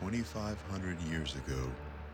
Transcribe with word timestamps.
2,500 0.00 1.00
years 1.10 1.34
ago, 1.34 1.58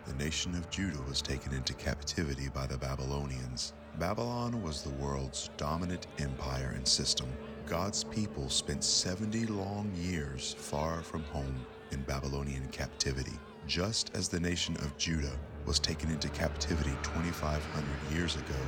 the 0.06 0.14
nation 0.14 0.54
of 0.54 0.70
Judah 0.70 1.02
was 1.06 1.20
taken 1.20 1.52
into 1.52 1.74
captivity 1.74 2.48
by 2.48 2.66
the 2.66 2.78
Babylonians. 2.78 3.74
Babylon 3.98 4.62
was 4.62 4.80
the 4.80 5.04
world's 5.04 5.50
dominant 5.58 6.06
empire 6.18 6.72
and 6.74 6.88
system. 6.88 7.26
God's 7.66 8.02
people 8.02 8.48
spent 8.48 8.82
70 8.82 9.46
long 9.46 9.92
years 9.94 10.56
far 10.58 11.02
from 11.02 11.24
home 11.24 11.66
in 11.90 12.00
Babylonian 12.02 12.68
captivity, 12.68 13.38
just 13.66 14.10
as 14.14 14.28
the 14.28 14.40
nation 14.40 14.76
of 14.76 14.96
Judah 14.96 15.38
was 15.66 15.78
taken 15.78 16.10
into 16.10 16.30
captivity 16.30 16.92
2,500 17.02 18.16
years 18.16 18.36
ago. 18.36 18.60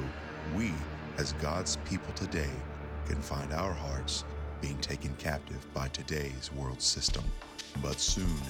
We, 0.55 0.73
as 1.17 1.33
God's 1.35 1.77
people 1.89 2.13
today, 2.13 2.53
can 3.07 3.23
find 3.23 3.51
our 3.55 3.73
hearts 3.73 4.25
being 4.61 4.79
taken 4.79 5.15
captive 5.17 5.67
by 5.73 5.89
today's 5.89 6.51
world 6.53 6.83
system. 6.83 7.25
But 7.83 8.01
soon, 8.01 8.41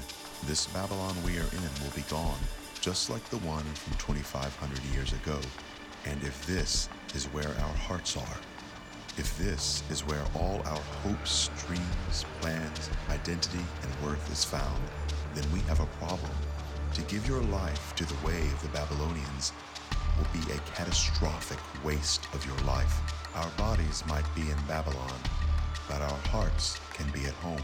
this 0.44 0.66
Babylon 0.66 1.14
we 1.24 1.38
are 1.38 1.50
in 1.52 1.82
will 1.82 1.94
be 1.94 2.02
gone, 2.10 2.38
just 2.80 3.10
like 3.10 3.24
the 3.30 3.38
one 3.38 3.64
from 3.74 3.96
2,500 3.98 4.84
years 4.94 5.12
ago. 5.12 5.40
And 6.04 6.22
if 6.22 6.46
this 6.46 6.88
is 7.14 7.24
where 7.26 7.48
our 7.48 7.76
hearts 7.88 8.16
are, 8.16 8.38
if 9.18 9.36
this 9.38 9.82
is 9.90 10.06
where 10.06 10.24
all 10.34 10.60
our 10.66 10.82
hopes, 11.02 11.50
dreams, 11.66 12.24
plans, 12.40 12.90
identity, 13.08 13.64
and 13.82 14.06
worth 14.06 14.30
is 14.30 14.44
found, 14.44 14.82
then 15.34 15.44
we 15.52 15.60
have 15.60 15.80
a 15.80 15.86
problem. 15.98 16.30
To 16.94 17.02
give 17.02 17.26
your 17.26 17.42
life 17.42 17.94
to 17.96 18.04
the 18.04 18.26
way 18.26 18.40
of 18.40 18.62
the 18.62 18.68
Babylonians 18.68 19.52
will 20.16 20.28
be 20.32 20.52
a 20.52 20.58
catastrophic 20.74 21.58
waste 21.84 22.26
of 22.34 22.44
your 22.46 22.58
life. 22.66 23.00
Our 23.34 23.50
bodies 23.56 24.04
might 24.06 24.26
be 24.34 24.42
in 24.42 24.56
Babylon, 24.68 25.20
but 25.88 26.02
our 26.02 26.18
hearts 26.30 26.78
can 26.92 27.10
be 27.10 27.24
at 27.26 27.34
home. 27.34 27.62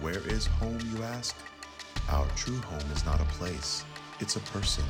Where 0.00 0.26
is 0.28 0.46
home, 0.46 0.78
you 0.92 1.02
ask? 1.02 1.36
Our 2.10 2.26
true 2.36 2.58
home 2.58 2.90
is 2.92 3.04
not 3.06 3.20
a 3.20 3.24
place, 3.24 3.82
it's 4.20 4.36
a 4.36 4.40
person. 4.40 4.84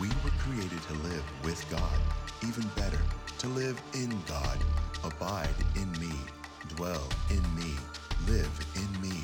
We 0.00 0.08
were 0.22 0.30
created 0.38 0.82
to 0.82 0.94
live 1.08 1.24
with 1.42 1.64
God, 1.70 1.98
even 2.46 2.68
better, 2.76 3.00
to 3.38 3.48
live 3.48 3.80
in 3.94 4.10
God, 4.28 4.58
abide 5.02 5.54
in 5.76 5.90
me, 5.92 6.14
dwell 6.76 7.08
in 7.30 7.42
me, 7.56 7.74
live 8.26 8.66
in 8.76 9.00
me. 9.00 9.20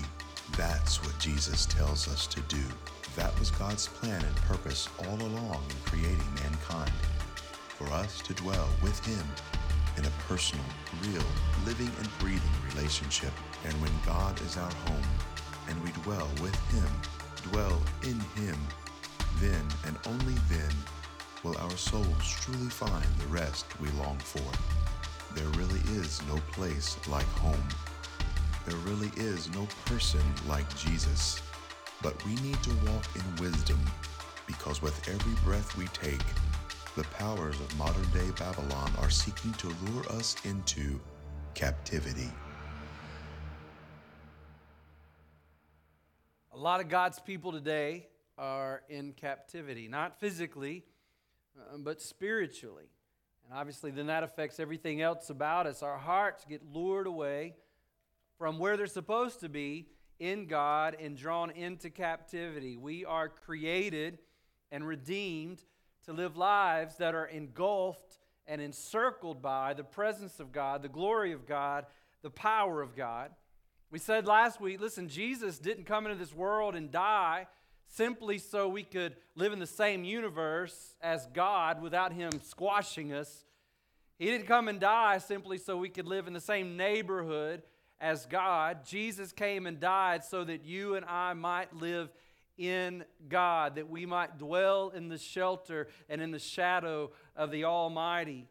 That's 0.56 1.04
what 1.04 1.18
Jesus 1.18 1.66
tells 1.66 2.08
us 2.08 2.26
to 2.28 2.40
do. 2.42 2.64
That 3.14 3.38
was 3.38 3.50
God's 3.50 3.88
plan 3.88 4.22
and 4.24 4.36
purpose 4.36 4.88
all 5.00 5.20
along 5.20 5.62
in 5.68 5.76
creating 5.84 6.34
mankind. 6.34 6.92
For 7.76 7.86
us 7.92 8.22
to 8.22 8.32
dwell 8.34 8.68
with 8.82 9.04
Him 9.04 9.24
in 9.98 10.06
a 10.06 10.10
personal, 10.26 10.64
real, 11.02 11.26
living 11.66 11.90
and 11.98 12.18
breathing 12.18 12.40
relationship. 12.74 13.32
And 13.64 13.74
when 13.82 13.92
God 14.06 14.40
is 14.42 14.56
our 14.56 14.72
home 14.86 15.04
and 15.68 15.82
we 15.84 15.90
dwell 16.02 16.28
with 16.42 16.56
Him, 16.70 17.52
dwell 17.52 17.80
in 18.02 18.18
Him, 18.42 18.56
then 19.40 19.62
and 19.86 19.96
only 20.06 20.34
then 20.48 20.72
will 21.44 21.56
our 21.58 21.76
souls 21.76 22.06
truly 22.40 22.68
find 22.68 23.06
the 23.18 23.26
rest 23.28 23.66
we 23.80 23.88
long 23.90 24.18
for. 24.18 24.50
There 25.34 25.48
really 25.50 25.80
is 26.00 26.20
no 26.26 26.36
place 26.52 26.96
like 27.08 27.26
home. 27.26 27.68
There 28.66 28.76
really 28.78 29.10
is 29.16 29.48
no 29.54 29.66
person 29.86 30.22
like 30.48 30.68
Jesus. 30.76 31.40
But 32.02 32.24
we 32.24 32.34
need 32.36 32.62
to 32.62 32.70
walk 32.90 33.04
in 33.14 33.44
wisdom 33.44 33.80
because 34.46 34.82
with 34.82 35.08
every 35.08 35.34
breath 35.44 35.76
we 35.76 35.86
take, 35.88 36.24
the 36.96 37.04
powers 37.04 37.60
of 37.60 37.78
modern 37.78 38.08
day 38.10 38.30
Babylon 38.38 38.90
are 39.00 39.10
seeking 39.10 39.52
to 39.54 39.68
lure 39.86 40.10
us 40.12 40.36
into 40.44 40.98
captivity. 41.54 42.30
A 46.58 46.60
lot 46.60 46.80
of 46.80 46.88
God's 46.88 47.20
people 47.20 47.52
today 47.52 48.08
are 48.36 48.82
in 48.88 49.12
captivity, 49.12 49.86
not 49.86 50.18
physically, 50.18 50.82
uh, 51.56 51.78
but 51.78 52.02
spiritually. 52.02 52.90
And 53.44 53.56
obviously, 53.56 53.92
then 53.92 54.08
that 54.08 54.24
affects 54.24 54.58
everything 54.58 55.00
else 55.00 55.30
about 55.30 55.68
us. 55.68 55.84
Our 55.84 55.98
hearts 55.98 56.44
get 56.48 56.62
lured 56.72 57.06
away 57.06 57.54
from 58.38 58.58
where 58.58 58.76
they're 58.76 58.88
supposed 58.88 59.38
to 59.38 59.48
be 59.48 59.86
in 60.18 60.48
God 60.48 60.96
and 60.98 61.16
drawn 61.16 61.52
into 61.52 61.90
captivity. 61.90 62.76
We 62.76 63.04
are 63.04 63.28
created 63.28 64.18
and 64.72 64.84
redeemed 64.84 65.62
to 66.06 66.12
live 66.12 66.36
lives 66.36 66.96
that 66.96 67.14
are 67.14 67.26
engulfed 67.26 68.18
and 68.48 68.60
encircled 68.60 69.40
by 69.40 69.74
the 69.74 69.84
presence 69.84 70.40
of 70.40 70.50
God, 70.50 70.82
the 70.82 70.88
glory 70.88 71.30
of 71.30 71.46
God, 71.46 71.86
the 72.22 72.30
power 72.30 72.82
of 72.82 72.96
God. 72.96 73.30
We 73.90 73.98
said 73.98 74.26
last 74.26 74.60
week 74.60 74.80
listen, 74.80 75.08
Jesus 75.08 75.58
didn't 75.58 75.84
come 75.84 76.06
into 76.06 76.18
this 76.18 76.34
world 76.34 76.74
and 76.74 76.90
die 76.90 77.46
simply 77.86 78.36
so 78.36 78.68
we 78.68 78.82
could 78.82 79.16
live 79.34 79.52
in 79.52 79.58
the 79.58 79.66
same 79.66 80.04
universe 80.04 80.94
as 81.00 81.26
God 81.32 81.80
without 81.80 82.12
Him 82.12 82.30
squashing 82.42 83.14
us. 83.14 83.44
He 84.18 84.26
didn't 84.26 84.46
come 84.46 84.68
and 84.68 84.78
die 84.78 85.18
simply 85.18 85.58
so 85.58 85.76
we 85.76 85.88
could 85.88 86.06
live 86.06 86.26
in 86.26 86.34
the 86.34 86.40
same 86.40 86.76
neighborhood 86.76 87.62
as 88.00 88.26
God. 88.26 88.84
Jesus 88.84 89.32
came 89.32 89.66
and 89.66 89.80
died 89.80 90.22
so 90.22 90.44
that 90.44 90.64
you 90.64 90.94
and 90.94 91.06
I 91.06 91.32
might 91.32 91.74
live 91.74 92.10
in 92.58 93.04
God, 93.28 93.76
that 93.76 93.88
we 93.88 94.04
might 94.04 94.36
dwell 94.36 94.90
in 94.90 95.08
the 95.08 95.18
shelter 95.18 95.88
and 96.08 96.20
in 96.20 96.30
the 96.30 96.38
shadow 96.38 97.12
of 97.36 97.50
the 97.50 97.64
Almighty. 97.64 98.48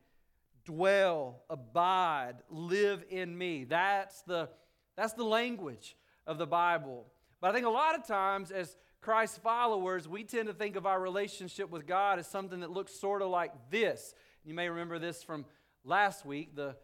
Dwell, 0.65 1.43
abide, 1.49 2.35
live 2.49 3.03
in 3.09 3.37
me. 3.37 3.65
That's 3.65 4.21
the, 4.21 4.49
that's 4.97 5.13
the 5.13 5.23
language 5.23 5.95
of 6.25 6.37
the 6.37 6.47
Bible. 6.47 7.05
But 7.39 7.51
I 7.51 7.53
think 7.53 7.65
a 7.65 7.69
lot 7.69 7.95
of 7.95 8.05
times, 8.05 8.51
as 8.51 8.75
Christ 8.99 9.41
followers, 9.41 10.07
we 10.07 10.23
tend 10.23 10.47
to 10.47 10.53
think 10.53 10.75
of 10.75 10.85
our 10.85 10.99
relationship 10.99 11.69
with 11.69 11.85
God 11.85 12.19
as 12.19 12.27
something 12.27 12.61
that 12.61 12.71
looks 12.71 12.99
sort 12.99 13.21
of 13.21 13.29
like 13.29 13.53
this. 13.69 14.15
You 14.43 14.53
may 14.55 14.67
remember 14.67 14.97
this 14.97 15.23
from 15.23 15.45
last 15.85 16.25
week 16.25 16.55
the 16.55 16.75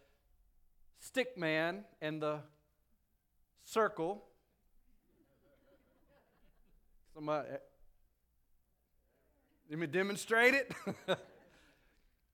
stick 0.99 1.37
man 1.37 1.83
and 2.01 2.21
the 2.21 2.39
circle. 3.63 4.23
Somebody, 7.15 7.49
eh, 7.49 7.57
let 9.69 9.79
me 9.79 9.87
demonstrate 9.87 10.53
it. 10.53 10.71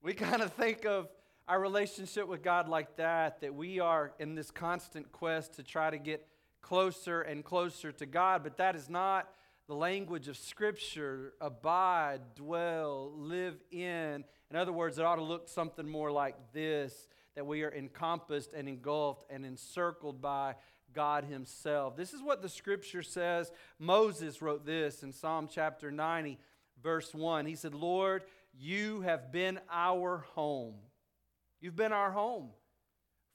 we 0.03 0.13
kind 0.13 0.41
of 0.41 0.53
think 0.53 0.85
of 0.85 1.07
our 1.50 1.60
relationship 1.60 2.28
with 2.28 2.44
God 2.44 2.70
like 2.70 2.96
that, 2.98 3.42
that 3.42 3.56
we 3.56 3.80
are 3.80 4.14
in 4.20 4.36
this 4.36 4.52
constant 4.52 5.12
quest 5.12 5.56
to 5.56 5.64
try 5.64 5.90
to 5.90 5.98
get 5.98 6.28
closer 6.62 7.22
and 7.22 7.44
closer 7.44 7.92
to 7.92 8.06
God, 8.06 8.44
but 8.44 8.58
that 8.58 8.76
is 8.76 8.88
not 8.88 9.28
the 9.68 9.74
language 9.74 10.28
of 10.28 10.38
Scripture 10.38 11.34
abide, 11.42 12.22
dwell, 12.36 13.12
live 13.16 13.56
in. 13.72 14.24
In 14.52 14.56
other 14.56 14.72
words, 14.72 15.00
it 15.00 15.06
ought 15.06 15.16
to 15.16 15.24
look 15.24 15.50
something 15.50 15.90
more 15.90 16.12
like 16.12 16.36
this 16.54 17.08
that 17.36 17.48
we 17.48 17.64
are 17.64 17.74
encompassed 17.74 18.54
and 18.54 18.68
engulfed 18.68 19.26
and 19.32 19.44
encircled 19.44 20.22
by 20.22 20.54
God 20.94 21.24
Himself. 21.24 21.96
This 21.96 22.14
is 22.14 22.22
what 22.22 22.44
the 22.44 22.50
scripture 22.50 23.04
says. 23.04 23.52
Moses 23.80 24.40
wrote 24.42 24.68
this 24.68 25.02
in 25.02 25.12
Psalm 25.12 25.48
chapter 25.52 25.90
90, 25.90 26.38
verse 26.84 27.12
1. 27.12 27.48
He 27.48 27.56
said, 27.56 27.74
Lord, 27.74 28.24
you 28.54 29.02
have 29.02 29.32
been 29.32 29.59
our 29.72 30.20
home. 30.36 30.76
You've 31.62 31.75
been 31.75 31.92
our 31.92 32.12
home 32.12 32.50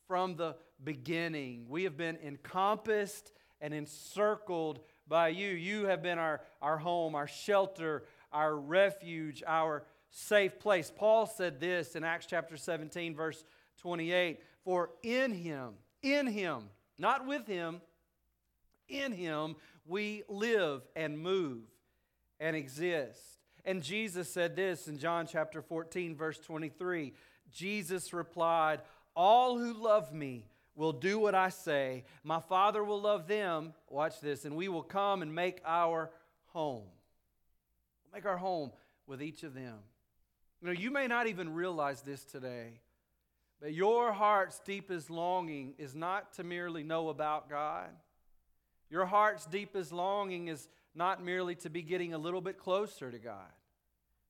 from 0.07 0.37
the 0.37 0.57
beginning. 0.83 1.67
We 1.69 1.85
have 1.85 1.97
been 1.97 2.19
encompassed 2.25 3.33
and 3.61 3.75
encircled 3.75 4.81
by 5.07 5.29
you. 5.29 5.49
You 5.49 5.87
have 5.87 6.03
been 6.03 6.19
our, 6.19 6.41
our 6.62 6.79
home, 6.79 7.15
our 7.15 7.27
shelter, 7.27 8.05
our 8.33 8.57
refuge, 8.57 9.43
our 9.47 9.85
safe 10.11 10.59
place. 10.59 10.93
Paul 10.95 11.27
said 11.27 11.61
this 11.61 11.97
in 11.97 12.05
Acts 12.05 12.27
chapter 12.27 12.57
17, 12.57 13.15
verse 13.15 13.45
28 13.79 14.41
For 14.65 14.91
in 15.03 15.33
him, 15.33 15.75
in 16.03 16.27
him, 16.27 16.65
not 16.99 17.27
with 17.27 17.47
him. 17.47 17.81
In 18.88 19.12
him 19.12 19.56
we 19.87 20.23
live 20.29 20.82
and 20.94 21.19
move 21.19 21.62
and 22.38 22.55
exist. 22.55 23.21
And 23.65 23.82
Jesus 23.82 24.31
said 24.31 24.56
this 24.56 24.88
in 24.88 24.99
John 24.99 25.26
chapter 25.26 25.62
14, 25.62 26.15
verse 26.15 26.38
23. 26.38 27.15
Jesus 27.52 28.12
replied, 28.12 28.81
All 29.14 29.58
who 29.58 29.73
love 29.73 30.12
me 30.12 30.46
will 30.75 30.93
do 30.93 31.19
what 31.19 31.35
I 31.35 31.49
say. 31.49 32.05
My 32.23 32.41
Father 32.41 32.82
will 32.82 33.00
love 33.00 33.26
them. 33.29 33.75
Watch 33.88 34.20
this, 34.20 34.44
and 34.44 34.56
we 34.56 34.69
will 34.69 34.82
come 34.82 35.23
and 35.23 35.35
make 35.35 35.61
our 35.64 36.11
home. 36.46 36.85
We'll 38.05 38.14
make 38.14 38.26
our 38.26 38.37
home 38.37 38.73
with 39.06 39.23
each 39.23 39.43
of 39.43 39.55
them. 39.55 39.79
You 40.61 40.69
know, 40.69 40.73
you 40.73 40.91
may 40.91 41.06
not 41.06 41.26
even 41.26 41.52
realize 41.52 42.02
this 42.02 42.25
today, 42.25 42.81
but 43.61 43.73
your 43.73 44.12
heart's 44.12 44.61
deepest 44.61 45.11
longing 45.11 45.75
is 45.79 45.94
not 45.94 46.32
to 46.35 46.44
merely 46.44 46.82
know 46.82 47.08
about 47.08 47.49
God. 47.49 47.90
Your 48.90 49.06
heart's 49.06 49.47
deepest 49.47 49.93
longing 49.93 50.49
is 50.49 50.69
not 50.94 51.23
merely 51.23 51.55
to 51.56 51.70
be 51.70 51.82
getting 51.82 52.14
a 52.14 52.19
little 52.19 52.40
bit 52.40 52.58
closer 52.58 53.11
to 53.11 53.19
God. 53.19 53.50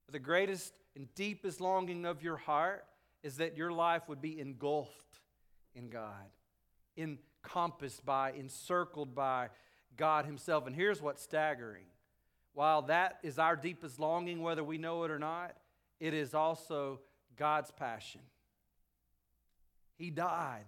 But 0.06 0.12
the 0.12 0.18
greatest 0.18 0.72
and 0.96 1.12
deepest 1.14 1.60
longing 1.60 2.04
of 2.04 2.22
your 2.22 2.36
heart 2.36 2.84
is 3.24 3.38
that 3.38 3.56
your 3.56 3.72
life 3.72 4.08
would 4.08 4.22
be 4.22 4.38
engulfed 4.38 5.18
in 5.74 5.88
God, 5.88 6.30
encompassed 6.96 8.06
by, 8.06 8.30
encircled 8.32 9.16
by 9.16 9.48
God 9.96 10.26
Himself. 10.26 10.68
And 10.68 10.76
here's 10.76 11.02
what's 11.02 11.22
staggering 11.22 11.86
while 12.54 12.82
that 12.82 13.18
is 13.24 13.38
our 13.38 13.56
deepest 13.56 13.98
longing, 13.98 14.40
whether 14.40 14.62
we 14.62 14.78
know 14.78 15.02
it 15.02 15.10
or 15.10 15.18
not, 15.18 15.56
it 15.98 16.14
is 16.14 16.34
also 16.34 17.00
God's 17.36 17.72
passion. 17.72 18.20
He 19.96 20.10
died. 20.10 20.64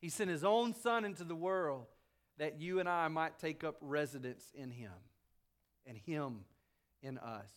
He 0.00 0.08
sent 0.08 0.30
His 0.30 0.42
own 0.42 0.74
Son 0.74 1.04
into 1.04 1.22
the 1.22 1.36
world 1.36 1.86
that 2.38 2.60
you 2.60 2.80
and 2.80 2.88
I 2.88 3.06
might 3.06 3.38
take 3.38 3.62
up 3.62 3.76
residence 3.80 4.50
in 4.52 4.70
Him 4.70 4.90
and 5.86 5.96
Him 5.96 6.40
in 7.02 7.18
us. 7.18 7.50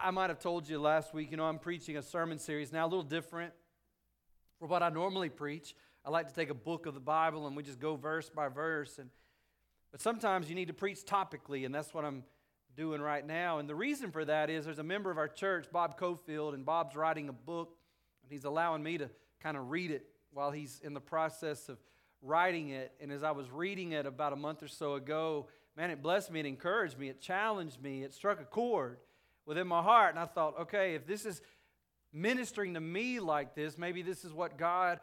I 0.00 0.10
might 0.10 0.30
have 0.30 0.38
told 0.38 0.68
you 0.68 0.80
last 0.80 1.12
week, 1.12 1.30
you 1.30 1.36
know, 1.36 1.44
I'm 1.44 1.58
preaching 1.58 1.96
a 1.96 2.02
sermon 2.02 2.38
series 2.38 2.72
now, 2.72 2.84
a 2.84 2.88
little 2.88 3.02
different 3.02 3.52
from 4.58 4.68
what 4.68 4.82
I 4.82 4.88
normally 4.88 5.28
preach. 5.28 5.74
I 6.04 6.10
like 6.10 6.28
to 6.28 6.34
take 6.34 6.50
a 6.50 6.54
book 6.54 6.86
of 6.86 6.94
the 6.94 7.00
Bible 7.00 7.46
and 7.46 7.56
we 7.56 7.62
just 7.62 7.78
go 7.78 7.96
verse 7.96 8.30
by 8.30 8.48
verse. 8.48 8.98
And, 8.98 9.10
but 9.90 10.00
sometimes 10.00 10.48
you 10.48 10.54
need 10.54 10.68
to 10.68 10.74
preach 10.74 11.04
topically, 11.04 11.66
and 11.66 11.74
that's 11.74 11.92
what 11.92 12.04
I'm 12.04 12.24
doing 12.76 13.00
right 13.00 13.26
now. 13.26 13.58
And 13.58 13.68
the 13.68 13.74
reason 13.74 14.10
for 14.10 14.24
that 14.24 14.50
is 14.50 14.64
there's 14.64 14.78
a 14.78 14.84
member 14.84 15.10
of 15.10 15.18
our 15.18 15.28
church, 15.28 15.66
Bob 15.70 15.98
Cofield, 15.98 16.54
and 16.54 16.64
Bob's 16.64 16.96
writing 16.96 17.28
a 17.28 17.32
book, 17.32 17.76
and 18.22 18.32
he's 18.32 18.44
allowing 18.44 18.82
me 18.82 18.98
to 18.98 19.10
kind 19.40 19.56
of 19.56 19.70
read 19.70 19.90
it 19.90 20.06
while 20.32 20.50
he's 20.50 20.80
in 20.82 20.94
the 20.94 21.00
process 21.00 21.68
of 21.68 21.78
writing 22.22 22.70
it. 22.70 22.92
And 23.00 23.12
as 23.12 23.22
I 23.22 23.32
was 23.32 23.50
reading 23.50 23.92
it 23.92 24.06
about 24.06 24.32
a 24.32 24.36
month 24.36 24.62
or 24.62 24.68
so 24.68 24.94
ago, 24.94 25.48
man, 25.76 25.90
it 25.90 26.02
blessed 26.02 26.30
me, 26.30 26.40
it 26.40 26.46
encouraged 26.46 26.98
me, 26.98 27.08
it 27.08 27.20
challenged 27.20 27.82
me, 27.82 28.02
it 28.02 28.14
struck 28.14 28.40
a 28.40 28.44
chord 28.44 28.98
within 29.46 29.66
my 29.66 29.82
heart. 29.82 30.10
And 30.10 30.18
I 30.18 30.26
thought, 30.26 30.58
okay, 30.60 30.94
if 30.94 31.06
this 31.06 31.24
is 31.24 31.40
ministering 32.12 32.74
to 32.74 32.80
me 32.80 33.20
like 33.20 33.54
this, 33.54 33.78
maybe 33.78 34.02
this 34.02 34.24
is 34.24 34.32
what 34.32 34.58
God 34.58 35.00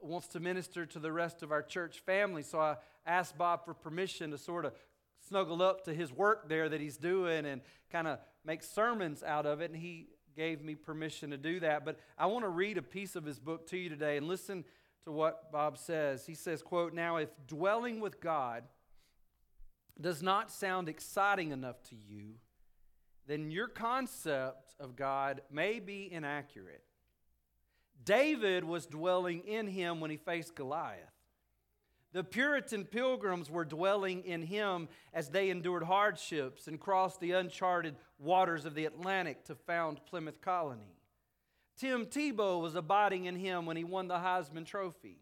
wants 0.00 0.28
to 0.28 0.40
minister 0.40 0.86
to 0.86 0.98
the 0.98 1.12
rest 1.12 1.42
of 1.42 1.52
our 1.52 1.62
church 1.62 2.00
family. 2.00 2.42
So 2.42 2.60
I 2.60 2.76
asked 3.06 3.36
Bob 3.36 3.64
for 3.64 3.74
permission 3.74 4.30
to 4.30 4.38
sort 4.38 4.64
of 4.64 4.72
snuggle 5.28 5.62
up 5.62 5.84
to 5.84 5.94
his 5.94 6.12
work 6.12 6.48
there 6.48 6.68
that 6.68 6.80
he's 6.80 6.96
doing 6.96 7.44
and 7.44 7.60
kind 7.90 8.08
of 8.08 8.18
make 8.44 8.62
sermons 8.62 9.22
out 9.22 9.46
of 9.46 9.60
it. 9.60 9.70
And 9.70 9.80
he 9.80 10.08
gave 10.36 10.62
me 10.62 10.74
permission 10.74 11.30
to 11.30 11.36
do 11.36 11.60
that. 11.60 11.84
But 11.84 11.98
I 12.16 12.26
want 12.26 12.44
to 12.44 12.48
read 12.48 12.78
a 12.78 12.82
piece 12.82 13.16
of 13.16 13.24
his 13.24 13.38
book 13.38 13.66
to 13.68 13.76
you 13.76 13.88
today 13.88 14.16
and 14.16 14.26
listen 14.26 14.64
to 15.04 15.12
what 15.12 15.50
Bob 15.52 15.78
says. 15.78 16.26
He 16.26 16.34
says, 16.34 16.62
quote, 16.62 16.94
Now 16.94 17.16
if 17.16 17.28
dwelling 17.46 18.00
with 18.00 18.20
God 18.20 18.64
does 20.00 20.22
not 20.22 20.50
sound 20.50 20.88
exciting 20.88 21.50
enough 21.50 21.82
to 21.84 21.96
you, 21.96 22.34
then 23.26 23.50
your 23.50 23.68
concept 23.68 24.74
of 24.80 24.96
God 24.96 25.42
may 25.50 25.78
be 25.78 26.10
inaccurate. 26.10 26.84
David 28.04 28.64
was 28.64 28.86
dwelling 28.86 29.46
in 29.46 29.66
him 29.66 30.00
when 30.00 30.10
he 30.10 30.16
faced 30.16 30.54
Goliath. 30.54 31.12
The 32.12 32.24
Puritan 32.24 32.86
pilgrims 32.86 33.48
were 33.50 33.64
dwelling 33.64 34.24
in 34.24 34.42
him 34.42 34.88
as 35.12 35.28
they 35.28 35.50
endured 35.50 35.84
hardships 35.84 36.66
and 36.66 36.80
crossed 36.80 37.20
the 37.20 37.32
uncharted 37.32 37.94
waters 38.18 38.64
of 38.64 38.74
the 38.74 38.86
Atlantic 38.86 39.44
to 39.44 39.54
found 39.54 40.04
Plymouth 40.06 40.40
Colony. 40.40 40.96
Tim 41.76 42.06
Tebow 42.06 42.60
was 42.60 42.74
abiding 42.74 43.26
in 43.26 43.36
him 43.36 43.64
when 43.64 43.76
he 43.76 43.84
won 43.84 44.08
the 44.08 44.16
Heisman 44.16 44.66
Trophy. 44.66 45.18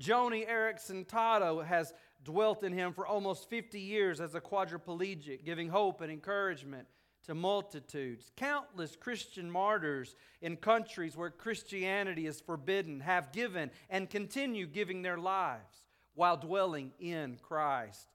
Joni 0.00 0.48
Eareckson 0.48 1.06
Tada 1.06 1.66
has 1.66 1.92
dwelt 2.24 2.62
in 2.62 2.72
him 2.72 2.92
for 2.92 3.06
almost 3.06 3.48
50 3.48 3.80
years 3.80 4.20
as 4.20 4.34
a 4.34 4.40
quadriplegic, 4.40 5.44
giving 5.44 5.68
hope 5.68 6.00
and 6.00 6.10
encouragement 6.10 6.86
to 7.24 7.34
multitudes. 7.34 8.30
Countless 8.36 8.96
Christian 8.96 9.50
martyrs 9.50 10.16
in 10.40 10.56
countries 10.56 11.16
where 11.16 11.30
Christianity 11.30 12.26
is 12.26 12.40
forbidden 12.40 13.00
have 13.00 13.32
given 13.32 13.70
and 13.88 14.08
continue 14.08 14.66
giving 14.66 15.02
their 15.02 15.18
lives 15.18 15.84
while 16.14 16.36
dwelling 16.36 16.92
in 16.98 17.38
Christ. 17.42 18.08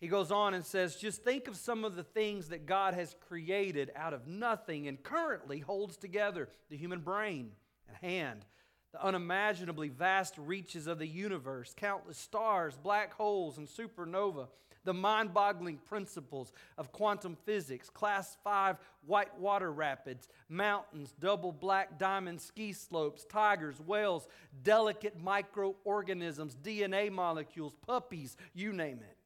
He 0.00 0.08
goes 0.08 0.30
on 0.32 0.54
and 0.54 0.64
says, 0.64 0.96
just 0.96 1.22
think 1.22 1.46
of 1.46 1.56
some 1.56 1.84
of 1.84 1.94
the 1.94 2.02
things 2.02 2.48
that 2.48 2.64
God 2.64 2.94
has 2.94 3.14
created 3.28 3.92
out 3.94 4.14
of 4.14 4.26
nothing 4.26 4.88
and 4.88 5.02
currently 5.02 5.58
holds 5.58 5.98
together 5.98 6.48
the 6.70 6.76
human 6.76 7.00
brain 7.00 7.52
and 7.86 7.96
hand, 7.98 8.46
the 8.92 9.04
unimaginably 9.04 9.88
vast 9.88 10.36
reaches 10.38 10.86
of 10.86 10.98
the 10.98 11.06
universe, 11.06 11.74
countless 11.76 12.18
stars, 12.18 12.76
black 12.76 13.12
holes, 13.14 13.58
and 13.58 13.68
supernova 13.68 14.48
the 14.84 14.94
mind 14.94 15.34
boggling 15.34 15.76
principles 15.76 16.52
of 16.78 16.92
quantum 16.92 17.36
physics, 17.44 17.90
class 17.90 18.36
5 18.44 18.76
white 19.06 19.38
water 19.38 19.70
rapids, 19.72 20.28
mountains, 20.48 21.14
double 21.20 21.52
black 21.52 21.98
diamond 21.98 22.40
ski 22.40 22.72
slopes, 22.72 23.24
tigers, 23.24 23.80
whales, 23.80 24.26
delicate 24.62 25.20
microorganisms, 25.20 26.56
DNA 26.62 27.10
molecules, 27.10 27.74
puppies, 27.86 28.36
you 28.54 28.72
name 28.72 29.00
it. 29.02 29.16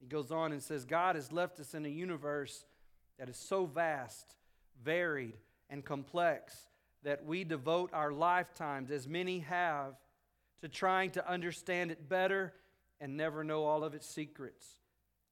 He 0.00 0.06
goes 0.06 0.30
on 0.30 0.52
and 0.52 0.62
says, 0.62 0.84
God 0.84 1.14
has 1.16 1.30
left 1.30 1.60
us 1.60 1.74
in 1.74 1.84
a 1.84 1.90
universe 1.90 2.64
that 3.18 3.28
is 3.28 3.36
so 3.36 3.66
vast, 3.66 4.34
varied, 4.82 5.36
and 5.68 5.84
complex 5.84 6.56
that 7.02 7.24
we 7.24 7.44
devote 7.44 7.90
our 7.92 8.12
lifetimes, 8.12 8.90
as 8.90 9.08
many 9.08 9.40
have, 9.40 9.94
to 10.60 10.68
trying 10.68 11.10
to 11.10 11.28
understand 11.28 11.90
it 11.90 12.08
better 12.08 12.52
and 13.00 13.16
never 13.16 13.42
know 13.42 13.64
all 13.64 13.82
of 13.82 13.94
its 13.94 14.06
secrets. 14.06 14.76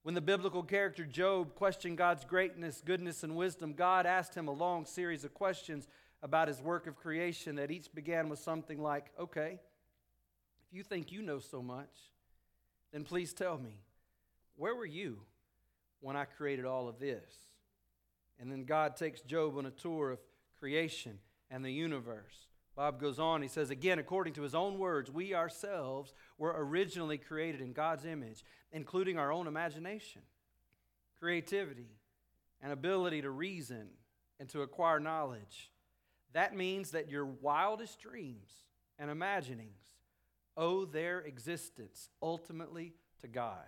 When 0.02 0.14
the 0.14 0.20
biblical 0.20 0.62
character 0.62 1.04
Job 1.04 1.54
questioned 1.54 1.98
God's 1.98 2.24
greatness, 2.24 2.82
goodness, 2.84 3.24
and 3.24 3.36
wisdom, 3.36 3.74
God 3.74 4.06
asked 4.06 4.34
him 4.34 4.48
a 4.48 4.52
long 4.52 4.86
series 4.86 5.24
of 5.24 5.34
questions 5.34 5.86
about 6.22 6.48
his 6.48 6.62
work 6.62 6.86
of 6.86 6.96
creation 6.96 7.56
that 7.56 7.70
each 7.70 7.92
began 7.92 8.28
with 8.28 8.38
something 8.38 8.80
like, 8.80 9.10
Okay, 9.20 9.58
if 10.66 10.76
you 10.76 10.82
think 10.82 11.12
you 11.12 11.20
know 11.20 11.40
so 11.40 11.62
much, 11.62 11.94
then 12.92 13.04
please 13.04 13.32
tell 13.34 13.58
me, 13.58 13.80
where 14.56 14.74
were 14.74 14.86
you 14.86 15.18
when 16.00 16.16
I 16.16 16.24
created 16.24 16.64
all 16.64 16.88
of 16.88 16.98
this? 16.98 17.34
And 18.40 18.50
then 18.50 18.64
God 18.64 18.96
takes 18.96 19.20
Job 19.20 19.58
on 19.58 19.66
a 19.66 19.70
tour 19.70 20.10
of 20.10 20.20
creation 20.58 21.18
and 21.50 21.64
the 21.64 21.72
universe. 21.72 22.46
Bob 22.76 23.00
goes 23.00 23.18
on, 23.18 23.42
he 23.42 23.48
says, 23.48 23.70
again, 23.70 23.98
according 23.98 24.34
to 24.34 24.42
his 24.42 24.54
own 24.54 24.78
words, 24.78 25.10
we 25.10 25.34
ourselves 25.34 26.14
were 26.38 26.54
originally 26.56 27.18
created 27.18 27.60
in 27.60 27.72
God's 27.72 28.04
image, 28.04 28.44
including 28.70 29.18
our 29.18 29.32
own 29.32 29.48
imagination, 29.48 30.22
creativity, 31.18 31.98
and 32.60 32.72
ability 32.72 33.22
to 33.22 33.30
reason 33.30 33.88
and 34.38 34.48
to 34.50 34.62
acquire 34.62 35.00
knowledge. 35.00 35.72
That 36.34 36.54
means 36.54 36.92
that 36.92 37.10
your 37.10 37.24
wildest 37.24 38.00
dreams 38.00 38.50
and 38.98 39.10
imaginings 39.10 39.80
owe 40.56 40.84
their 40.84 41.20
existence 41.20 42.10
ultimately 42.22 42.94
to 43.22 43.28
God. 43.28 43.66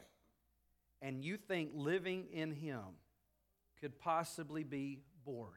And 1.03 1.25
you 1.25 1.37
think 1.37 1.71
living 1.75 2.27
in 2.33 2.53
Him 2.53 2.81
could 3.81 3.99
possibly 3.99 4.63
be 4.63 5.01
boring. 5.25 5.55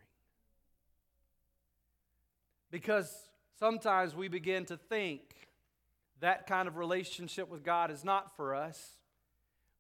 Because 2.74 3.30
Sometimes 3.63 4.13
we 4.13 4.27
begin 4.27 4.65
to 4.65 4.75
think 4.75 5.22
that 6.20 6.48
kind 6.48 6.68
of 6.68 6.75
relationship 6.75 7.50
with 7.50 7.63
God 7.63 7.92
is 7.92 8.03
not 8.03 8.36
for 8.36 8.56
us. 8.56 8.98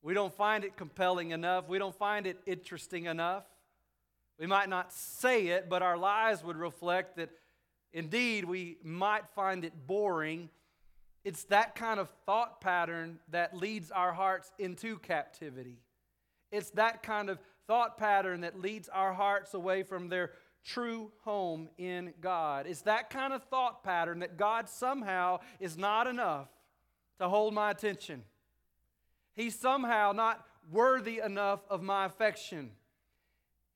We 0.01 0.13
don't 0.13 0.33
find 0.33 0.63
it 0.63 0.77
compelling 0.77 1.31
enough. 1.31 1.67
We 1.67 1.79
don't 1.79 1.93
find 1.93 2.25
it 2.25 2.37
interesting 2.45 3.07
enough. 3.07 3.43
We 4.39 4.47
might 4.47 4.69
not 4.69 4.93
say 4.93 5.47
it, 5.47 5.69
but 5.69 5.81
our 5.81 5.97
lives 5.97 6.45
would 6.45 6.55
reflect 6.55 7.17
that 7.17 7.29
indeed 7.91 8.45
we 8.45 8.77
might 8.83 9.27
find 9.35 9.65
it 9.65 9.73
boring. 9.87 10.49
It's 11.25 11.43
that 11.45 11.75
kind 11.75 11.99
of 11.99 12.09
thought 12.25 12.61
pattern 12.61 13.19
that 13.31 13.53
leads 13.53 13.91
our 13.91 14.13
hearts 14.13 14.51
into 14.59 14.97
captivity. 14.99 15.79
It's 16.53 16.69
that 16.71 17.03
kind 17.03 17.29
of 17.29 17.39
thought 17.67 17.97
pattern 17.97 18.41
that 18.41 18.61
leads 18.61 18.87
our 18.87 19.13
hearts 19.13 19.53
away 19.53 19.83
from 19.83 20.09
their 20.09 20.31
true 20.63 21.11
home 21.23 21.69
in 21.77 22.13
God. 22.21 22.65
It's 22.67 22.81
that 22.81 23.09
kind 23.09 23.33
of 23.33 23.43
thought 23.43 23.83
pattern 23.83 24.19
that 24.19 24.37
God 24.37 24.69
somehow 24.69 25.39
is 25.59 25.77
not 25.77 26.07
enough 26.07 26.47
to 27.19 27.29
hold 27.29 27.53
my 27.53 27.71
attention. 27.71 28.23
He's 29.33 29.57
somehow 29.59 30.11
not 30.13 30.45
worthy 30.71 31.19
enough 31.19 31.61
of 31.69 31.81
my 31.81 32.05
affection. 32.05 32.71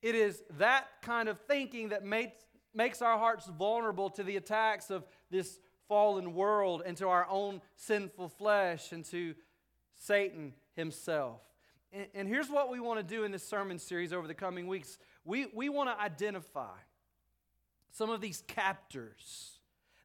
It 0.01 0.15
is 0.15 0.44
that 0.58 0.88
kind 1.01 1.27
of 1.27 1.39
thinking 1.41 1.89
that 1.89 2.06
makes, 2.06 2.44
makes 2.74 3.01
our 3.01 3.17
hearts 3.17 3.48
vulnerable 3.48 4.10
to 4.12 4.24
the 4.24 4.38
attacks 4.38 4.89
of 4.89 5.06
this 5.29 5.60
fallen 5.88 6.34
world 6.34 6.84
and 6.86 6.96
to 6.98 7.08
our 7.08 7.27
own 7.29 7.62
sinful 7.75 8.29
flesh 8.29 8.91
and 8.91 9.03
to 9.06 9.34
Satan 9.96 10.53
himself. 10.75 11.41
And, 11.91 12.08
and 12.13 12.27
here's 12.27 12.50
what 12.50 12.70
we 12.70 12.79
want 12.79 13.00
to 13.00 13.03
do 13.03 13.24
in 13.24 13.32
this 13.32 13.48
sermon 13.48 13.79
series 13.79 14.13
over 14.13 14.27
the 14.27 14.34
coming 14.34 14.67
weeks 14.67 14.98
we, 15.28 15.46
we 15.54 15.68
want 15.68 15.90
to 15.90 16.02
identify 16.02 16.78
some 17.92 18.10
of 18.10 18.22
these 18.22 18.44
captors 18.48 19.60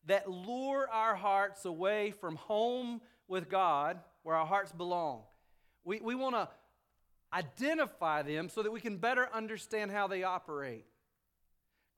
that 0.07 0.29
lure 0.29 0.89
our 0.91 1.15
hearts 1.15 1.65
away 1.65 2.11
from 2.11 2.35
home 2.35 3.01
with 3.29 3.49
God, 3.49 4.01
where 4.25 4.35
our 4.35 4.45
hearts 4.45 4.73
belong. 4.73 5.23
We, 5.85 6.01
we 6.01 6.17
want 6.17 6.35
to 6.35 6.49
identify 7.33 8.23
them 8.23 8.49
so 8.49 8.65
that 8.65 8.73
we 8.73 8.81
can 8.81 8.97
better 8.97 9.29
understand 9.33 9.93
how 9.93 10.09
they 10.09 10.25
operate. 10.25 10.87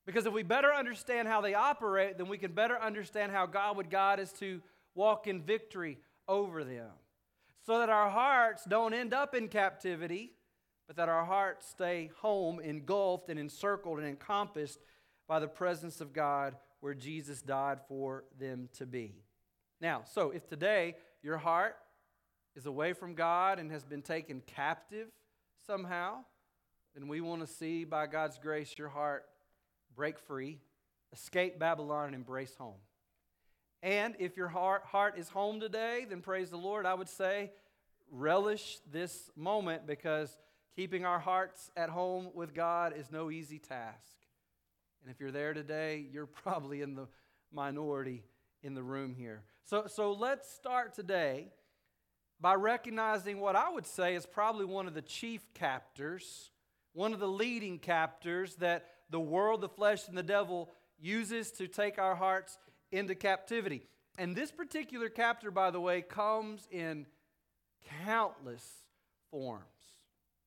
Because 0.04 0.26
if 0.26 0.34
we 0.34 0.42
better 0.42 0.72
understand 0.72 1.26
how 1.26 1.40
they 1.40 1.54
operate, 1.54 2.18
then 2.18 2.28
we 2.28 2.36
can 2.36 2.52
better 2.52 2.78
understand 2.78 3.32
how 3.32 3.46
God 3.46 3.78
would 3.78 3.88
guide 3.88 4.20
us 4.20 4.32
to 4.34 4.60
walk 4.94 5.26
in 5.26 5.40
victory 5.40 5.98
over 6.28 6.62
them. 6.62 6.90
so 7.66 7.78
that 7.78 7.88
our 7.88 8.10
hearts 8.10 8.64
don't 8.66 8.92
end 8.92 9.14
up 9.14 9.34
in 9.34 9.48
captivity, 9.48 10.32
but 10.86 10.96
that 10.96 11.08
our 11.08 11.24
hearts 11.24 11.68
stay 11.68 12.10
home, 12.20 12.60
engulfed 12.60 13.28
and 13.28 13.38
encircled 13.38 13.98
and 13.98 14.06
encompassed 14.06 14.78
by 15.26 15.40
the 15.40 15.48
presence 15.48 16.00
of 16.00 16.12
God 16.12 16.56
where 16.80 16.94
Jesus 16.94 17.40
died 17.40 17.78
for 17.88 18.24
them 18.38 18.68
to 18.74 18.86
be. 18.86 19.14
Now, 19.80 20.02
so 20.04 20.30
if 20.30 20.46
today 20.46 20.96
your 21.22 21.38
heart 21.38 21.76
is 22.54 22.66
away 22.66 22.92
from 22.92 23.14
God 23.14 23.58
and 23.58 23.70
has 23.70 23.84
been 23.84 24.02
taken 24.02 24.42
captive 24.46 25.08
somehow, 25.66 26.18
then 26.94 27.08
we 27.08 27.20
want 27.20 27.40
to 27.40 27.46
see 27.46 27.84
by 27.84 28.06
God's 28.06 28.38
grace 28.38 28.74
your 28.78 28.88
heart 28.88 29.24
break 29.96 30.18
free, 30.18 30.58
escape 31.12 31.58
Babylon, 31.58 32.06
and 32.06 32.14
embrace 32.14 32.54
home. 32.56 32.78
And 33.82 34.14
if 34.18 34.36
your 34.36 34.48
heart, 34.48 34.84
heart 34.84 35.18
is 35.18 35.28
home 35.28 35.60
today, 35.60 36.06
then 36.08 36.20
praise 36.20 36.50
the 36.50 36.56
Lord. 36.56 36.86
I 36.86 36.94
would 36.94 37.08
say 37.08 37.50
relish 38.10 38.78
this 38.90 39.30
moment 39.36 39.86
because 39.86 40.36
keeping 40.74 41.04
our 41.04 41.18
hearts 41.18 41.70
at 41.76 41.88
home 41.88 42.30
with 42.34 42.54
God 42.54 42.94
is 42.96 43.10
no 43.10 43.30
easy 43.30 43.58
task. 43.58 44.16
And 45.02 45.10
if 45.10 45.20
you're 45.20 45.30
there 45.30 45.54
today, 45.54 46.06
you're 46.12 46.26
probably 46.44 46.82
in 46.82 46.94
the 46.94 47.06
minority 47.52 48.24
in 48.62 48.74
the 48.74 48.82
room 48.82 49.14
here. 49.14 49.42
So, 49.64 49.86
so 49.86 50.12
let's 50.12 50.50
start 50.50 50.94
today 50.94 51.48
by 52.40 52.54
recognizing 52.54 53.40
what 53.40 53.56
I 53.56 53.70
would 53.70 53.86
say 53.86 54.14
is 54.14 54.26
probably 54.26 54.64
one 54.64 54.86
of 54.86 54.94
the 54.94 55.02
chief 55.02 55.42
captors, 55.54 56.50
one 56.92 57.12
of 57.12 57.20
the 57.20 57.28
leading 57.28 57.78
captors 57.78 58.56
that 58.56 58.86
the 59.10 59.20
world, 59.20 59.60
the 59.60 59.68
flesh, 59.68 60.08
and 60.08 60.16
the 60.16 60.22
devil 60.22 60.70
uses 60.98 61.50
to 61.52 61.68
take 61.68 61.98
our 61.98 62.14
hearts 62.14 62.58
into 62.90 63.14
captivity. 63.14 63.82
And 64.18 64.34
this 64.34 64.50
particular 64.50 65.08
captor, 65.08 65.50
by 65.50 65.70
the 65.70 65.80
way, 65.80 66.02
comes 66.02 66.66
in 66.70 67.06
countless 68.04 68.64
forms. 69.30 69.73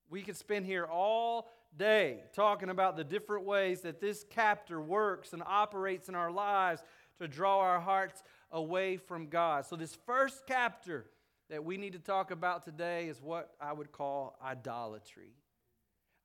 We 0.09 0.21
could 0.21 0.37
spend 0.37 0.65
here 0.65 0.85
all 0.85 1.49
day 1.77 2.23
talking 2.33 2.69
about 2.69 2.95
the 2.95 3.03
different 3.03 3.45
ways 3.45 3.81
that 3.81 3.99
this 3.99 4.25
captor 4.29 4.81
works 4.81 5.33
and 5.33 5.43
operates 5.45 6.09
in 6.09 6.15
our 6.15 6.31
lives 6.31 6.81
to 7.19 7.27
draw 7.27 7.59
our 7.59 7.79
hearts 7.79 8.23
away 8.51 8.97
from 8.97 9.27
God. 9.27 9.65
So, 9.65 9.75
this 9.75 9.97
first 10.05 10.47
captor 10.47 11.05
that 11.49 11.63
we 11.63 11.77
need 11.77 11.93
to 11.93 11.99
talk 11.99 12.31
about 12.31 12.63
today 12.63 13.07
is 13.07 13.21
what 13.21 13.51
I 13.61 13.73
would 13.73 13.91
call 13.91 14.37
idolatry. 14.43 15.31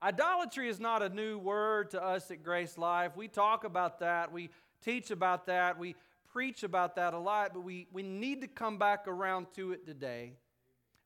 Idolatry 0.02 0.68
is 0.68 0.80
not 0.80 1.02
a 1.02 1.08
new 1.08 1.38
word 1.38 1.90
to 1.90 2.02
us 2.02 2.30
at 2.30 2.42
Grace 2.42 2.76
Life. 2.76 3.16
We 3.16 3.28
talk 3.28 3.64
about 3.64 4.00
that, 4.00 4.32
we 4.32 4.50
teach 4.82 5.10
about 5.10 5.46
that, 5.46 5.78
we 5.78 5.94
preach 6.32 6.64
about 6.64 6.96
that 6.96 7.14
a 7.14 7.18
lot, 7.18 7.52
but 7.54 7.62
we, 7.62 7.86
we 7.92 8.02
need 8.02 8.40
to 8.40 8.48
come 8.48 8.78
back 8.78 9.06
around 9.06 9.46
to 9.54 9.72
it 9.72 9.86
today. 9.86 10.32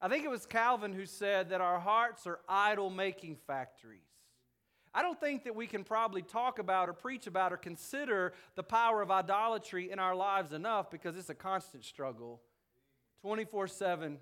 I 0.00 0.08
think 0.08 0.24
it 0.24 0.30
was 0.30 0.44
Calvin 0.44 0.92
who 0.92 1.06
said 1.06 1.50
that 1.50 1.60
our 1.60 1.78
hearts 1.78 2.26
are 2.26 2.40
idol 2.48 2.90
making 2.90 3.36
factories. 3.46 4.00
I 4.92 5.02
don't 5.02 5.20
think 5.20 5.44
that 5.44 5.54
we 5.54 5.66
can 5.66 5.84
probably 5.84 6.22
talk 6.22 6.58
about 6.58 6.88
or 6.88 6.94
preach 6.94 7.26
about 7.26 7.52
or 7.52 7.58
consider 7.58 8.32
the 8.54 8.62
power 8.62 9.02
of 9.02 9.10
idolatry 9.10 9.90
in 9.90 9.98
our 9.98 10.14
lives 10.14 10.52
enough 10.52 10.90
because 10.90 11.16
it's 11.16 11.28
a 11.28 11.34
constant 11.34 11.84
struggle 11.84 12.40
24 13.20 13.68
7, 13.68 14.18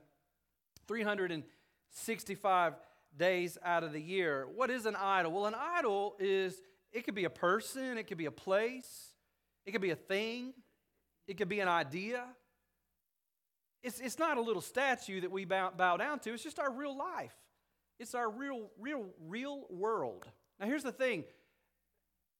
365 0.87 2.75
days 3.17 3.59
out 3.65 3.85
of 3.85 3.93
the 3.93 4.01
year. 4.01 4.49
What 4.53 4.71
is 4.71 4.87
an 4.87 4.97
idol? 4.97 5.33
Well, 5.33 5.47
an 5.47 5.55
idol 5.55 6.17
is, 6.19 6.61
it 6.93 7.05
could 7.05 7.15
be 7.15 7.25
a 7.25 7.31
person, 7.31 7.99
it 7.99 8.09
could 8.09 8.19
be 8.19 8.27
a 8.27 8.33
place, 8.33 9.13
it 9.67 9.73
could 9.73 9.81
be 9.81 9.91
a 9.91 9.97
thing, 9.97 10.55
it 11.27 11.37
could 11.37 11.49
be 11.49 11.61
an 11.61 11.69
idea. 11.69 12.25
It's, 13.85 14.01
it's 14.01 14.19
not 14.19 14.39
a 14.39 14.41
little 14.41 14.63
statue 14.63 15.21
that 15.21 15.31
we 15.31 15.45
bow, 15.45 15.71
bow 15.77 15.99
down 15.99 16.19
to, 16.21 16.33
it's 16.33 16.43
just 16.43 16.59
our 16.59 16.73
real 16.73 16.97
life. 16.97 17.37
It's 18.01 18.15
our 18.15 18.31
real, 18.31 18.71
real, 18.81 19.07
real 19.29 19.67
world. 19.69 20.25
Now, 20.59 20.67
here's 20.67 20.83
the 20.83 20.91
thing 20.91 21.25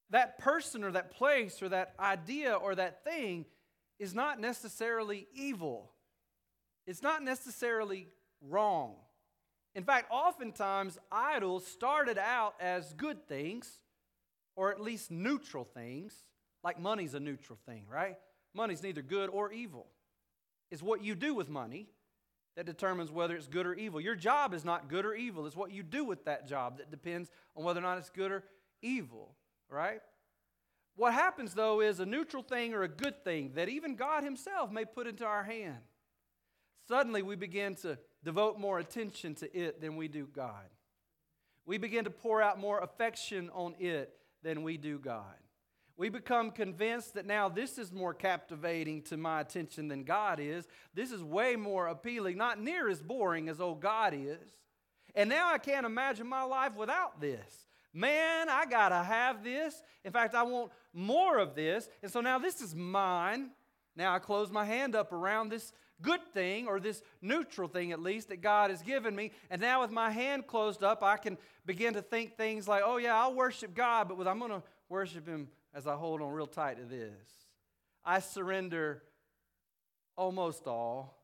that 0.09 0.39
person 0.39 0.83
or 0.83 0.91
that 0.91 1.11
place 1.11 1.61
or 1.61 1.69
that 1.69 1.93
idea 1.99 2.53
or 2.55 2.75
that 2.75 3.03
thing 3.03 3.45
is 3.99 4.13
not 4.13 4.41
necessarily 4.41 5.27
evil, 5.33 5.91
it's 6.87 7.03
not 7.03 7.23
necessarily 7.23 8.09
wrong. 8.41 8.95
In 9.75 9.83
fact, 9.83 10.07
oftentimes, 10.09 10.97
idols 11.11 11.67
started 11.67 12.17
out 12.17 12.55
as 12.59 12.93
good 12.93 13.27
things, 13.27 13.81
or 14.55 14.71
at 14.71 14.79
least 14.79 15.11
neutral 15.11 15.65
things, 15.65 16.13
like 16.63 16.79
money's 16.79 17.13
a 17.13 17.19
neutral 17.19 17.59
thing, 17.67 17.83
right? 17.87 18.17
Money's 18.53 18.81
neither 18.81 19.01
good 19.01 19.29
or 19.29 19.51
evil. 19.51 19.87
It's 20.75 20.83
what 20.83 21.01
you 21.01 21.15
do 21.15 21.33
with 21.33 21.47
money 21.47 21.87
that 22.57 22.65
determines 22.65 23.09
whether 23.09 23.33
it's 23.33 23.47
good 23.47 23.65
or 23.65 23.73
evil. 23.75 24.01
Your 24.01 24.13
job 24.13 24.53
is 24.53 24.65
not 24.65 24.89
good 24.89 25.05
or 25.05 25.15
evil, 25.15 25.45
it's 25.45 25.55
what 25.55 25.71
you 25.71 25.83
do 25.83 26.03
with 26.03 26.25
that 26.25 26.49
job 26.49 26.79
that 26.79 26.91
depends 26.91 27.31
on 27.55 27.63
whether 27.63 27.79
or 27.79 27.83
not 27.83 27.97
it's 27.97 28.09
good 28.09 28.29
or 28.29 28.43
evil, 28.81 29.37
right? 29.69 30.01
What 30.97 31.13
happens 31.13 31.53
though 31.53 31.79
is 31.79 32.01
a 32.01 32.05
neutral 32.05 32.43
thing 32.43 32.73
or 32.73 32.83
a 32.83 32.89
good 32.89 33.23
thing 33.23 33.53
that 33.55 33.69
even 33.69 33.95
God 33.95 34.25
Himself 34.25 34.69
may 34.69 34.83
put 34.83 35.07
into 35.07 35.23
our 35.23 35.45
hand. 35.45 35.79
Suddenly 36.89 37.21
we 37.21 37.37
begin 37.37 37.75
to 37.75 37.97
devote 38.25 38.59
more 38.59 38.79
attention 38.79 39.33
to 39.35 39.57
it 39.57 39.79
than 39.79 39.95
we 39.95 40.09
do 40.09 40.27
God. 40.27 40.65
We 41.65 41.77
begin 41.77 42.03
to 42.03 42.09
pour 42.09 42.41
out 42.41 42.59
more 42.59 42.79
affection 42.79 43.49
on 43.53 43.75
it 43.79 44.13
than 44.43 44.61
we 44.61 44.75
do 44.75 44.99
God. 44.99 45.35
We 45.97 46.09
become 46.09 46.51
convinced 46.51 47.13
that 47.13 47.25
now 47.25 47.47
this 47.47 47.77
is 47.77 47.91
more 47.91 48.13
captivating 48.13 49.01
to 49.03 49.17
my 49.17 49.39
attention 49.39 49.87
than 49.87 50.03
God 50.03 50.39
is. 50.41 50.67
This 50.93 51.11
is 51.11 51.23
way 51.23 51.55
more 51.55 51.87
appealing, 51.87 52.37
not 52.37 52.59
near 52.59 52.89
as 52.89 53.01
boring 53.01 53.47
as 53.47 53.61
old 53.61 53.79
God 53.79 54.13
is. 54.13 54.57
And 55.15 55.29
now 55.29 55.53
I 55.53 55.57
can't 55.57 55.85
imagine 55.85 56.27
my 56.27 56.43
life 56.43 56.75
without 56.75 57.21
this. 57.21 57.65
Man, 57.93 58.49
I 58.49 58.65
got 58.65 58.89
to 58.89 59.03
have 59.03 59.41
this. 59.41 59.81
In 60.03 60.11
fact, 60.11 60.35
I 60.35 60.43
want 60.43 60.71
more 60.93 61.37
of 61.37 61.55
this. 61.55 61.87
And 62.03 62.11
so 62.11 62.19
now 62.19 62.39
this 62.39 62.59
is 62.59 62.75
mine. 62.75 63.51
Now 63.95 64.13
I 64.13 64.19
close 64.19 64.51
my 64.51 64.65
hand 64.65 64.97
up 64.97 65.13
around 65.13 65.47
this 65.47 65.71
good 66.01 66.19
thing, 66.33 66.67
or 66.67 66.81
this 66.81 67.01
neutral 67.21 67.69
thing 67.69 67.93
at 67.93 68.01
least, 68.01 68.27
that 68.27 68.41
God 68.41 68.69
has 68.69 68.81
given 68.81 69.15
me. 69.15 69.31
And 69.49 69.61
now 69.61 69.79
with 69.79 69.91
my 69.91 70.11
hand 70.11 70.45
closed 70.45 70.83
up, 70.83 71.01
I 71.01 71.15
can 71.15 71.37
begin 71.65 71.93
to 71.93 72.01
think 72.01 72.35
things 72.35 72.67
like, 72.67 72.83
oh, 72.85 72.97
yeah, 72.97 73.17
I'll 73.17 73.33
worship 73.33 73.73
God, 73.73 74.09
but 74.09 74.17
with, 74.17 74.27
I'm 74.27 74.39
going 74.39 74.51
to 74.51 74.61
worship 74.89 75.27
Him 75.27 75.47
as 75.73 75.87
I 75.87 75.95
hold 75.95 76.21
on 76.21 76.31
real 76.31 76.47
tight 76.47 76.77
to 76.77 76.83
this. 76.83 77.11
I 78.03 78.19
surrender 78.19 79.01
almost 80.15 80.67
all. 80.67 81.21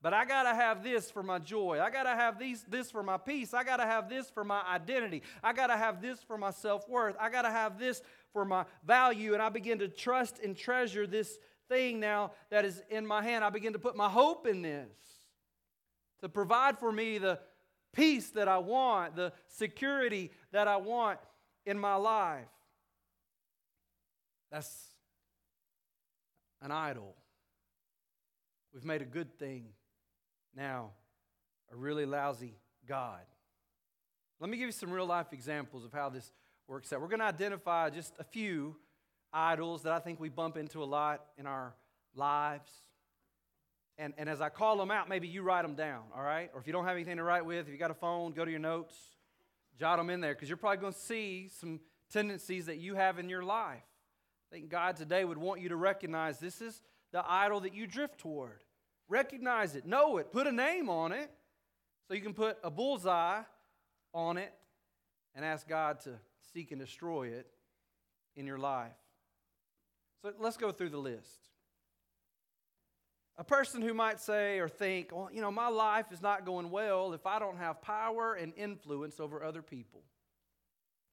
But 0.00 0.14
I 0.14 0.24
got 0.24 0.44
to 0.44 0.54
have 0.54 0.84
this 0.84 1.10
for 1.10 1.24
my 1.24 1.40
joy. 1.40 1.80
I 1.80 1.90
got 1.90 2.04
to 2.04 2.10
have 2.10 2.38
these, 2.38 2.64
this 2.68 2.90
for 2.90 3.02
my 3.02 3.16
peace. 3.16 3.52
I 3.52 3.64
got 3.64 3.78
to 3.78 3.84
have 3.84 4.08
this 4.08 4.30
for 4.30 4.44
my 4.44 4.62
identity. 4.62 5.22
I 5.42 5.52
got 5.52 5.68
to 5.68 5.76
have 5.76 6.00
this 6.00 6.22
for 6.22 6.38
my 6.38 6.50
self 6.50 6.88
worth. 6.88 7.16
I 7.18 7.30
got 7.30 7.42
to 7.42 7.50
have 7.50 7.80
this 7.80 8.00
for 8.32 8.44
my 8.44 8.64
value. 8.86 9.34
And 9.34 9.42
I 9.42 9.48
begin 9.48 9.80
to 9.80 9.88
trust 9.88 10.38
and 10.38 10.56
treasure 10.56 11.06
this 11.06 11.38
thing 11.68 11.98
now 11.98 12.30
that 12.50 12.64
is 12.64 12.80
in 12.90 13.06
my 13.06 13.22
hand. 13.22 13.44
I 13.44 13.50
begin 13.50 13.72
to 13.72 13.78
put 13.80 13.96
my 13.96 14.08
hope 14.08 14.46
in 14.46 14.62
this 14.62 14.88
to 16.20 16.28
provide 16.28 16.78
for 16.78 16.92
me 16.92 17.18
the 17.18 17.40
peace 17.92 18.30
that 18.30 18.46
I 18.46 18.58
want, 18.58 19.16
the 19.16 19.32
security 19.48 20.30
that 20.52 20.68
I 20.68 20.76
want 20.76 21.18
in 21.66 21.78
my 21.78 21.96
life. 21.96 22.46
That's 24.50 24.88
an 26.62 26.70
idol. 26.70 27.14
We've 28.72 28.84
made 28.84 29.02
a 29.02 29.06
good 29.06 29.38
thing 29.38 29.66
now 30.54 30.90
a 31.72 31.76
really 31.76 32.06
lousy 32.06 32.54
God. 32.86 33.20
Let 34.40 34.50
me 34.50 34.56
give 34.56 34.66
you 34.66 34.72
some 34.72 34.90
real 34.90 35.06
life 35.06 35.32
examples 35.32 35.84
of 35.84 35.92
how 35.92 36.08
this 36.08 36.32
works 36.66 36.92
out. 36.92 37.00
We're 37.00 37.08
going 37.08 37.20
to 37.20 37.26
identify 37.26 37.90
just 37.90 38.14
a 38.18 38.24
few 38.24 38.76
idols 39.32 39.82
that 39.82 39.92
I 39.92 39.98
think 39.98 40.20
we 40.20 40.28
bump 40.28 40.56
into 40.56 40.82
a 40.82 40.84
lot 40.84 41.24
in 41.36 41.46
our 41.46 41.74
lives. 42.14 42.70
And, 43.98 44.14
and 44.16 44.28
as 44.28 44.40
I 44.40 44.48
call 44.48 44.76
them 44.76 44.90
out, 44.90 45.08
maybe 45.08 45.26
you 45.26 45.42
write 45.42 45.62
them 45.62 45.74
down, 45.74 46.04
all 46.16 46.22
right? 46.22 46.50
Or 46.54 46.60
if 46.60 46.66
you 46.66 46.72
don't 46.72 46.84
have 46.84 46.94
anything 46.94 47.16
to 47.16 47.22
write 47.22 47.44
with, 47.44 47.66
if 47.66 47.72
you 47.72 47.78
got 47.78 47.90
a 47.90 47.94
phone, 47.94 48.32
go 48.32 48.44
to 48.44 48.50
your 48.50 48.60
notes, 48.60 48.94
jot 49.78 49.98
them 49.98 50.08
in 50.08 50.20
there, 50.20 50.34
because 50.34 50.48
you're 50.48 50.56
probably 50.56 50.78
going 50.78 50.92
to 50.92 50.98
see 50.98 51.50
some 51.60 51.80
tendencies 52.12 52.66
that 52.66 52.78
you 52.78 52.94
have 52.94 53.18
in 53.18 53.28
your 53.28 53.42
life. 53.42 53.82
I 54.50 54.54
think 54.54 54.70
God 54.70 54.96
today 54.96 55.24
would 55.24 55.38
want 55.38 55.60
you 55.60 55.68
to 55.70 55.76
recognize 55.76 56.38
this 56.38 56.60
is 56.60 56.82
the 57.12 57.22
idol 57.28 57.60
that 57.60 57.74
you 57.74 57.86
drift 57.86 58.18
toward. 58.18 58.60
Recognize 59.08 59.74
it, 59.74 59.86
know 59.86 60.18
it, 60.18 60.32
put 60.32 60.46
a 60.46 60.52
name 60.52 60.88
on 60.88 61.12
it 61.12 61.30
so 62.06 62.14
you 62.14 62.20
can 62.20 62.34
put 62.34 62.58
a 62.62 62.70
bullseye 62.70 63.40
on 64.14 64.38
it 64.38 64.52
and 65.34 65.44
ask 65.44 65.68
God 65.68 66.00
to 66.00 66.14
seek 66.52 66.72
and 66.72 66.80
destroy 66.80 67.28
it 67.28 67.46
in 68.36 68.46
your 68.46 68.58
life. 68.58 68.92
So 70.22 70.32
let's 70.38 70.56
go 70.56 70.72
through 70.72 70.90
the 70.90 70.98
list. 70.98 71.48
A 73.36 73.44
person 73.44 73.82
who 73.82 73.94
might 73.94 74.18
say 74.20 74.58
or 74.58 74.68
think, 74.68 75.10
well, 75.12 75.28
you 75.32 75.40
know, 75.40 75.50
my 75.50 75.68
life 75.68 76.06
is 76.10 76.20
not 76.20 76.44
going 76.44 76.70
well 76.70 77.12
if 77.12 77.24
I 77.24 77.38
don't 77.38 77.58
have 77.58 77.80
power 77.80 78.34
and 78.34 78.52
influence 78.56 79.20
over 79.20 79.44
other 79.44 79.62
people. 79.62 80.02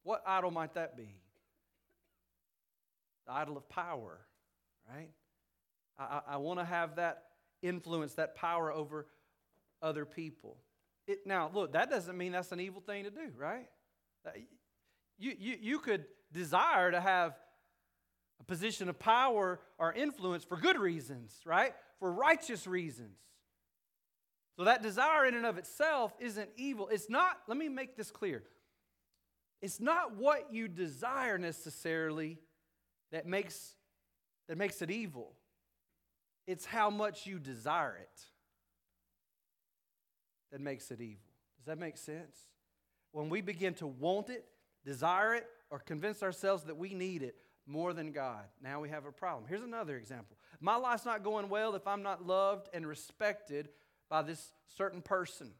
What 0.03 0.23
idol 0.25 0.51
might 0.51 0.73
that 0.73 0.97
be? 0.97 1.21
The 3.25 3.33
idol 3.33 3.57
of 3.57 3.67
power, 3.69 4.19
right? 4.89 5.09
I, 5.97 6.21
I 6.27 6.37
want 6.37 6.59
to 6.59 6.65
have 6.65 6.97
that 6.97 7.23
influence, 7.61 8.13
that 8.13 8.35
power 8.35 8.71
over 8.71 9.07
other 9.81 10.05
people. 10.05 10.57
It, 11.07 11.25
now, 11.25 11.49
look, 11.53 11.73
that 11.73 11.89
doesn't 11.89 12.17
mean 12.17 12.31
that's 12.31 12.51
an 12.51 12.59
evil 12.59 12.81
thing 12.81 13.03
to 13.03 13.09
do, 13.09 13.31
right? 13.37 13.67
Uh, 14.25 14.31
you, 15.17 15.33
you, 15.39 15.57
you 15.61 15.79
could 15.79 16.05
desire 16.31 16.91
to 16.91 16.99
have 16.99 17.35
a 18.39 18.43
position 18.43 18.89
of 18.89 18.99
power 18.99 19.59
or 19.77 19.93
influence 19.93 20.43
for 20.43 20.57
good 20.57 20.77
reasons, 20.77 21.33
right? 21.45 21.73
For 21.99 22.11
righteous 22.11 22.67
reasons. 22.67 23.17
So 24.57 24.63
that 24.63 24.81
desire 24.81 25.25
in 25.25 25.35
and 25.35 25.45
of 25.45 25.57
itself 25.57 26.13
isn't 26.19 26.49
evil. 26.55 26.87
It's 26.89 27.09
not, 27.09 27.37
let 27.47 27.57
me 27.57 27.69
make 27.69 27.95
this 27.97 28.09
clear. 28.09 28.43
It's 29.61 29.79
not 29.79 30.15
what 30.15 30.53
you 30.53 30.67
desire 30.67 31.37
necessarily 31.37 32.39
that 33.11 33.25
makes, 33.25 33.75
that 34.47 34.57
makes 34.57 34.81
it 34.81 34.91
evil. 34.91 35.33
It's 36.47 36.65
how 36.65 36.89
much 36.89 37.25
you 37.25 37.39
desire 37.39 37.97
it 37.99 38.21
that 40.51 40.61
makes 40.61 40.91
it 40.91 41.01
evil. 41.01 41.23
Does 41.57 41.65
that 41.65 41.79
make 41.79 41.97
sense? 41.97 42.37
When 43.11 43.29
we 43.29 43.41
begin 43.41 43.73
to 43.75 43.87
want 43.87 44.29
it, 44.29 44.45
desire 44.83 45.33
it, 45.33 45.47
or 45.69 45.79
convince 45.79 46.21
ourselves 46.21 46.63
that 46.65 46.77
we 46.77 46.93
need 46.93 47.23
it 47.23 47.35
more 47.67 47.93
than 47.93 48.11
God, 48.11 48.43
now 48.61 48.79
we 48.79 48.89
have 48.89 49.05
a 49.05 49.11
problem. 49.11 49.45
Here's 49.49 49.63
another 49.63 49.97
example. 49.97 50.37
My 50.59 50.75
life's 50.75 51.05
not 51.05 51.23
going 51.23 51.49
well 51.49 51.75
if 51.75 51.87
I'm 51.87 52.03
not 52.03 52.25
loved 52.25 52.69
and 52.73 52.85
respected 52.85 53.69
by 54.09 54.21
this 54.21 54.51
certain 54.77 55.01
person 55.01 55.51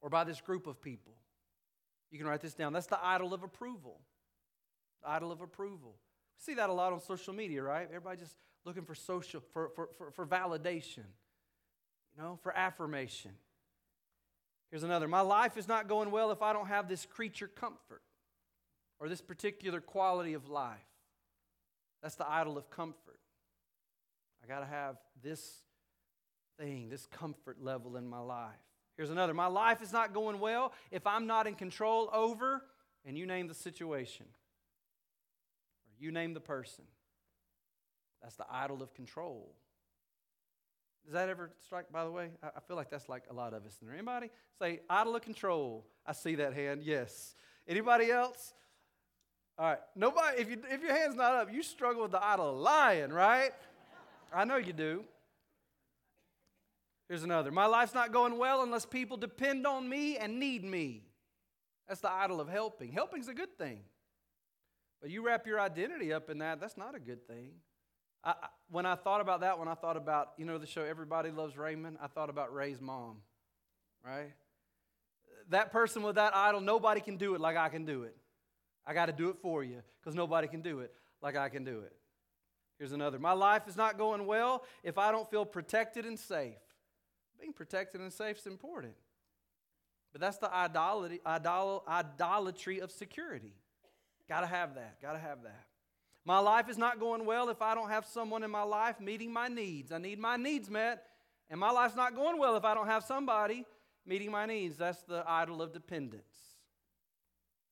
or 0.00 0.10
by 0.10 0.24
this 0.24 0.40
group 0.40 0.66
of 0.66 0.82
people. 0.82 1.12
You 2.10 2.18
can 2.18 2.26
write 2.26 2.40
this 2.40 2.54
down. 2.54 2.72
That's 2.72 2.86
the 2.88 3.02
idol 3.04 3.32
of 3.32 3.42
approval. 3.42 4.00
The 5.02 5.10
idol 5.10 5.32
of 5.32 5.40
approval. 5.40 5.94
We 6.38 6.52
see 6.52 6.54
that 6.54 6.70
a 6.70 6.72
lot 6.72 6.92
on 6.92 7.00
social 7.00 7.34
media, 7.34 7.62
right? 7.62 7.86
Everybody 7.88 8.20
just 8.20 8.36
looking 8.64 8.84
for 8.84 8.94
social, 8.94 9.42
for, 9.52 9.70
for, 9.70 9.88
for, 9.98 10.10
for 10.10 10.26
validation, 10.26 11.04
you 12.16 12.22
know, 12.22 12.38
for 12.42 12.56
affirmation. 12.56 13.32
Here's 14.70 14.82
another. 14.82 15.06
My 15.06 15.20
life 15.20 15.56
is 15.56 15.68
not 15.68 15.88
going 15.88 16.10
well 16.10 16.30
if 16.30 16.42
I 16.42 16.52
don't 16.52 16.66
have 16.66 16.88
this 16.88 17.06
creature 17.06 17.48
comfort 17.48 18.02
or 18.98 19.08
this 19.08 19.20
particular 19.20 19.80
quality 19.80 20.34
of 20.34 20.48
life. 20.48 20.78
That's 22.02 22.16
the 22.16 22.28
idol 22.28 22.58
of 22.58 22.70
comfort. 22.70 23.20
I 24.42 24.46
got 24.46 24.60
to 24.60 24.66
have 24.66 24.96
this 25.22 25.62
thing, 26.58 26.88
this 26.88 27.06
comfort 27.06 27.62
level 27.62 27.96
in 27.96 28.06
my 28.06 28.18
life. 28.18 28.50
Here's 28.96 29.10
another. 29.10 29.34
My 29.34 29.46
life 29.46 29.82
is 29.82 29.92
not 29.92 30.12
going 30.12 30.38
well 30.38 30.72
if 30.90 31.06
I'm 31.06 31.26
not 31.26 31.46
in 31.46 31.54
control 31.54 32.10
over, 32.12 32.62
and 33.04 33.18
you 33.18 33.26
name 33.26 33.48
the 33.48 33.54
situation, 33.54 34.26
you 35.98 36.12
name 36.12 36.34
the 36.34 36.40
person. 36.40 36.84
That's 38.22 38.36
the 38.36 38.46
idol 38.50 38.82
of 38.82 38.94
control. 38.94 39.54
Does 41.04 41.12
that 41.12 41.28
ever 41.28 41.50
strike, 41.64 41.92
by 41.92 42.04
the 42.04 42.10
way? 42.10 42.30
I 42.42 42.60
feel 42.60 42.76
like 42.76 42.90
that's 42.90 43.08
like 43.08 43.24
a 43.30 43.34
lot 43.34 43.52
of 43.52 43.66
us. 43.66 43.72
Is 43.72 43.78
there 43.82 43.92
anybody? 43.92 44.30
Say, 44.58 44.80
idol 44.88 45.16
of 45.16 45.22
control. 45.22 45.84
I 46.06 46.12
see 46.12 46.34
that 46.36 46.54
hand, 46.54 46.82
yes. 46.82 47.34
Anybody 47.68 48.10
else? 48.10 48.54
All 49.58 49.66
right. 49.66 49.78
Nobody, 49.94 50.40
if, 50.40 50.50
you, 50.50 50.58
if 50.70 50.82
your 50.82 50.94
hand's 50.94 51.16
not 51.16 51.34
up, 51.34 51.52
you 51.52 51.62
struggle 51.62 52.02
with 52.02 52.12
the 52.12 52.24
idol 52.24 52.50
of 52.50 52.56
lying, 52.56 53.10
right? 53.10 53.52
I 54.32 54.44
know 54.44 54.56
you 54.56 54.72
do. 54.72 55.04
Here's 57.08 57.22
another. 57.22 57.50
My 57.50 57.66
life's 57.66 57.94
not 57.94 58.12
going 58.12 58.38
well 58.38 58.62
unless 58.62 58.86
people 58.86 59.18
depend 59.18 59.66
on 59.66 59.86
me 59.86 60.16
and 60.16 60.40
need 60.40 60.64
me. 60.64 61.02
That's 61.86 62.00
the 62.00 62.10
idol 62.10 62.40
of 62.40 62.48
helping. 62.48 62.92
Helping's 62.92 63.28
a 63.28 63.34
good 63.34 63.58
thing. 63.58 63.80
But 65.04 65.10
you 65.10 65.20
wrap 65.20 65.46
your 65.46 65.60
identity 65.60 66.14
up 66.14 66.30
in 66.30 66.38
that, 66.38 66.62
that's 66.62 66.78
not 66.78 66.94
a 66.94 66.98
good 66.98 67.26
thing. 67.26 67.50
I, 68.24 68.32
when 68.70 68.86
I 68.86 68.94
thought 68.94 69.20
about 69.20 69.42
that, 69.42 69.58
when 69.58 69.68
I 69.68 69.74
thought 69.74 69.98
about, 69.98 70.30
you 70.38 70.46
know, 70.46 70.56
the 70.56 70.66
show 70.66 70.80
Everybody 70.80 71.30
Loves 71.30 71.58
Raymond, 71.58 71.98
I 72.00 72.06
thought 72.06 72.30
about 72.30 72.54
Ray's 72.54 72.80
mom, 72.80 73.18
right? 74.02 74.32
That 75.50 75.72
person 75.72 76.02
with 76.02 76.14
that 76.14 76.34
idol, 76.34 76.62
nobody 76.62 77.02
can 77.02 77.18
do 77.18 77.34
it 77.34 77.42
like 77.42 77.54
I 77.54 77.68
can 77.68 77.84
do 77.84 78.04
it. 78.04 78.16
I 78.86 78.94
got 78.94 79.06
to 79.06 79.12
do 79.12 79.28
it 79.28 79.36
for 79.42 79.62
you 79.62 79.82
because 80.00 80.14
nobody 80.14 80.48
can 80.48 80.62
do 80.62 80.80
it 80.80 80.90
like 81.20 81.36
I 81.36 81.50
can 81.50 81.64
do 81.64 81.80
it. 81.80 81.92
Here's 82.78 82.92
another. 82.92 83.18
My 83.18 83.32
life 83.32 83.68
is 83.68 83.76
not 83.76 83.98
going 83.98 84.24
well 84.24 84.64
if 84.82 84.96
I 84.96 85.12
don't 85.12 85.30
feel 85.30 85.44
protected 85.44 86.06
and 86.06 86.18
safe. 86.18 86.54
Being 87.38 87.52
protected 87.52 88.00
and 88.00 88.10
safe 88.10 88.38
is 88.38 88.46
important. 88.46 88.94
But 90.12 90.22
that's 90.22 90.38
the 90.38 90.50
idolatry, 90.50 91.20
idol, 91.26 91.84
idolatry 91.86 92.80
of 92.80 92.90
security. 92.90 93.52
Got 94.28 94.40
to 94.40 94.46
have 94.46 94.74
that. 94.74 95.00
Got 95.00 95.12
to 95.12 95.18
have 95.18 95.42
that. 95.42 95.66
My 96.24 96.38
life 96.38 96.70
is 96.70 96.78
not 96.78 96.98
going 96.98 97.26
well 97.26 97.50
if 97.50 97.60
I 97.60 97.74
don't 97.74 97.90
have 97.90 98.06
someone 98.06 98.42
in 98.42 98.50
my 98.50 98.62
life 98.62 98.98
meeting 99.00 99.32
my 99.32 99.48
needs. 99.48 99.92
I 99.92 99.98
need 99.98 100.18
my 100.18 100.36
needs 100.36 100.70
met. 100.70 101.04
And 101.50 101.60
my 101.60 101.70
life's 101.70 101.96
not 101.96 102.14
going 102.14 102.38
well 102.38 102.56
if 102.56 102.64
I 102.64 102.74
don't 102.74 102.86
have 102.86 103.04
somebody 103.04 103.66
meeting 104.06 104.30
my 104.30 104.46
needs. 104.46 104.78
That's 104.78 105.02
the 105.02 105.22
idol 105.26 105.60
of 105.60 105.72
dependence. 105.72 106.22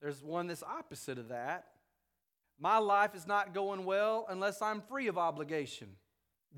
There's 0.02 0.22
one 0.22 0.48
that's 0.48 0.62
opposite 0.62 1.18
of 1.18 1.28
that. 1.28 1.66
My 2.58 2.78
life 2.78 3.14
is 3.14 3.26
not 3.26 3.54
going 3.54 3.84
well 3.84 4.26
unless 4.28 4.60
I'm 4.60 4.82
free 4.82 5.08
of 5.08 5.16
obligation, 5.16 5.88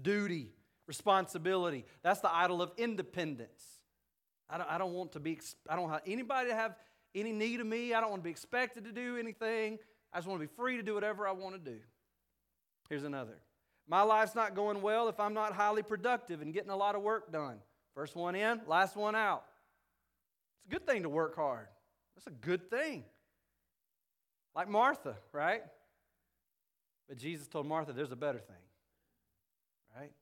duty, 0.01 0.51
responsibility. 0.87 1.85
That's 2.03 2.21
the 2.21 2.35
idol 2.35 2.61
of 2.61 2.73
independence. 2.77 3.63
I 4.51 4.59
don't, 4.59 4.71
I 4.71 4.79
don't 4.79 4.93
want 4.93 5.13
to 5.13 5.21
be, 5.21 5.39
I 5.69 5.77
don't 5.77 5.89
have 5.89 6.03
anybody 6.07 6.51
to 6.51 6.55
have 6.55 6.75
any 7.15 7.33
need 7.33 7.61
of 7.61 7.67
me. 7.67 7.95
I 7.95 8.01
don't 8.01 8.11
want 8.11 8.23
to 8.23 8.25
be 8.25 8.31
expected 8.31 8.85
to 8.85 8.93
do 8.93 9.17
anything. 9.17 9.79
I 10.13 10.19
just 10.19 10.29
want 10.29 10.41
to 10.41 10.47
be 10.47 10.53
free 10.55 10.77
to 10.77 10.83
do 10.83 10.95
whatever 10.95 11.27
I 11.27 11.33
want 11.33 11.55
to 11.55 11.71
do. 11.71 11.79
Here's 12.89 13.05
another. 13.05 13.39
My 13.87 14.03
life's 14.03 14.35
not 14.35 14.55
going 14.55 14.81
well 14.83 15.09
if 15.09 15.21
I'm 15.21 15.35
not 15.35 15.53
highly 15.53 15.83
productive 15.83 16.41
and 16.41 16.53
getting 16.55 16.71
a 16.71 16.77
lot 16.77 16.95
of 16.95 17.03
work 17.03 17.33
done. 17.33 17.59
First 17.95 18.17
one 18.17 18.35
in, 18.35 18.61
last 18.67 18.97
one 18.97 19.15
out. 19.15 19.45
It's 20.57 20.67
a 20.67 20.79
good 20.79 20.87
thing 20.87 21.03
to 21.03 21.09
work 21.09 21.37
hard. 21.37 21.67
That's 22.17 22.27
a 22.27 22.31
good 22.31 22.71
thing. 22.71 23.05
Like 24.55 24.69
Martha, 24.69 25.17
right? 25.33 25.63
But 27.09 27.19
Jesus 27.19 27.47
told 27.47 27.67
Martha, 27.67 27.93
there's 27.93 28.13
a 28.13 28.17
better 28.17 28.39
thing. 28.39 28.57
Right? 29.97 30.13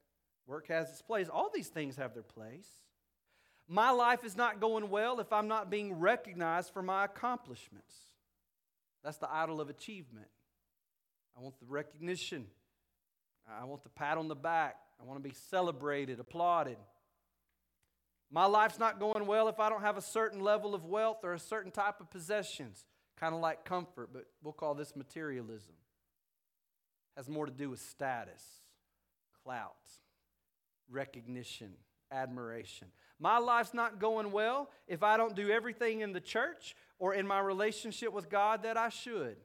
Work 0.47 0.69
has 0.69 0.91
its 0.91 1.03
place. 1.03 1.29
All 1.29 1.51
these 1.55 1.69
things 1.69 1.97
have 1.97 2.15
their 2.15 2.23
place. 2.23 2.69
My 3.73 3.89
life 3.89 4.23
is 4.23 4.37
not 4.37 4.61
going 4.61 4.91
well 4.91 5.19
if 5.19 5.33
I'm 5.33 5.49
not 5.49 5.71
being 5.71 5.99
recognized 5.99 6.75
for 6.75 6.83
my 6.83 7.07
accomplishments. 7.07 7.95
That's 9.03 9.17
the 9.17 9.33
idol 9.33 9.63
of 9.63 9.71
achievement. 9.71 10.27
I 11.35 11.41
want 11.41 11.59
the 11.59 11.65
recognition. 11.65 12.49
I 13.49 13.65
want 13.65 13.83
the 13.83 13.89
pat 13.89 14.19
on 14.19 14.29
the 14.29 14.35
back. 14.35 14.77
I 15.01 15.05
want 15.05 15.23
to 15.23 15.27
be 15.27 15.35
celebrated, 15.49 16.21
applauded. 16.21 16.77
My 18.31 18.45
life's 18.45 18.79
not 18.79 19.01
going 19.01 19.25
well 19.25 19.49
if 19.49 19.59
I 19.59 19.71
don't 19.71 19.81
have 19.81 19.97
a 19.97 20.03
certain 20.03 20.41
level 20.41 20.75
of 20.75 20.85
wealth 20.85 21.21
or 21.23 21.33
a 21.33 21.39
certain 21.39 21.73
type 21.73 21.99
of 21.99 22.11
possessions, 22.11 22.85
kind 23.19 23.35
of 23.35 23.41
like 23.41 23.65
comfort, 23.65 24.11
but 24.13 24.27
we'll 24.43 24.53
call 24.53 24.75
this 24.75 24.95
materialism. 24.95 25.73
Has 27.17 27.27
more 27.27 27.47
to 27.47 27.53
do 27.53 27.71
with 27.71 27.81
status, 27.81 28.45
clout, 29.43 29.77
recognition, 30.91 31.71
admiration. 32.11 32.89
My 33.23 33.39
life's 33.39 33.73
not 33.73 34.01
going 34.01 34.33
well 34.33 34.69
if 34.89 35.05
I 35.05 35.17
don't 35.17 35.37
do 35.37 35.49
everything 35.49 36.01
in 36.01 36.13
the 36.13 36.21
church 36.21 36.75
or 36.99 37.15
in 37.15 37.25
my 37.25 37.39
relationship 37.39 38.13
with 38.13 38.29
God 38.29 38.65
that 38.65 38.77
I 38.77 38.89
should. 38.89 39.37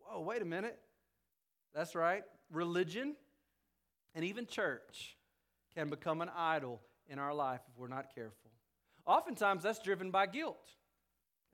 Whoa, 0.00 0.20
wait 0.20 0.42
a 0.42 0.44
minute. 0.44 0.76
That's 1.72 1.94
right. 1.94 2.24
Religion 2.50 3.14
and 4.16 4.24
even 4.24 4.46
church 4.46 5.16
can 5.76 5.90
become 5.90 6.20
an 6.22 6.30
idol 6.36 6.80
in 7.06 7.20
our 7.20 7.32
life 7.32 7.60
if 7.70 7.78
we're 7.78 7.86
not 7.86 8.12
careful. 8.12 8.50
Oftentimes, 9.06 9.62
that's 9.62 9.78
driven 9.78 10.10
by 10.10 10.26
guilt 10.26 10.72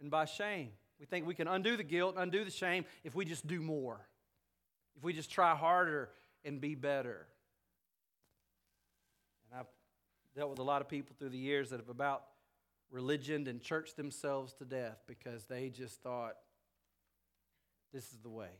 and 0.00 0.11
by 0.11 0.24
shame. 0.24 0.70
We 0.98 1.04
think 1.04 1.26
we 1.26 1.35
can 1.35 1.46
undo 1.46 1.76
the 1.76 1.85
guilt, 1.85 2.14
undo 2.16 2.42
the 2.46 2.50
shame 2.50 2.87
if 3.04 3.14
we 3.14 3.26
just 3.26 3.46
do 3.46 3.61
more, 3.61 4.00
if 4.96 5.04
we 5.04 5.12
just 5.12 5.30
try 5.30 5.54
harder 5.54 6.09
and 6.42 6.59
be 6.59 6.74
better. 6.74 7.26
Dealt 10.35 10.51
with 10.51 10.59
a 10.59 10.64
lot 10.64 10.81
of 10.81 10.88
people 10.88 11.14
through 11.18 11.31
the 11.31 11.38
years 11.38 11.70
that 11.70 11.81
have 11.81 11.88
about 11.88 12.25
religion 12.90 13.47
and 13.47 13.61
churched 13.61 13.97
themselves 13.97 14.53
to 14.55 14.64
death 14.64 14.99
because 15.07 15.44
they 15.44 15.68
just 15.68 16.03
thought 16.03 16.35
this 17.92 18.12
is 18.12 18.18
the 18.23 18.29
way. 18.29 18.51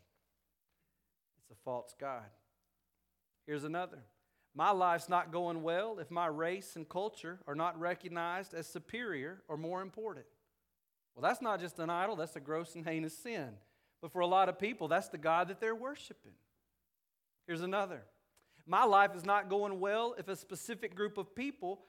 It's 1.39 1.51
a 1.51 1.63
false 1.65 1.95
God. 1.99 2.25
Here's 3.47 3.65
another. 3.65 3.99
My 4.55 4.71
life's 4.71 5.09
not 5.09 5.33
going 5.33 5.63
well 5.63 5.99
if 5.99 6.11
my 6.11 6.27
race 6.27 6.77
and 6.77 6.89
culture 6.89 7.41
are 7.47 7.57
not 7.57 7.79
recognized 7.79 8.55
as 8.55 8.69
superior 8.69 9.43
or 9.49 9.57
more 9.57 9.83
important. 9.83 10.27
Well, 11.15 11.23
that's 11.23 11.43
not 11.43 11.61
just 11.61 11.79
an 11.79 11.91
idol, 11.91 12.17
that's 12.17 12.37
a 12.37 12.41
gross 12.41 12.75
and 12.75 12.85
heinous 12.85 13.17
sin. 13.17 13.51
But 14.01 14.13
for 14.13 14.21
a 14.21 14.27
lot 14.27 14.49
of 14.49 14.59
people, 14.59 14.87
that's 14.87 15.09
the 15.09 15.19
God 15.19 15.49
that 15.49 15.61
they're 15.61 15.75
worshiping. 15.75 16.33
Here's 17.47 17.63
another. 17.63 18.03
My 18.67 18.85
life 18.85 19.15
is 19.15 19.25
not 19.25 19.51
going 19.51 19.79
well 19.79 20.15
if 20.19 20.29
a 20.29 20.37
specific 20.37 20.95
group 20.95 21.19
of 21.19 21.35
people 21.35 21.83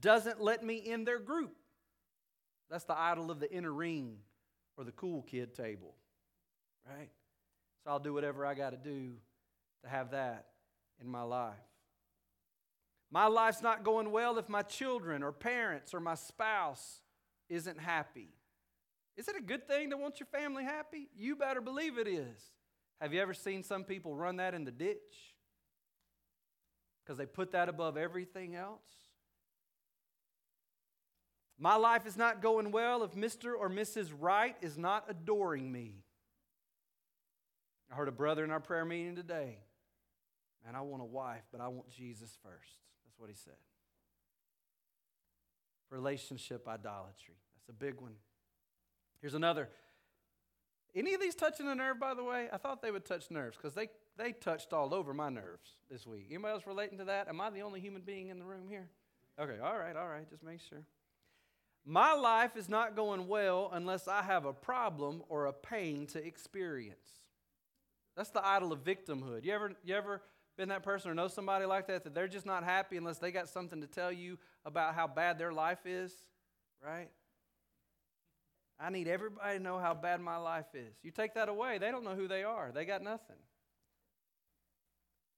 doesn't 0.00 0.40
let 0.40 0.64
me 0.64 0.76
in 0.76 1.04
their 1.04 1.18
group. 1.18 1.54
That's 2.68 2.84
the 2.84 2.98
idol 2.98 3.30
of 3.30 3.38
the 3.38 3.52
inner 3.52 3.72
ring 3.72 4.16
or 4.76 4.84
the 4.84 4.92
cool 4.92 5.22
kid 5.22 5.54
table, 5.54 5.94
right? 6.88 7.10
So 7.84 7.90
I'll 7.90 8.00
do 8.00 8.12
whatever 8.12 8.44
I 8.44 8.54
got 8.54 8.70
to 8.70 8.76
do 8.76 9.12
to 9.84 9.88
have 9.88 10.10
that 10.10 10.46
in 11.00 11.08
my 11.08 11.22
life. 11.22 11.54
My 13.10 13.26
life's 13.26 13.62
not 13.62 13.84
going 13.84 14.10
well 14.10 14.36
if 14.38 14.48
my 14.48 14.62
children 14.62 15.22
or 15.22 15.30
parents 15.30 15.94
or 15.94 16.00
my 16.00 16.16
spouse 16.16 17.02
isn't 17.48 17.78
happy. 17.78 18.30
Is 19.16 19.28
it 19.28 19.36
a 19.36 19.42
good 19.42 19.68
thing 19.68 19.90
to 19.90 19.96
want 19.96 20.18
your 20.18 20.26
family 20.26 20.64
happy? 20.64 21.08
You 21.16 21.36
better 21.36 21.60
believe 21.60 21.98
it 21.98 22.08
is. 22.08 22.50
Have 23.00 23.14
you 23.14 23.20
ever 23.20 23.32
seen 23.32 23.62
some 23.62 23.84
people 23.84 24.16
run 24.16 24.36
that 24.36 24.54
in 24.54 24.64
the 24.64 24.72
ditch? 24.72 25.35
Because 27.06 27.18
they 27.18 27.26
put 27.26 27.52
that 27.52 27.68
above 27.68 27.96
everything 27.96 28.56
else? 28.56 28.82
My 31.58 31.76
life 31.76 32.04
is 32.04 32.16
not 32.16 32.42
going 32.42 32.72
well 32.72 33.04
if 33.04 33.12
Mr. 33.12 33.52
or 33.58 33.70
Mrs. 33.70 34.12
Right 34.18 34.56
is 34.60 34.76
not 34.76 35.04
adoring 35.08 35.70
me. 35.70 36.02
I 37.90 37.94
heard 37.94 38.08
a 38.08 38.12
brother 38.12 38.42
in 38.42 38.50
our 38.50 38.60
prayer 38.60 38.84
meeting 38.84 39.14
today. 39.14 39.58
Man, 40.64 40.74
I 40.74 40.80
want 40.80 41.00
a 41.00 41.06
wife, 41.06 41.44
but 41.52 41.60
I 41.60 41.68
want 41.68 41.88
Jesus 41.90 42.36
first. 42.42 42.72
That's 43.04 43.18
what 43.18 43.30
he 43.30 43.36
said. 43.36 43.54
Relationship 45.90 46.66
idolatry. 46.66 47.36
That's 47.54 47.68
a 47.68 47.72
big 47.72 48.00
one. 48.00 48.14
Here's 49.20 49.34
another. 49.34 49.68
Any 50.94 51.14
of 51.14 51.20
these 51.20 51.36
touching 51.36 51.68
a 51.68 51.74
nerve, 51.74 52.00
by 52.00 52.14
the 52.14 52.24
way? 52.24 52.48
I 52.52 52.56
thought 52.56 52.82
they 52.82 52.90
would 52.90 53.04
touch 53.04 53.30
nerves 53.30 53.56
because 53.56 53.74
they, 53.74 53.88
they 54.16 54.32
touched 54.32 54.72
all 54.72 54.94
over 54.94 55.12
my 55.12 55.28
nerves 55.28 55.70
this 55.90 56.06
week. 56.06 56.26
Anybody 56.30 56.54
else 56.54 56.66
relating 56.66 56.98
to 56.98 57.04
that? 57.04 57.28
Am 57.28 57.40
I 57.40 57.50
the 57.50 57.60
only 57.60 57.80
human 57.80 58.02
being 58.02 58.28
in 58.28 58.38
the 58.38 58.44
room 58.44 58.68
here? 58.68 58.88
Okay, 59.38 59.58
all 59.62 59.78
right, 59.78 59.96
all 59.96 60.08
right, 60.08 60.28
just 60.30 60.42
make 60.42 60.60
sure. 60.60 60.82
My 61.84 62.14
life 62.14 62.56
is 62.56 62.68
not 62.68 62.96
going 62.96 63.28
well 63.28 63.70
unless 63.72 64.08
I 64.08 64.22
have 64.22 64.44
a 64.44 64.52
problem 64.52 65.22
or 65.28 65.46
a 65.46 65.52
pain 65.52 66.06
to 66.08 66.24
experience. 66.24 67.08
That's 68.16 68.30
the 68.30 68.44
idol 68.44 68.72
of 68.72 68.82
victimhood. 68.82 69.44
You 69.44 69.52
ever, 69.52 69.72
you 69.84 69.94
ever 69.94 70.22
been 70.56 70.70
that 70.70 70.82
person 70.82 71.10
or 71.10 71.14
know 71.14 71.28
somebody 71.28 71.66
like 71.66 71.86
that 71.88 72.02
that 72.04 72.14
they're 72.14 72.28
just 72.28 72.46
not 72.46 72.64
happy 72.64 72.96
unless 72.96 73.18
they 73.18 73.30
got 73.30 73.48
something 73.48 73.82
to 73.82 73.86
tell 73.86 74.10
you 74.10 74.38
about 74.64 74.94
how 74.94 75.06
bad 75.06 75.38
their 75.38 75.52
life 75.52 75.84
is, 75.84 76.12
right? 76.82 77.10
I 78.80 78.90
need 78.90 79.06
everybody 79.06 79.58
to 79.58 79.62
know 79.62 79.78
how 79.78 79.94
bad 79.94 80.20
my 80.20 80.38
life 80.38 80.74
is. 80.74 80.94
You 81.02 81.10
take 81.10 81.34
that 81.34 81.48
away, 81.48 81.78
they 81.78 81.90
don't 81.90 82.04
know 82.04 82.14
who 82.14 82.26
they 82.26 82.42
are. 82.42 82.72
They 82.74 82.84
got 82.84 83.02
nothing. 83.02 83.36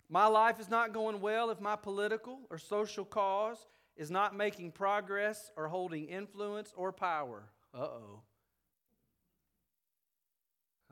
My 0.09 0.27
life 0.27 0.59
is 0.59 0.71
not 0.71 0.93
going 0.93 1.21
well 1.21 1.51
if 1.51 1.61
my 1.61 1.77
political 1.77 2.41
or 2.51 2.59
social 2.59 3.05
cause 3.05 3.59
is 3.97 4.11
not 4.11 4.35
making 4.35 4.73
progress 4.73 5.51
or 5.57 5.69
holding 5.69 6.07
influence 6.07 6.73
or 6.77 6.93
power. 6.93 7.45
Uh 7.75 7.79
oh. 7.79 8.21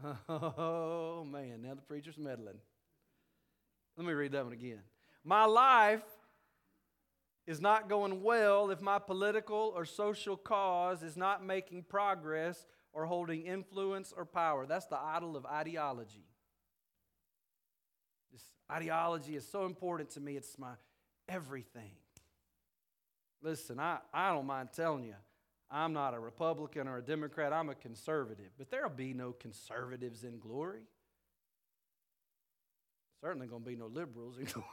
Oh, 0.29 1.24
man, 1.24 1.62
now 1.62 1.74
the 1.74 1.81
preacher's 1.81 2.18
meddling. 2.18 2.59
Let 3.96 4.07
me 4.07 4.12
read 4.12 4.33
that 4.33 4.44
one 4.44 4.52
again. 4.52 4.81
My 5.24 5.46
life 5.46 6.02
is 7.46 7.61
not 7.61 7.88
going 7.88 8.22
well 8.22 8.70
if 8.70 8.83
my 8.83 8.98
political 8.98 9.72
or 9.74 9.85
social 9.85 10.37
cause 10.37 11.02
is 11.02 11.16
not 11.16 11.44
making 11.44 11.85
progress 11.85 12.66
or 12.92 13.07
holding 13.07 13.46
influence 13.46 14.12
or 14.14 14.24
power. 14.24 14.66
That's 14.66 14.87
the 14.87 14.98
idol 14.98 15.37
of 15.37 15.46
ideology. 15.46 16.26
Ideology 18.70 19.37
is 19.37 19.46
so 19.46 19.64
important 19.64 20.11
to 20.11 20.20
me, 20.20 20.37
it's 20.37 20.59
my 20.59 20.72
everything. 21.29 21.92
Listen, 23.42 23.79
I, 23.79 23.98
I 24.12 24.33
don't 24.33 24.46
mind 24.46 24.70
telling 24.74 25.05
you, 25.05 25.14
I'm 25.70 25.92
not 25.92 26.14
a 26.14 26.18
Republican 26.18 26.88
or 26.88 26.98
a 26.98 27.02
Democrat, 27.02 27.52
I'm 27.52 27.68
a 27.68 27.74
conservative. 27.74 28.50
But 28.59 28.70
there'll 28.70 28.90
be 28.90 29.12
no 29.12 29.33
conservatives 29.33 30.24
in 30.24 30.38
glory. 30.38 30.83
Certainly 33.20 33.48
to 33.48 33.59
be 33.61 33.76
no 33.76 33.87
liberals 33.87 34.38
in 34.38 34.44
glory. 34.52 34.68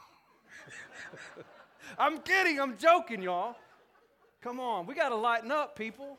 I'm 1.98 2.18
kidding, 2.18 2.60
I'm 2.60 2.76
joking, 2.76 3.22
y'all. 3.22 3.56
Come 4.40 4.60
on, 4.60 4.86
we 4.86 4.94
got 4.94 5.08
to 5.08 5.16
lighten 5.16 5.50
up, 5.50 5.76
people. 5.76 6.18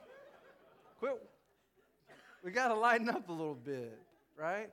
Quit. 0.99 1.21
We 2.43 2.51
got 2.51 2.69
to 2.69 2.75
lighten 2.75 3.09
up 3.09 3.29
a 3.29 3.31
little 3.31 3.55
bit, 3.55 3.99
right? 4.37 4.69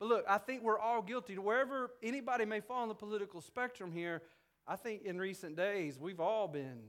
But 0.00 0.08
look, 0.08 0.24
I 0.26 0.38
think 0.38 0.62
we're 0.62 0.78
all 0.78 1.02
guilty. 1.02 1.36
Wherever 1.36 1.90
anybody 2.02 2.46
may 2.46 2.60
fall 2.60 2.82
on 2.82 2.88
the 2.88 2.94
political 2.94 3.42
spectrum 3.42 3.92
here, 3.92 4.22
I 4.66 4.76
think 4.76 5.02
in 5.04 5.18
recent 5.18 5.56
days 5.56 5.98
we've 5.98 6.20
all 6.20 6.48
been 6.48 6.80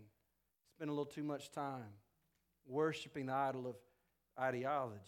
spending 0.76 0.95
a 0.95 0.97
little 0.97 1.12
too 1.12 1.24
much 1.24 1.52
time 1.52 1.84
worshiping 2.65 3.26
the 3.26 3.34
idol 3.34 3.67
of 3.67 3.76
ideology. 4.39 5.02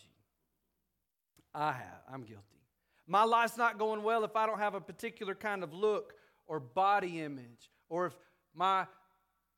I 1.55 1.71
have. 1.71 2.01
I'm 2.11 2.23
guilty. 2.23 2.43
My 3.07 3.23
life's 3.23 3.57
not 3.57 3.79
going 3.79 4.03
well 4.03 4.25
if 4.25 4.35
I 4.35 4.45
don't 4.47 4.59
have 4.59 4.75
a 4.75 4.81
particular 4.81 5.33
kind 5.33 5.63
of 5.63 5.73
look 5.73 6.13
or 6.45 6.59
body 6.59 7.21
image, 7.21 7.71
or 7.89 8.07
if 8.07 8.17
my 8.53 8.85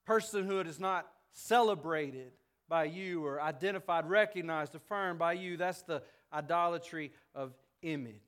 personhood 0.08 0.68
is 0.68 0.80
not 0.80 1.08
celebrated 1.32 2.32
by 2.70 2.84
you 2.84 3.26
or 3.26 3.42
identified, 3.42 4.08
recognized, 4.08 4.76
affirmed 4.76 5.18
by 5.18 5.34
you. 5.34 5.58
That's 5.58 5.82
the 5.82 6.04
idolatry 6.32 7.12
of 7.34 7.54
image. 7.86 8.20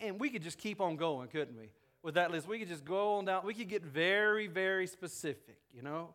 And 0.00 0.20
we 0.20 0.30
could 0.30 0.42
just 0.42 0.58
keep 0.58 0.80
on 0.80 0.96
going, 0.96 1.28
couldn't 1.28 1.56
we? 1.56 1.70
With 2.02 2.14
that 2.14 2.30
list, 2.30 2.46
we 2.46 2.58
could 2.58 2.68
just 2.68 2.84
go 2.84 3.14
on 3.14 3.24
down. 3.24 3.46
We 3.46 3.54
could 3.54 3.68
get 3.68 3.82
very, 3.82 4.46
very 4.46 4.86
specific, 4.86 5.58
you 5.72 5.82
know? 5.82 6.14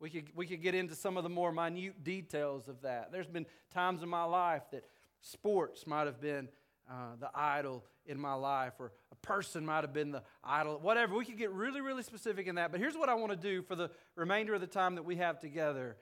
We 0.00 0.10
could, 0.10 0.28
we 0.34 0.46
could 0.46 0.62
get 0.62 0.74
into 0.74 0.94
some 0.94 1.16
of 1.16 1.22
the 1.22 1.28
more 1.28 1.52
minute 1.52 2.04
details 2.04 2.68
of 2.68 2.82
that. 2.82 3.10
There's 3.10 3.26
been 3.26 3.46
times 3.72 4.02
in 4.02 4.08
my 4.08 4.24
life 4.24 4.62
that 4.70 4.84
sports 5.20 5.86
might 5.86 6.06
have 6.06 6.20
been 6.20 6.48
uh, 6.90 7.16
the 7.18 7.30
idol 7.34 7.84
in 8.06 8.20
my 8.20 8.34
life, 8.34 8.74
or 8.78 8.92
a 9.10 9.26
person 9.26 9.64
might 9.64 9.82
have 9.82 9.92
been 9.92 10.10
the 10.10 10.22
idol, 10.42 10.78
whatever. 10.80 11.14
We 11.14 11.24
could 11.24 11.38
get 11.38 11.50
really, 11.50 11.80
really 11.80 12.02
specific 12.02 12.46
in 12.46 12.56
that. 12.56 12.70
But 12.70 12.80
here's 12.80 12.96
what 12.96 13.08
I 13.08 13.14
want 13.14 13.32
to 13.32 13.36
do 13.36 13.62
for 13.62 13.74
the 13.74 13.90
remainder 14.16 14.54
of 14.54 14.60
the 14.60 14.66
time 14.66 14.94
that 14.96 15.04
we 15.04 15.16
have 15.16 15.40
together. 15.40 15.96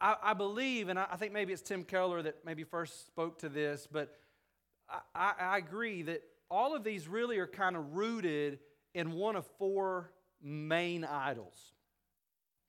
I, 0.00 0.16
I 0.22 0.34
believe, 0.34 0.88
and 0.88 0.98
I, 0.98 1.06
I, 1.12 1.16
think 1.16 1.32
maybe 1.32 1.52
it's 1.52 1.62
Tim 1.62 1.84
Keller 1.84 2.22
that 2.22 2.44
maybe 2.44 2.64
first 2.64 3.06
spoke 3.06 3.38
to 3.40 3.48
this, 3.48 3.88
but 3.90 4.14
I, 5.14 5.32
I 5.38 5.58
agree 5.58 6.02
that 6.02 6.22
all 6.50 6.74
of 6.76 6.84
these 6.84 7.08
really 7.08 7.38
are 7.38 7.46
kind 7.46 7.76
of 7.76 7.94
rooted 7.94 8.58
in 8.94 9.12
one 9.12 9.36
of 9.36 9.46
four 9.58 10.12
main 10.42 11.04
idols, 11.04 11.72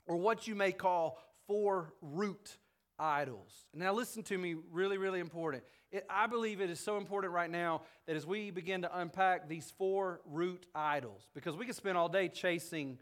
or 0.07 0.15
what 0.15 0.47
you 0.47 0.55
may 0.55 0.71
call 0.71 1.21
four 1.47 1.93
root 2.01 2.57
idols. 2.97 3.51
Now, 3.73 3.93
listen 3.93 4.23
to 4.23 4.37
me, 4.37 4.55
really, 4.71 4.97
really 4.97 5.19
important. 5.19 5.63
It, 5.91 6.05
I 6.09 6.27
believe 6.27 6.61
it 6.61 6.69
is 6.69 6.79
so 6.79 6.97
important 6.97 7.33
right 7.33 7.49
now 7.49 7.81
that 8.07 8.15
as 8.15 8.25
we 8.25 8.49
begin 8.49 8.81
to 8.83 8.99
unpack 8.99 9.49
these 9.49 9.73
four 9.77 10.21
root 10.25 10.65
idols, 10.73 11.29
because 11.33 11.55
we 11.55 11.65
could 11.65 11.75
spend 11.75 11.97
all 11.97 12.09
day 12.09 12.29
chasing 12.29 12.97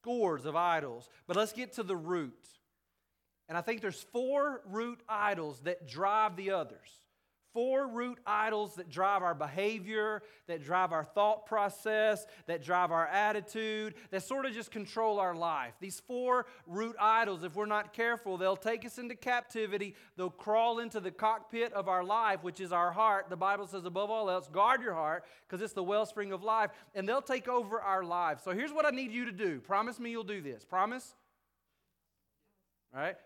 scores 0.00 0.46
of 0.46 0.56
idols, 0.56 1.08
but 1.26 1.36
let's 1.36 1.52
get 1.52 1.74
to 1.74 1.82
the 1.82 1.96
root. 1.96 2.48
And 3.48 3.58
I 3.58 3.60
think 3.60 3.82
there's 3.82 4.02
four 4.12 4.62
root 4.66 5.00
idols 5.08 5.60
that 5.60 5.86
drive 5.86 6.36
the 6.36 6.52
others 6.52 7.01
four 7.52 7.86
root 7.86 8.18
idols 8.26 8.74
that 8.76 8.88
drive 8.88 9.22
our 9.22 9.34
behavior, 9.34 10.22
that 10.46 10.64
drive 10.64 10.92
our 10.92 11.04
thought 11.04 11.46
process, 11.46 12.26
that 12.46 12.62
drive 12.64 12.90
our 12.90 13.06
attitude, 13.06 13.94
that 14.10 14.22
sort 14.22 14.46
of 14.46 14.52
just 14.52 14.70
control 14.70 15.18
our 15.20 15.34
life. 15.34 15.74
These 15.80 16.00
four 16.00 16.46
root 16.66 16.96
idols, 16.98 17.44
if 17.44 17.54
we're 17.54 17.66
not 17.66 17.92
careful, 17.92 18.36
they'll 18.36 18.56
take 18.56 18.84
us 18.84 18.98
into 18.98 19.14
captivity. 19.14 19.94
They'll 20.16 20.30
crawl 20.30 20.78
into 20.78 21.00
the 21.00 21.10
cockpit 21.10 21.72
of 21.72 21.88
our 21.88 22.04
life, 22.04 22.42
which 22.42 22.60
is 22.60 22.72
our 22.72 22.92
heart. 22.92 23.26
The 23.28 23.36
Bible 23.36 23.66
says, 23.66 23.84
above 23.84 24.10
all 24.10 24.30
else, 24.30 24.48
guard 24.48 24.82
your 24.82 24.94
heart 24.94 25.24
because 25.46 25.62
it's 25.62 25.74
the 25.74 25.82
wellspring 25.82 26.32
of 26.32 26.42
life, 26.42 26.70
and 26.94 27.08
they'll 27.08 27.22
take 27.22 27.48
over 27.48 27.80
our 27.80 28.04
lives. 28.04 28.42
So 28.42 28.52
here's 28.52 28.72
what 28.72 28.86
I 28.86 28.90
need 28.90 29.12
you 29.12 29.26
to 29.26 29.32
do. 29.32 29.60
Promise 29.60 30.00
me 30.00 30.10
you'll 30.10 30.24
do 30.24 30.40
this. 30.40 30.64
Promise? 30.64 31.14
All 32.94 33.00
right? 33.00 33.16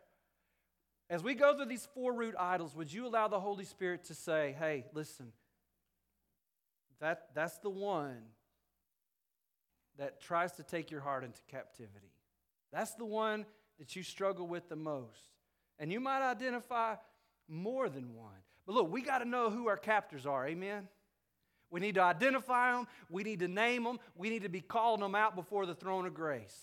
As 1.09 1.23
we 1.23 1.35
go 1.35 1.57
through 1.57 1.67
these 1.67 1.87
four 1.95 2.13
root 2.13 2.35
idols, 2.39 2.75
would 2.75 2.93
you 2.93 3.07
allow 3.07 3.29
the 3.29 3.39
Holy 3.39 3.65
Spirit 3.65 4.05
to 4.05 4.15
say, 4.15 4.57
hey, 4.59 4.87
listen, 4.93 5.33
that, 7.01 7.29
that's 7.35 7.59
the 7.59 7.71
one 7.71 8.23
that 9.99 10.21
tries 10.21 10.53
to 10.53 10.63
take 10.63 10.91
your 10.91 11.01
heart 11.01 11.25
into 11.25 11.41
captivity. 11.49 12.13
That's 12.73 12.95
the 12.95 13.05
one 13.05 13.47
that 13.79 13.95
you 13.95 14.03
struggle 14.03 14.47
with 14.47 14.69
the 14.69 14.77
most. 14.77 15.31
And 15.79 15.93
you 15.93 16.01
might 16.01 16.29
identify 16.29 16.97
more 17.49 17.89
than 17.89 18.15
one. 18.15 18.33
But 18.67 18.75
look, 18.75 18.91
we 18.91 19.03
got 19.03 19.19
to 19.19 19.25
know 19.25 19.51
who 19.51 19.69
our 19.69 19.77
captors 19.77 20.27
are. 20.27 20.47
Amen? 20.49 20.89
We 21.71 21.81
need 21.81 21.95
to 21.97 22.03
identify 22.03 22.73
them. 22.73 22.87
We 23.11 23.23
need 23.23 23.41
to 23.41 23.49
name 23.49 23.85
them. 23.85 23.99
We 24.17 24.31
need 24.31 24.43
to 24.43 24.49
be 24.49 24.61
calling 24.61 25.01
them 25.01 25.15
out 25.15 25.37
before 25.37 25.67
the 25.67 25.75
throne 25.75 26.07
of 26.07 26.15
grace 26.15 26.57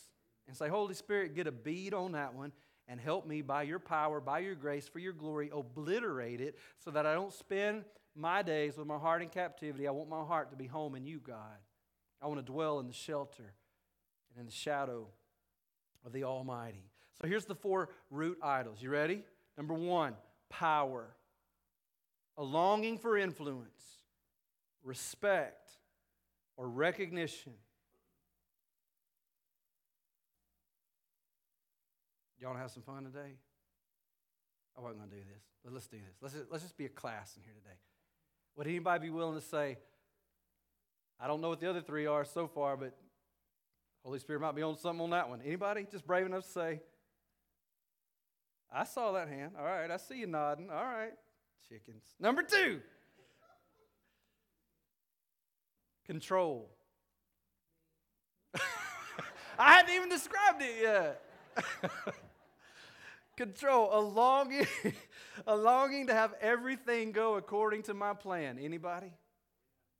and 0.47 0.55
say, 0.55 0.67
Holy 0.67 0.95
Spirit, 0.95 1.35
get 1.35 1.47
a 1.47 1.51
bead 1.51 1.93
on 1.93 2.13
that 2.13 2.33
one 2.33 2.51
and 2.87 2.99
help 2.99 3.25
me 3.25 3.41
by 3.41 3.63
your 3.63 3.79
power, 3.79 4.19
by 4.19 4.39
your 4.39 4.55
grace, 4.55 4.87
for 4.87 4.99
your 4.99 5.13
glory, 5.13 5.49
obliterate 5.53 6.41
it 6.41 6.57
so 6.79 6.91
that 6.91 7.05
I 7.05 7.13
don't 7.13 7.33
spend 7.33 7.85
my 8.15 8.41
days 8.41 8.77
with 8.77 8.87
my 8.87 8.97
heart 8.97 9.21
in 9.21 9.29
captivity. 9.29 9.87
I 9.87 9.91
want 9.91 10.09
my 10.09 10.23
heart 10.23 10.51
to 10.51 10.57
be 10.57 10.67
home 10.67 10.95
in 10.95 11.05
you, 11.05 11.19
God. 11.19 11.57
I 12.21 12.27
want 12.27 12.45
to 12.45 12.51
dwell 12.51 12.79
in 12.79 12.87
the 12.87 12.93
shelter 12.93 13.53
and 14.31 14.39
in 14.39 14.45
the 14.45 14.51
shadow 14.51 15.07
of 16.05 16.13
the 16.13 16.23
Almighty. 16.23 16.89
So 17.21 17.27
here's 17.27 17.45
the 17.45 17.55
four 17.55 17.89
root 18.09 18.37
idols. 18.41 18.81
You 18.81 18.89
ready? 18.89 19.23
Number 19.57 19.73
one, 19.73 20.15
power, 20.49 21.15
a 22.37 22.43
longing 22.43 22.97
for 22.97 23.17
influence, 23.17 23.83
respect, 24.83 25.69
or 26.57 26.67
recognition. 26.67 27.53
Y'all 32.43 32.49
want 32.49 32.57
to 32.57 32.63
have 32.63 32.71
some 32.71 32.83
fun 32.83 33.05
today? 33.05 33.37
I 34.77 34.81
wasn't 34.81 34.99
going 34.99 35.11
to 35.11 35.15
do 35.15 35.21
this, 35.21 35.43
but 35.63 35.71
let's 35.71 35.87
do 35.87 35.95
this. 35.95 36.17
Let's 36.21 36.33
just, 36.33 36.51
let's 36.51 36.63
just 36.63 36.75
be 36.75 36.83
a 36.83 36.89
class 36.89 37.37
in 37.37 37.41
here 37.41 37.53
today. 37.53 37.77
Would 38.57 38.67
anybody 38.67 39.05
be 39.05 39.09
willing 39.11 39.39
to 39.39 39.45
say, 39.45 39.77
I 41.21 41.27
don't 41.27 41.39
know 41.39 41.47
what 41.47 41.61
the 41.61 41.69
other 41.69 41.79
three 41.79 42.05
are 42.05 42.25
so 42.25 42.49
far, 42.49 42.75
but 42.75 42.97
Holy 44.03 44.19
Spirit 44.19 44.41
might 44.41 44.55
be 44.55 44.61
on 44.61 44.77
something 44.77 45.01
on 45.01 45.11
that 45.11 45.29
one. 45.29 45.39
Anybody 45.41 45.87
just 45.89 46.05
brave 46.05 46.25
enough 46.25 46.43
to 46.43 46.49
say, 46.49 46.81
I 48.69 48.83
saw 48.83 49.13
that 49.13 49.29
hand. 49.29 49.53
All 49.57 49.63
right, 49.63 49.89
I 49.89 49.95
see 49.95 50.17
you 50.17 50.27
nodding. 50.27 50.69
All 50.69 50.83
right, 50.83 51.13
chickens. 51.69 52.03
Number 52.19 52.43
two, 52.43 52.81
control. 56.05 56.69
I 59.57 59.75
hadn't 59.75 59.95
even 59.95 60.09
described 60.09 60.61
it 60.61 60.81
yet. 60.81 61.23
control, 63.37 63.89
a 63.91 64.01
longing, 64.01 64.67
a 65.47 65.55
longing 65.55 66.07
to 66.07 66.13
have 66.13 66.33
everything 66.41 67.11
go 67.11 67.35
according 67.35 67.83
to 67.83 67.93
my 67.93 68.13
plan. 68.13 68.57
Anybody? 68.59 69.11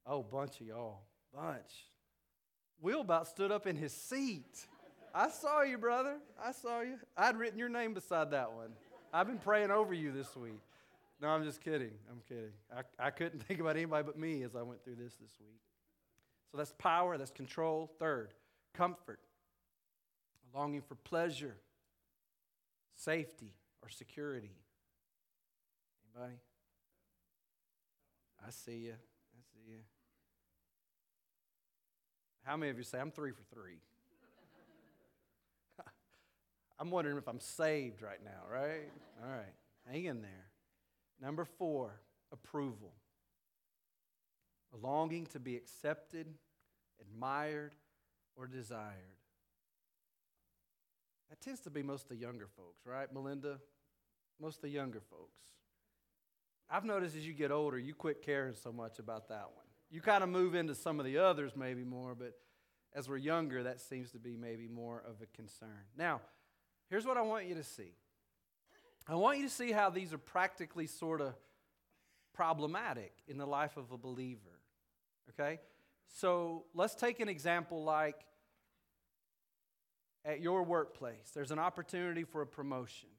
Oh, 0.06 0.24
bunch 0.24 0.60
of 0.62 0.67
y'all. 0.67 1.02
Bunch. 1.34 1.88
Will 2.82 3.02
about 3.02 3.28
stood 3.28 3.52
up 3.52 3.65
in 3.65 3.76
his 3.76 3.93
seat. 3.93 4.65
I 5.13 5.30
saw 5.30 5.62
you, 5.62 5.78
brother. 5.78 6.17
I 6.43 6.52
saw 6.52 6.82
you. 6.82 6.98
I'd 7.15 7.38
written 7.38 7.58
your 7.58 7.69
name 7.69 7.93
beside 7.93 8.32
that 8.32 8.52
one. 8.52 8.72
I've 9.13 9.28
been 9.28 9.38
praying 9.38 9.72
over 9.72 9.93
you 9.93 10.12
this 10.12 10.36
week. 10.36 10.60
No, 11.22 11.30
I'm 11.30 11.43
just 11.43 11.62
kidding. 11.62 11.91
I'm 12.12 12.22
kidding. 12.28 12.52
I, 12.76 13.08
I 13.08 13.10
couldn't 13.12 13.39
think 13.48 13.60
about 13.60 13.78
anybody 13.78 14.04
but 14.04 14.17
me 14.17 14.43
as 14.43 14.56
I 14.56 14.62
went 14.63 14.84
through 14.84 14.96
this 14.96 15.13
this 15.15 15.32
week. 15.39 15.62
So 16.52 16.58
that's 16.58 16.74
power, 16.78 17.17
that's 17.17 17.32
control. 17.32 17.91
Third, 18.00 18.34
comfort, 18.74 19.19
a 20.54 20.58
longing 20.58 20.82
for 20.82 20.96
pleasure, 20.96 21.56
safety, 22.95 23.53
or 23.82 23.89
security. 23.89 24.51
Anybody? 26.15 26.39
I 28.45 28.49
see 28.51 28.77
you. 28.77 28.93
I 28.93 29.41
see 29.53 29.71
you. 29.71 29.79
How 32.43 32.58
many 32.58 32.69
of 32.69 32.77
you 32.77 32.84
say, 32.84 32.99
I'm 32.99 33.12
three 33.12 33.32
for 33.32 33.43
three? 33.53 33.77
I'm 36.79 36.91
wondering 36.91 37.17
if 37.17 37.27
I'm 37.27 37.39
saved 37.39 38.01
right 38.01 38.23
now, 38.23 38.51
right? 38.51 38.89
All 39.23 39.32
right, 39.32 39.53
hang 39.89 40.06
in 40.06 40.21
there. 40.21 40.47
Number 41.21 41.45
four, 41.45 41.91
approval. 42.32 42.91
A 44.73 44.86
longing 44.86 45.25
to 45.27 45.39
be 45.39 45.56
accepted, 45.56 46.27
admired, 46.99 47.75
or 48.36 48.47
desired. 48.47 49.12
That 51.34 51.41
tends 51.41 51.62
to 51.62 51.72
be 51.72 51.82
most 51.82 52.04
of 52.04 52.10
the 52.10 52.15
younger 52.15 52.46
folks, 52.46 52.86
right, 52.86 53.12
Melinda? 53.12 53.58
Most 54.39 54.58
of 54.58 54.62
the 54.62 54.69
younger 54.69 55.02
folks. 55.02 55.41
I've 56.69 56.86
noticed 56.86 57.15
as 57.15 57.26
you 57.26 57.34
get 57.34 57.50
older, 57.50 57.80
you 57.80 57.96
quit 57.96 58.22
caring 58.22 58.54
so 58.54 58.72
much 58.72 59.00
about 59.00 59.30
that 59.30 59.48
one. 59.56 59.65
You 59.89 60.00
kind 60.00 60.24
of 60.24 60.30
move 60.30 60.54
into 60.54 60.76
some 60.76 61.00
of 61.00 61.08
the 61.08 61.17
others 61.17 61.54
maybe 61.56 61.84
more, 61.84 62.13
but 62.13 62.34
as 62.93 63.10
we're 63.10 63.17
younger, 63.17 63.63
that 63.63 63.82
seems 63.82 64.12
to 64.12 64.19
be 64.19 64.38
maybe 64.38 64.67
more 64.67 65.02
of 65.10 65.24
a 65.24 65.26
concern. 65.36 65.88
Now, 65.98 66.22
here's 66.91 67.04
what 67.04 67.17
I 67.17 67.24
want 67.24 67.48
you 67.48 67.56
to 67.56 67.63
see 67.63 67.93
I 69.08 69.15
want 69.15 69.39
you 69.39 69.46
to 69.46 69.54
see 69.54 69.72
how 69.72 69.89
these 69.89 70.13
are 70.13 70.19
practically 70.19 70.86
sort 70.86 71.19
of 71.19 71.34
problematic 72.36 73.12
in 73.28 73.39
the 73.39 73.48
life 73.48 73.76
of 73.76 73.91
a 73.91 73.98
believer. 73.98 74.60
Okay? 75.32 75.62
So 76.10 76.65
let's 76.76 76.93
take 76.93 77.19
an 77.22 77.28
example 77.28 77.84
like 77.84 78.24
at 80.25 80.41
your 80.41 80.63
workplace, 80.63 81.31
there's 81.33 81.51
an 81.51 81.59
opportunity 81.59 82.23
for 82.23 82.41
a 82.41 82.47
promotion. 82.47 83.09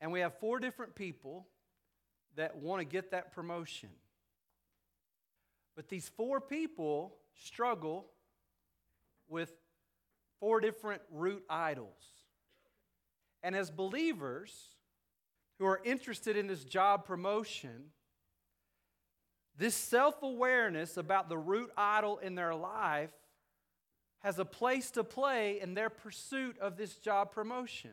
And 0.00 0.12
we 0.12 0.20
have 0.20 0.38
four 0.38 0.58
different 0.58 0.94
people 0.94 1.46
that 2.36 2.56
want 2.56 2.80
to 2.80 2.84
get 2.84 3.10
that 3.12 3.32
promotion. 3.32 3.90
But 5.76 5.88
these 5.88 6.08
four 6.08 6.40
people 6.40 7.16
struggle 7.36 8.06
with 9.28 9.52
four 10.40 10.60
different 10.60 11.02
root 11.10 11.44
idols. 11.48 11.88
And 13.42 13.56
as 13.56 13.70
believers 13.70 14.68
who 15.58 15.66
are 15.66 15.80
interested 15.84 16.36
in 16.36 16.46
this 16.46 16.64
job 16.64 17.04
promotion, 17.04 17.90
this 19.56 19.74
self 19.74 20.22
awareness 20.22 20.96
about 20.96 21.28
the 21.28 21.38
root 21.38 21.70
idol 21.76 22.18
in 22.18 22.34
their 22.34 22.54
life 22.54 23.10
has 24.24 24.38
a 24.38 24.44
place 24.44 24.90
to 24.92 25.04
play 25.04 25.60
in 25.60 25.74
their 25.74 25.90
pursuit 25.90 26.58
of 26.58 26.78
this 26.78 26.96
job 26.96 27.30
promotion. 27.30 27.90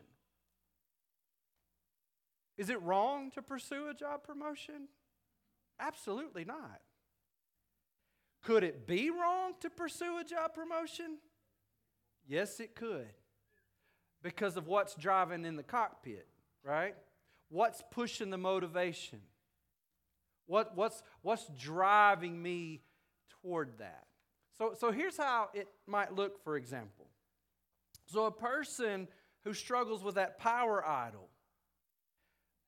Is 2.56 2.70
it 2.70 2.80
wrong 2.80 3.30
to 3.32 3.42
pursue 3.42 3.88
a 3.90 3.94
job 3.94 4.24
promotion? 4.24 4.88
Absolutely 5.78 6.46
not. 6.46 6.80
Could 8.42 8.64
it 8.64 8.86
be 8.86 9.10
wrong 9.10 9.52
to 9.60 9.68
pursue 9.68 10.18
a 10.18 10.24
job 10.24 10.54
promotion? 10.54 11.18
Yes, 12.26 12.60
it 12.60 12.74
could. 12.74 13.12
Because 14.22 14.56
of 14.56 14.66
what's 14.66 14.94
driving 14.94 15.44
in 15.44 15.56
the 15.56 15.62
cockpit, 15.62 16.26
right? 16.64 16.94
What's 17.50 17.82
pushing 17.90 18.30
the 18.30 18.38
motivation? 18.38 19.20
What, 20.46 20.76
what's, 20.76 21.02
what's 21.20 21.46
driving 21.58 22.42
me 22.42 22.80
toward 23.42 23.78
that? 23.78 24.06
So, 24.58 24.74
so 24.78 24.92
here's 24.92 25.16
how 25.16 25.48
it 25.54 25.68
might 25.86 26.14
look, 26.14 26.42
for 26.44 26.56
example. 26.56 27.06
So, 28.06 28.26
a 28.26 28.30
person 28.30 29.08
who 29.44 29.54
struggles 29.54 30.04
with 30.04 30.16
that 30.16 30.38
power 30.38 30.86
idol, 30.86 31.28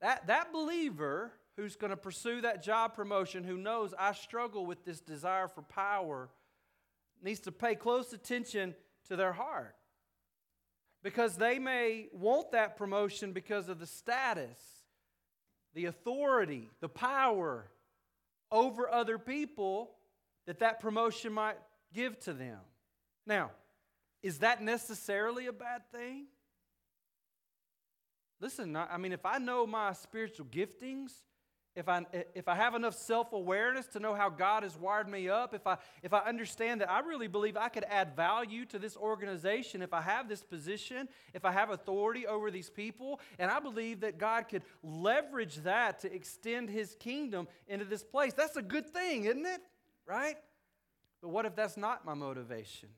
that, 0.01 0.27
that 0.27 0.53
believer 0.53 1.33
who's 1.57 1.77
going 1.77 1.91
to 1.91 1.97
pursue 1.97 2.41
that 2.41 2.63
job 2.63 2.95
promotion, 2.95 3.45
who 3.45 3.57
knows 3.57 3.95
I 3.99 4.13
struggle 4.13 4.67
with 4.67 4.85
this 4.85 5.01
desire 5.01 5.49
for 5.49 5.63
power, 5.63 6.31
needs 7.23 7.41
to 7.41 7.53
pay 7.53 7.75
close 7.75 8.13
attention 8.13 8.75
to 9.09 9.17
their 9.17 9.33
heart. 9.33 9.77
Because 11.03 11.37
they 11.37 11.59
may 11.59 12.09
want 12.13 12.53
that 12.53 12.77
promotion 12.77 13.33
because 13.33 13.69
of 13.69 13.79
the 13.79 13.87
status, 13.87 14.59
the 15.75 15.85
authority, 15.85 16.71
the 16.81 16.89
power 16.89 17.71
over 18.51 18.91
other 18.91 19.19
people 19.19 19.91
that 20.47 20.61
that 20.61 20.81
promotion 20.81 21.33
might 21.33 21.57
give 21.95 22.19
to 22.21 22.33
them. 22.33 22.59
Now, 23.27 23.51
is 24.23 24.39
that 24.39 24.63
necessarily 24.63 25.47
a 25.47 25.53
bad 25.53 25.83
thing? 25.93 26.27
Listen, 28.41 28.77
I 28.77 28.97
mean, 28.99 29.13
if 29.13 29.25
I 29.25 29.39
know 29.39 29.67
my 29.67 29.93
spiritual 29.93 30.47
giftings, 30.47 31.13
if 31.77 31.89
I, 31.89 32.05
if 32.35 32.47
I 32.47 32.55
have 32.55 32.75
enough 32.75 32.95
self 32.95 33.33
awareness 33.33 33.87
to 33.89 34.01
know 34.01 34.15
how 34.15 34.29
God 34.29 34.63
has 34.63 34.77
wired 34.77 35.09
me 35.09 35.29
up, 35.29 35.55
if 35.55 35.67
I, 35.67 35.79
if 36.03 36.13
I 36.13 36.21
understand 36.21 36.81
that 36.81 36.91
I 36.91 37.01
really 37.01 37.27
believe 37.27 37.57
I 37.57 37.69
could 37.69 37.85
add 37.89 38.15
value 38.15 38.65
to 38.67 38.79
this 38.79 38.97
organization, 38.97 39.83
if 39.83 39.93
I 39.93 40.01
have 40.01 40.29
this 40.29 40.43
position, 40.43 41.09
if 41.33 41.45
I 41.45 41.51
have 41.51 41.71
authority 41.71 42.27
over 42.27 42.51
these 42.51 42.71
people, 42.71 43.21
and 43.39 43.51
I 43.51 43.59
believe 43.59 44.01
that 44.01 44.19
God 44.19 44.49
could 44.49 44.63
leverage 44.85 45.57
that 45.65 46.01
to 46.01 46.15
extend 46.15 46.71
his 46.71 46.95
kingdom 47.01 47.49
into 47.67 47.85
this 47.85 48.05
place, 48.05 48.35
that's 48.35 48.57
a 48.57 48.63
good 48.63 48.89
thing, 48.91 49.25
isn't 49.25 49.47
it? 49.47 49.61
Right? 50.07 50.37
But 51.25 51.31
what 51.31 51.47
if 51.47 51.57
that's 51.57 51.79
not 51.79 52.05
my 52.05 52.13
motivation? 52.13 52.91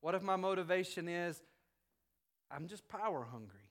What 0.00 0.14
if 0.14 0.22
my 0.22 0.36
motivation 0.36 1.08
is 1.08 1.42
I'm 2.50 2.68
just 2.68 2.88
power 2.88 3.26
hungry? 3.30 3.68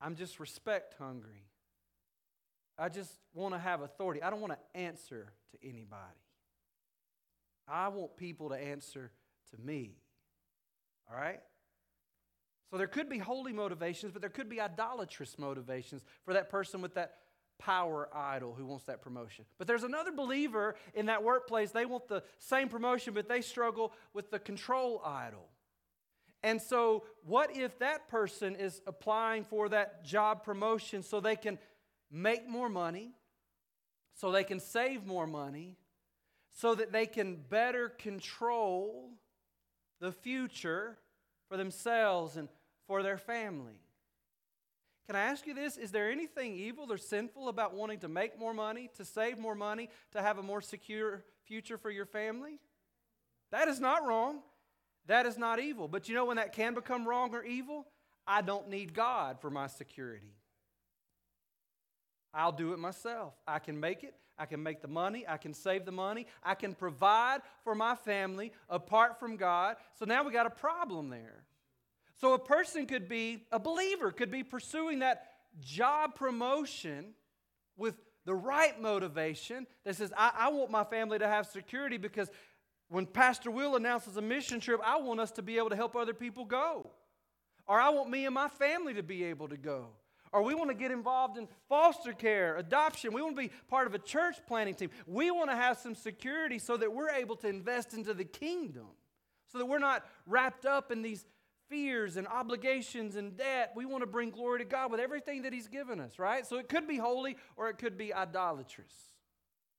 I'm 0.00 0.16
just 0.16 0.40
respect 0.40 0.96
hungry. 0.98 1.46
I 2.76 2.88
just 2.88 3.12
want 3.34 3.54
to 3.54 3.60
have 3.60 3.82
authority. 3.82 4.20
I 4.20 4.30
don't 4.30 4.40
want 4.40 4.52
to 4.52 4.80
answer 4.80 5.32
to 5.52 5.68
anybody. 5.68 6.24
I 7.68 7.86
want 7.86 8.16
people 8.16 8.48
to 8.48 8.56
answer 8.56 9.12
to 9.52 9.60
me. 9.64 9.92
All 11.08 11.16
right? 11.16 11.38
So 12.68 12.78
there 12.78 12.88
could 12.88 13.08
be 13.08 13.18
holy 13.18 13.52
motivations, 13.52 14.12
but 14.12 14.22
there 14.22 14.28
could 14.28 14.48
be 14.48 14.60
idolatrous 14.60 15.38
motivations 15.38 16.02
for 16.24 16.34
that 16.34 16.50
person 16.50 16.82
with 16.82 16.94
that 16.94 17.14
power 17.58 18.08
idol 18.14 18.54
who 18.54 18.66
wants 18.66 18.84
that 18.84 19.02
promotion. 19.02 19.44
But 19.58 19.66
there's 19.66 19.84
another 19.84 20.12
believer 20.12 20.76
in 20.94 21.06
that 21.06 21.22
workplace, 21.22 21.70
they 21.70 21.86
want 21.86 22.08
the 22.08 22.22
same 22.38 22.68
promotion, 22.68 23.14
but 23.14 23.28
they 23.28 23.40
struggle 23.40 23.92
with 24.12 24.30
the 24.30 24.38
control 24.38 25.02
idol. 25.04 25.48
And 26.42 26.62
so, 26.62 27.04
what 27.24 27.56
if 27.56 27.78
that 27.80 28.08
person 28.08 28.54
is 28.54 28.80
applying 28.86 29.44
for 29.44 29.68
that 29.70 30.04
job 30.04 30.44
promotion 30.44 31.02
so 31.02 31.18
they 31.18 31.34
can 31.34 31.58
make 32.10 32.48
more 32.48 32.68
money, 32.68 33.10
so 34.14 34.30
they 34.30 34.44
can 34.44 34.60
save 34.60 35.04
more 35.04 35.26
money, 35.26 35.76
so 36.50 36.74
that 36.74 36.92
they 36.92 37.06
can 37.06 37.36
better 37.36 37.88
control 37.88 39.10
the 40.00 40.12
future 40.12 40.98
for 41.48 41.56
themselves 41.56 42.36
and 42.36 42.48
for 42.86 43.02
their 43.02 43.18
family. 43.18 43.80
Can 45.08 45.16
I 45.16 45.20
ask 45.20 45.46
you 45.46 45.54
this? 45.54 45.78
Is 45.78 45.90
there 45.90 46.10
anything 46.10 46.54
evil 46.54 46.92
or 46.92 46.98
sinful 46.98 47.48
about 47.48 47.72
wanting 47.72 47.98
to 48.00 48.08
make 48.08 48.38
more 48.38 48.52
money, 48.52 48.90
to 48.98 49.06
save 49.06 49.38
more 49.38 49.54
money, 49.54 49.88
to 50.12 50.20
have 50.20 50.36
a 50.36 50.42
more 50.42 50.60
secure 50.60 51.24
future 51.46 51.78
for 51.78 51.90
your 51.90 52.04
family? 52.04 52.60
That 53.50 53.68
is 53.68 53.80
not 53.80 54.06
wrong. 54.06 54.40
That 55.06 55.24
is 55.24 55.38
not 55.38 55.60
evil. 55.60 55.88
But 55.88 56.10
you 56.10 56.14
know 56.14 56.26
when 56.26 56.36
that 56.36 56.52
can 56.52 56.74
become 56.74 57.08
wrong 57.08 57.34
or 57.34 57.42
evil? 57.42 57.86
I 58.26 58.42
don't 58.42 58.68
need 58.68 58.92
God 58.92 59.40
for 59.40 59.48
my 59.48 59.66
security. 59.66 60.34
I'll 62.34 62.52
do 62.52 62.74
it 62.74 62.78
myself. 62.78 63.32
I 63.46 63.60
can 63.60 63.80
make 63.80 64.04
it. 64.04 64.14
I 64.38 64.44
can 64.44 64.62
make 64.62 64.82
the 64.82 64.88
money. 64.88 65.24
I 65.26 65.38
can 65.38 65.54
save 65.54 65.86
the 65.86 65.90
money. 65.92 66.26
I 66.42 66.54
can 66.54 66.74
provide 66.74 67.40
for 67.64 67.74
my 67.74 67.94
family 67.94 68.52
apart 68.68 69.18
from 69.18 69.38
God. 69.38 69.76
So 69.98 70.04
now 70.04 70.22
we 70.22 70.32
got 70.32 70.44
a 70.44 70.50
problem 70.50 71.08
there. 71.08 71.44
So 72.20 72.34
a 72.34 72.38
person 72.38 72.86
could 72.86 73.08
be 73.08 73.44
a 73.52 73.58
believer, 73.58 74.10
could 74.10 74.30
be 74.30 74.42
pursuing 74.42 75.00
that 75.00 75.24
job 75.60 76.14
promotion 76.14 77.14
with 77.76 77.94
the 78.24 78.34
right 78.34 78.80
motivation 78.80 79.66
that 79.84 79.96
says, 79.96 80.12
I, 80.16 80.32
I 80.36 80.48
want 80.48 80.70
my 80.70 80.84
family 80.84 81.18
to 81.18 81.28
have 81.28 81.46
security 81.46 81.96
because 81.96 82.28
when 82.88 83.06
Pastor 83.06 83.50
Will 83.50 83.76
announces 83.76 84.16
a 84.16 84.22
mission 84.22 84.60
trip, 84.60 84.80
I 84.84 84.98
want 84.98 85.20
us 85.20 85.30
to 85.32 85.42
be 85.42 85.58
able 85.58 85.70
to 85.70 85.76
help 85.76 85.94
other 85.94 86.14
people 86.14 86.44
go. 86.44 86.90
Or 87.66 87.80
I 87.80 87.90
want 87.90 88.10
me 88.10 88.26
and 88.26 88.34
my 88.34 88.48
family 88.48 88.94
to 88.94 89.02
be 89.02 89.24
able 89.24 89.48
to 89.48 89.56
go. 89.56 89.88
Or 90.32 90.42
we 90.42 90.54
want 90.54 90.70
to 90.70 90.74
get 90.74 90.90
involved 90.90 91.38
in 91.38 91.48
foster 91.68 92.12
care, 92.12 92.56
adoption. 92.56 93.12
We 93.12 93.22
want 93.22 93.36
to 93.36 93.42
be 93.42 93.50
part 93.68 93.86
of 93.86 93.94
a 93.94 93.98
church 93.98 94.36
planning 94.46 94.74
team. 94.74 94.90
We 95.06 95.30
want 95.30 95.50
to 95.50 95.56
have 95.56 95.78
some 95.78 95.94
security 95.94 96.58
so 96.58 96.76
that 96.76 96.92
we're 96.92 97.10
able 97.10 97.36
to 97.36 97.48
invest 97.48 97.94
into 97.94 98.12
the 98.12 98.24
kingdom, 98.24 98.88
so 99.50 99.58
that 99.58 99.66
we're 99.66 99.78
not 99.78 100.04
wrapped 100.26 100.66
up 100.66 100.90
in 100.90 101.02
these 101.02 101.24
fears 101.68 102.16
and 102.16 102.26
obligations 102.26 103.16
and 103.16 103.36
debt. 103.36 103.72
We 103.76 103.86
want 103.86 104.02
to 104.02 104.06
bring 104.06 104.30
glory 104.30 104.60
to 104.60 104.64
God 104.64 104.90
with 104.90 105.00
everything 105.00 105.42
that 105.42 105.52
He's 105.52 105.68
given 105.68 106.00
us, 106.00 106.18
right? 106.18 106.46
So 106.46 106.56
it 106.58 106.68
could 106.68 106.86
be 106.86 106.96
holy 106.96 107.36
or 107.56 107.68
it 107.68 107.78
could 107.78 107.96
be 107.96 108.12
idolatrous, 108.12 108.92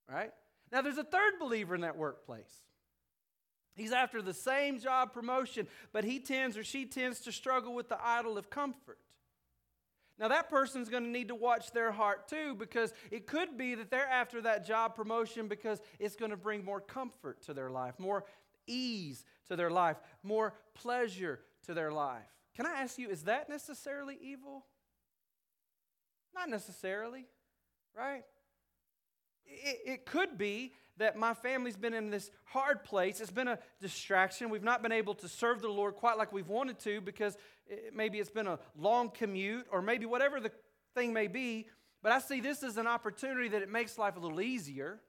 right? 0.09 0.31
Now, 0.71 0.81
there's 0.81 0.97
a 0.97 1.03
third 1.03 1.33
believer 1.39 1.75
in 1.75 1.81
that 1.81 1.97
workplace. 1.97 2.53
He's 3.75 3.91
after 3.93 4.21
the 4.21 4.33
same 4.33 4.79
job 4.79 5.13
promotion, 5.13 5.67
but 5.93 6.03
he 6.03 6.19
tends 6.19 6.57
or 6.57 6.63
she 6.63 6.85
tends 6.85 7.21
to 7.21 7.31
struggle 7.31 7.73
with 7.73 7.89
the 7.89 7.97
idol 8.03 8.37
of 8.37 8.49
comfort. 8.49 8.99
Now, 10.19 10.27
that 10.27 10.49
person's 10.49 10.89
going 10.89 11.03
to 11.03 11.09
need 11.09 11.29
to 11.29 11.35
watch 11.35 11.71
their 11.71 11.93
heart 11.93 12.27
too 12.27 12.53
because 12.55 12.93
it 13.09 13.25
could 13.25 13.57
be 13.57 13.75
that 13.75 13.89
they're 13.89 14.07
after 14.07 14.41
that 14.41 14.67
job 14.67 14.95
promotion 14.95 15.47
because 15.47 15.79
it's 15.97 16.17
going 16.17 16.31
to 16.31 16.37
bring 16.37 16.65
more 16.65 16.81
comfort 16.81 17.41
to 17.43 17.53
their 17.53 17.69
life, 17.69 17.93
more 17.97 18.25
ease 18.67 19.23
to 19.47 19.55
their 19.55 19.71
life, 19.71 19.95
more 20.21 20.53
pleasure 20.73 21.39
to 21.69 21.75
their 21.75 21.91
life. 21.91 22.25
Can 22.55 22.65
I 22.65 22.81
ask 22.81 22.97
you, 22.97 23.09
is 23.09 23.25
that 23.25 23.47
necessarily 23.47 24.17
evil? 24.19 24.65
Not 26.33 26.49
necessarily, 26.49 27.27
right? 27.95 28.23
It, 29.45 29.77
it 29.85 30.05
could 30.07 30.35
be 30.35 30.73
that 30.97 31.15
my 31.15 31.35
family's 31.35 31.77
been 31.77 31.93
in 31.93 32.09
this 32.09 32.31
hard 32.45 32.83
place. 32.83 33.21
It's 33.21 33.29
been 33.29 33.47
a 33.47 33.59
distraction. 33.79 34.49
We've 34.49 34.63
not 34.63 34.81
been 34.81 34.91
able 34.91 35.13
to 35.13 35.27
serve 35.27 35.61
the 35.61 35.69
Lord 35.69 35.93
quite 35.93 36.17
like 36.17 36.33
we've 36.33 36.49
wanted 36.49 36.79
to 36.79 37.01
because 37.01 37.37
it, 37.67 37.93
maybe 37.95 38.17
it's 38.17 38.31
been 38.31 38.47
a 38.47 38.57
long 38.75 39.11
commute 39.11 39.67
or 39.71 39.83
maybe 39.83 40.07
whatever 40.07 40.39
the 40.39 40.51
thing 40.95 41.13
may 41.13 41.27
be. 41.27 41.67
But 42.01 42.13
I 42.13 42.19
see 42.19 42.41
this 42.41 42.63
as 42.63 42.77
an 42.77 42.87
opportunity 42.87 43.47
that 43.49 43.61
it 43.61 43.69
makes 43.69 43.95
life 43.99 44.17
a 44.17 44.19
little 44.19 44.41
easier. 44.41 45.01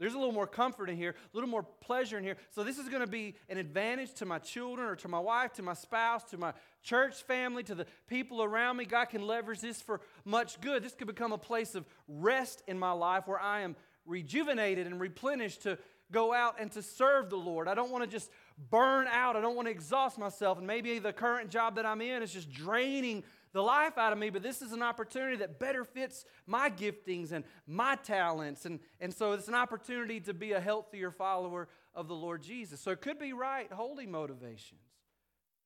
There's 0.00 0.14
a 0.14 0.18
little 0.18 0.32
more 0.32 0.46
comfort 0.46 0.88
in 0.88 0.96
here, 0.96 1.10
a 1.10 1.36
little 1.36 1.48
more 1.48 1.62
pleasure 1.62 2.16
in 2.16 2.24
here. 2.24 2.36
So, 2.50 2.64
this 2.64 2.78
is 2.78 2.88
going 2.88 3.02
to 3.02 3.06
be 3.06 3.36
an 3.50 3.58
advantage 3.58 4.14
to 4.14 4.24
my 4.24 4.38
children 4.38 4.88
or 4.88 4.96
to 4.96 5.08
my 5.08 5.20
wife, 5.20 5.52
to 5.54 5.62
my 5.62 5.74
spouse, 5.74 6.24
to 6.30 6.38
my 6.38 6.54
church 6.82 7.22
family, 7.24 7.62
to 7.64 7.74
the 7.74 7.86
people 8.08 8.42
around 8.42 8.78
me. 8.78 8.86
God 8.86 9.10
can 9.10 9.26
leverage 9.26 9.60
this 9.60 9.82
for 9.82 10.00
much 10.24 10.58
good. 10.62 10.82
This 10.82 10.94
could 10.94 11.06
become 11.06 11.32
a 11.32 11.38
place 11.38 11.74
of 11.74 11.84
rest 12.08 12.62
in 12.66 12.78
my 12.78 12.92
life 12.92 13.28
where 13.28 13.40
I 13.40 13.60
am 13.60 13.76
rejuvenated 14.06 14.86
and 14.86 14.98
replenished 14.98 15.64
to 15.64 15.78
go 16.10 16.32
out 16.32 16.56
and 16.58 16.72
to 16.72 16.82
serve 16.82 17.30
the 17.30 17.36
Lord. 17.36 17.68
I 17.68 17.74
don't 17.74 17.90
want 17.90 18.02
to 18.04 18.10
just 18.10 18.30
burn 18.70 19.06
out. 19.06 19.36
I 19.36 19.40
don't 19.40 19.54
want 19.54 19.66
to 19.66 19.72
exhaust 19.72 20.18
myself. 20.18 20.58
And 20.58 20.66
maybe 20.66 20.98
the 20.98 21.12
current 21.12 21.50
job 21.50 21.76
that 21.76 21.86
I'm 21.86 22.00
in 22.00 22.22
is 22.22 22.32
just 22.32 22.50
draining 22.50 23.22
the 23.52 23.62
life 23.62 23.98
out 23.98 24.12
of 24.12 24.18
me, 24.18 24.30
but 24.30 24.42
this 24.42 24.62
is 24.62 24.72
an 24.72 24.82
opportunity 24.82 25.36
that 25.36 25.58
better 25.58 25.84
fits 25.84 26.24
my 26.46 26.70
giftings 26.70 27.32
and 27.32 27.44
my 27.66 27.96
talents. 27.96 28.64
And, 28.64 28.80
and 29.00 29.12
so 29.12 29.32
it's 29.32 29.48
an 29.48 29.54
opportunity 29.54 30.20
to 30.20 30.34
be 30.34 30.52
a 30.52 30.60
healthier 30.60 31.10
follower 31.10 31.68
of 31.94 32.06
the 32.08 32.14
Lord 32.14 32.42
Jesus. 32.42 32.80
So 32.80 32.90
it 32.92 33.00
could 33.00 33.18
be 33.18 33.32
right, 33.32 33.70
holy 33.72 34.06
motivations, 34.06 34.80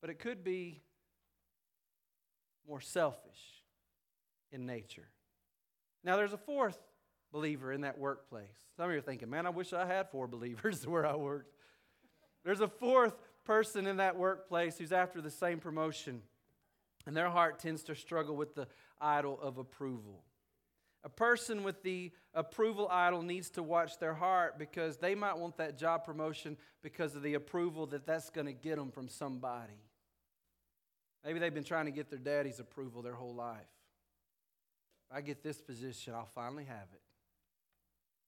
but 0.00 0.08
it 0.08 0.18
could 0.18 0.42
be 0.42 0.82
more 2.66 2.80
selfish 2.80 3.62
in 4.50 4.64
nature. 4.64 5.08
Now, 6.02 6.16
there's 6.16 6.32
a 6.32 6.38
fourth 6.38 6.78
believer 7.32 7.72
in 7.72 7.82
that 7.82 7.98
workplace. 7.98 8.46
Some 8.76 8.86
of 8.86 8.92
you 8.92 8.98
are 8.98 9.02
thinking, 9.02 9.28
man, 9.28 9.46
I 9.46 9.50
wish 9.50 9.72
I 9.72 9.84
had 9.84 10.10
four 10.10 10.26
believers 10.26 10.86
where 10.86 11.04
I 11.04 11.16
worked. 11.16 11.52
There's 12.44 12.60
a 12.60 12.68
fourth 12.68 13.14
person 13.44 13.86
in 13.86 13.98
that 13.98 14.16
workplace 14.16 14.78
who's 14.78 14.92
after 14.92 15.20
the 15.20 15.30
same 15.30 15.58
promotion, 15.58 16.22
and 17.06 17.16
their 17.16 17.30
heart 17.30 17.58
tends 17.58 17.82
to 17.84 17.94
struggle 17.94 18.36
with 18.36 18.54
the 18.54 18.66
idol 19.00 19.38
of 19.40 19.58
approval. 19.58 20.22
A 21.04 21.08
person 21.08 21.64
with 21.64 21.82
the 21.82 22.12
approval 22.32 22.88
idol 22.90 23.22
needs 23.22 23.50
to 23.50 23.62
watch 23.62 23.98
their 23.98 24.14
heart 24.14 24.58
because 24.58 24.96
they 24.96 25.14
might 25.14 25.36
want 25.36 25.58
that 25.58 25.78
job 25.78 26.04
promotion 26.04 26.56
because 26.82 27.14
of 27.14 27.22
the 27.22 27.34
approval 27.34 27.86
that 27.88 28.06
that's 28.06 28.30
going 28.30 28.46
to 28.46 28.54
get 28.54 28.76
them 28.76 28.90
from 28.90 29.08
somebody. 29.08 29.82
Maybe 31.22 31.38
they've 31.38 31.52
been 31.52 31.64
trying 31.64 31.86
to 31.86 31.90
get 31.90 32.08
their 32.08 32.18
daddy's 32.18 32.58
approval 32.58 33.02
their 33.02 33.14
whole 33.14 33.34
life. 33.34 33.58
If 35.10 35.16
I 35.16 35.20
get 35.20 35.42
this 35.42 35.60
position, 35.60 36.14
I'll 36.14 36.24
finally 36.24 36.64
have 36.64 36.88
it 36.94 37.02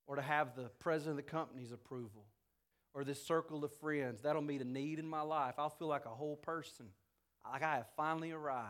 or 0.07 0.17
to 0.17 0.23
have 0.23 0.55
the 0.55 0.71
president 0.79 1.19
of 1.19 1.25
the 1.25 1.31
company's 1.31 1.73
approval 1.73 2.25
or 2.95 3.05
this 3.05 3.23
circle 3.23 3.65
of 3.65 3.73
friends. 3.73 4.23
That'll 4.23 4.43
meet 4.43 4.61
a 4.61 4.65
need 4.65 4.99
in 4.99 5.07
my 5.07 5.23
life. 5.23 5.55
I'll 5.59 5.71
feel 5.71 5.89
like 5.89 6.07
a 6.07 6.11
whole 6.11 6.37
person, 6.37 6.87
like 7.53 7.63
I 7.63 7.77
have 7.77 7.87
finally 7.97 8.33
arrived. 8.33 8.67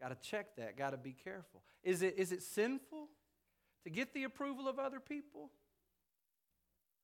Got 0.00 0.08
to 0.08 0.28
check 0.28 0.56
that, 0.56 0.76
got 0.76 0.90
to 0.90 0.96
be 0.96 1.12
careful. 1.12 1.62
Is 1.82 2.02
it, 2.02 2.14
is 2.16 2.32
it 2.32 2.42
sinful 2.42 3.08
to 3.84 3.90
get 3.90 4.14
the 4.14 4.24
approval 4.24 4.68
of 4.68 4.78
other 4.78 5.00
people? 5.00 5.50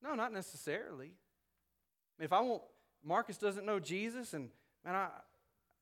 No, 0.03 0.15
not 0.15 0.33
necessarily. 0.33 1.11
If 2.19 2.33
I 2.33 2.41
want, 2.41 2.63
Marcus 3.03 3.37
doesn't 3.37 3.65
know 3.65 3.79
Jesus, 3.79 4.33
and 4.33 4.49
man, 4.83 4.95
I, 4.95 5.09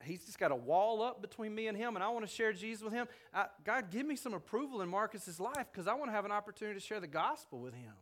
he's 0.04 0.25
just 0.25 0.39
got 0.39 0.51
a 0.51 0.56
wall 0.56 1.01
up 1.01 1.21
between 1.21 1.56
me 1.56 1.67
and 1.67 1.78
him, 1.78 1.95
and 1.95 2.04
I 2.04 2.10
want 2.10 2.28
to 2.28 2.34
share 2.34 2.51
Jesus 2.51 2.84
with 2.84 2.93
him. 2.93 3.08
I, 3.34 3.45
God, 3.63 3.89
give 3.91 4.06
me 4.06 4.15
some 4.15 4.34
approval 4.34 4.82
in 4.82 4.89
Marcus's 4.89 5.39
life 5.39 5.67
because 5.71 5.88
I 5.88 5.93
want 5.93 6.10
to 6.10 6.13
have 6.13 6.25
an 6.25 6.32
opportunity 6.32 6.80
to 6.80 6.86
share 6.86 6.99
the 6.99 7.08
gospel 7.08 7.60
with 7.60 7.73
him. 7.73 7.93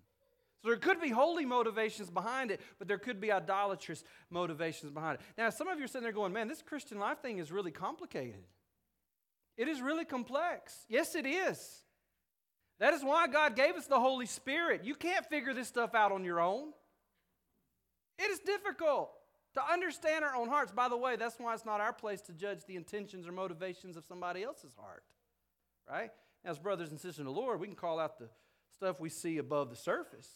So 0.64 0.70
there 0.70 0.78
could 0.78 1.02
be 1.02 1.10
holy 1.10 1.46
motivations 1.46 2.10
behind 2.10 2.50
it, 2.50 2.62
but 2.80 2.88
there 2.88 2.98
could 2.98 3.20
be 3.20 3.34
idolatrous 3.34 4.06
motivations 4.30 4.94
behind 4.94 5.20
it. 5.20 5.22
Now, 5.38 5.50
some 5.50 5.68
of 5.68 5.78
you 5.78 5.84
are 5.84 5.88
sitting 5.88 6.04
there 6.04 6.14
going, 6.14 6.32
man, 6.32 6.48
this 6.48 6.62
Christian 6.62 7.00
life 7.00 7.20
thing 7.20 7.40
is 7.40 7.52
really 7.52 7.72
complicated. 7.72 8.46
It 9.58 9.68
is 9.68 9.82
really 9.82 10.06
complex. 10.06 10.86
Yes, 10.88 11.16
it 11.16 11.26
is. 11.26 11.84
That 12.80 12.94
is 12.94 13.04
why 13.04 13.28
God 13.28 13.58
gave 13.58 13.76
us 13.76 13.88
the 13.88 14.00
Holy 14.00 14.26
Spirit. 14.26 14.86
You 14.86 14.96
can't 14.96 15.26
figure 15.26 15.54
this 15.54 15.68
stuff 15.68 15.94
out 15.94 16.14
on 16.14 16.24
your 16.24 16.40
own. 16.40 16.70
It 18.18 18.32
is 18.32 18.40
difficult. 18.40 19.12
To 19.56 19.62
understand 19.72 20.26
our 20.26 20.36
own 20.36 20.48
hearts. 20.48 20.72
By 20.72 20.88
the 20.88 20.98
way, 20.98 21.16
that's 21.16 21.38
why 21.38 21.54
it's 21.54 21.66
not 21.66 21.80
our 21.82 21.94
place 21.94 22.22
to 22.22 22.34
judge 22.34 22.66
the 22.66 22.76
intentions 22.76 23.28
or 23.28 23.32
motivations 23.32 23.98
of 23.98 24.06
somebody 24.06 24.44
else's 24.44 24.74
heart. 24.80 25.04
Right? 25.88 26.10
As 26.44 26.58
brothers 26.58 26.90
and 26.90 27.00
sisters 27.00 27.20
in 27.20 27.26
the 27.26 27.32
Lord, 27.32 27.60
we 27.60 27.68
can 27.68 27.76
call 27.76 28.00
out 28.00 28.18
the 28.18 28.30
stuff 28.74 29.00
we 29.00 29.10
see 29.10 29.38
above 29.38 29.70
the 29.70 29.76
surface. 29.76 30.30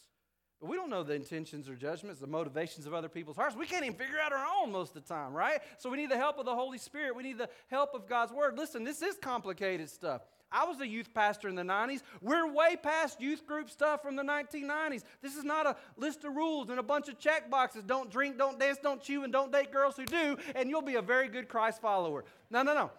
But 0.60 0.70
we 0.70 0.76
don't 0.76 0.90
know 0.90 1.04
the 1.04 1.14
intentions 1.14 1.70
or 1.70 1.76
judgments, 1.76 2.20
the 2.20 2.28
motivations 2.28 2.88
of 2.88 2.94
other 2.94 3.10
people's 3.10 3.36
hearts. 3.36 3.56
We 3.56 3.68
can't 3.68 3.86
even 3.86 3.98
figure 3.98 4.20
out 4.20 4.34
our 4.34 4.46
own 4.60 4.72
most 4.72 4.96
of 4.96 5.04
the 5.04 5.14
time, 5.14 5.34
right? 5.34 5.60
So 5.78 5.90
we 5.90 5.98
need 5.98 6.10
the 6.10 6.18
help 6.18 6.40
of 6.40 6.46
the 6.46 6.56
Holy 6.56 6.80
Spirit. 6.80 7.16
We 7.16 7.22
need 7.22 7.38
the 7.38 7.50
help 7.68 7.94
of 7.94 8.08
God's 8.08 8.32
Word. 8.32 8.58
Listen, 8.58 8.84
this 8.84 9.04
is 9.04 9.18
complicated 9.22 9.90
stuff. 9.90 10.22
I 10.52 10.66
was 10.66 10.80
a 10.80 10.88
youth 10.88 11.14
pastor 11.14 11.48
in 11.50 11.56
the 11.56 11.64
90s. 11.64 12.02
We're 12.22 12.52
way 12.52 12.76
past 12.76 13.22
youth 13.22 13.46
group 13.46 13.70
stuff 13.70 14.02
from 14.02 14.16
the 14.16 14.24
1990s. 14.24 15.04
This 15.22 15.36
is 15.36 15.44
not 15.44 15.68
a 15.68 15.76
list 15.98 16.24
of 16.24 16.36
rules 16.36 16.70
and 16.70 16.80
a 16.80 16.84
bunch 16.84 17.10
of 17.10 17.20
check 17.20 17.52
boxes. 17.52 17.84
Don't 17.84 18.10
drink, 18.10 18.38
don't 18.38 18.58
dance, 18.58 18.80
don't 18.82 19.02
chew, 19.02 19.24
and 19.24 19.34
don't 19.34 19.52
date 19.52 19.72
girls 19.72 19.96
who 19.98 20.06
do, 20.06 20.38
and 20.56 20.70
you'll 20.70 20.82
be 20.82 20.96
a 20.96 21.02
very 21.02 21.28
good 21.28 21.50
Christ 21.50 21.82
follower. 21.82 22.24
No, 22.50 22.64
no, 22.64 22.74
no. 22.74 22.92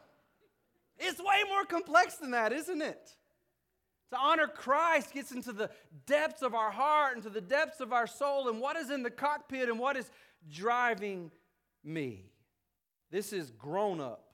It's 0.99 1.19
way 1.19 1.45
more 1.49 1.65
complex 1.65 2.17
than 2.17 2.33
that, 2.33 2.53
isn't 2.53 2.83
it? 2.83 3.17
To 4.11 4.19
honor 4.19 4.47
Christ 4.47 5.13
gets 5.13 5.33
into 5.33 5.53
the 5.53 5.71
depths 6.07 6.43
of 6.43 6.55
our 6.55 6.71
heart, 6.71 7.17
into 7.17 7.31
the 7.31 7.41
depths 7.41 7.81
of 7.81 7.93
our 7.93 8.07
soul, 8.07 8.49
and 8.49 8.61
what 8.61 8.77
is 8.77 8.91
in 8.91 9.03
the 9.03 9.11
cockpit 9.11 9.69
and 9.69 9.79
what 9.79 9.97
is 9.97 10.11
driving 10.51 11.31
me. 11.85 12.31
This 13.11 13.33
is 13.33 13.51
grown 13.51 14.01
up, 14.01 14.25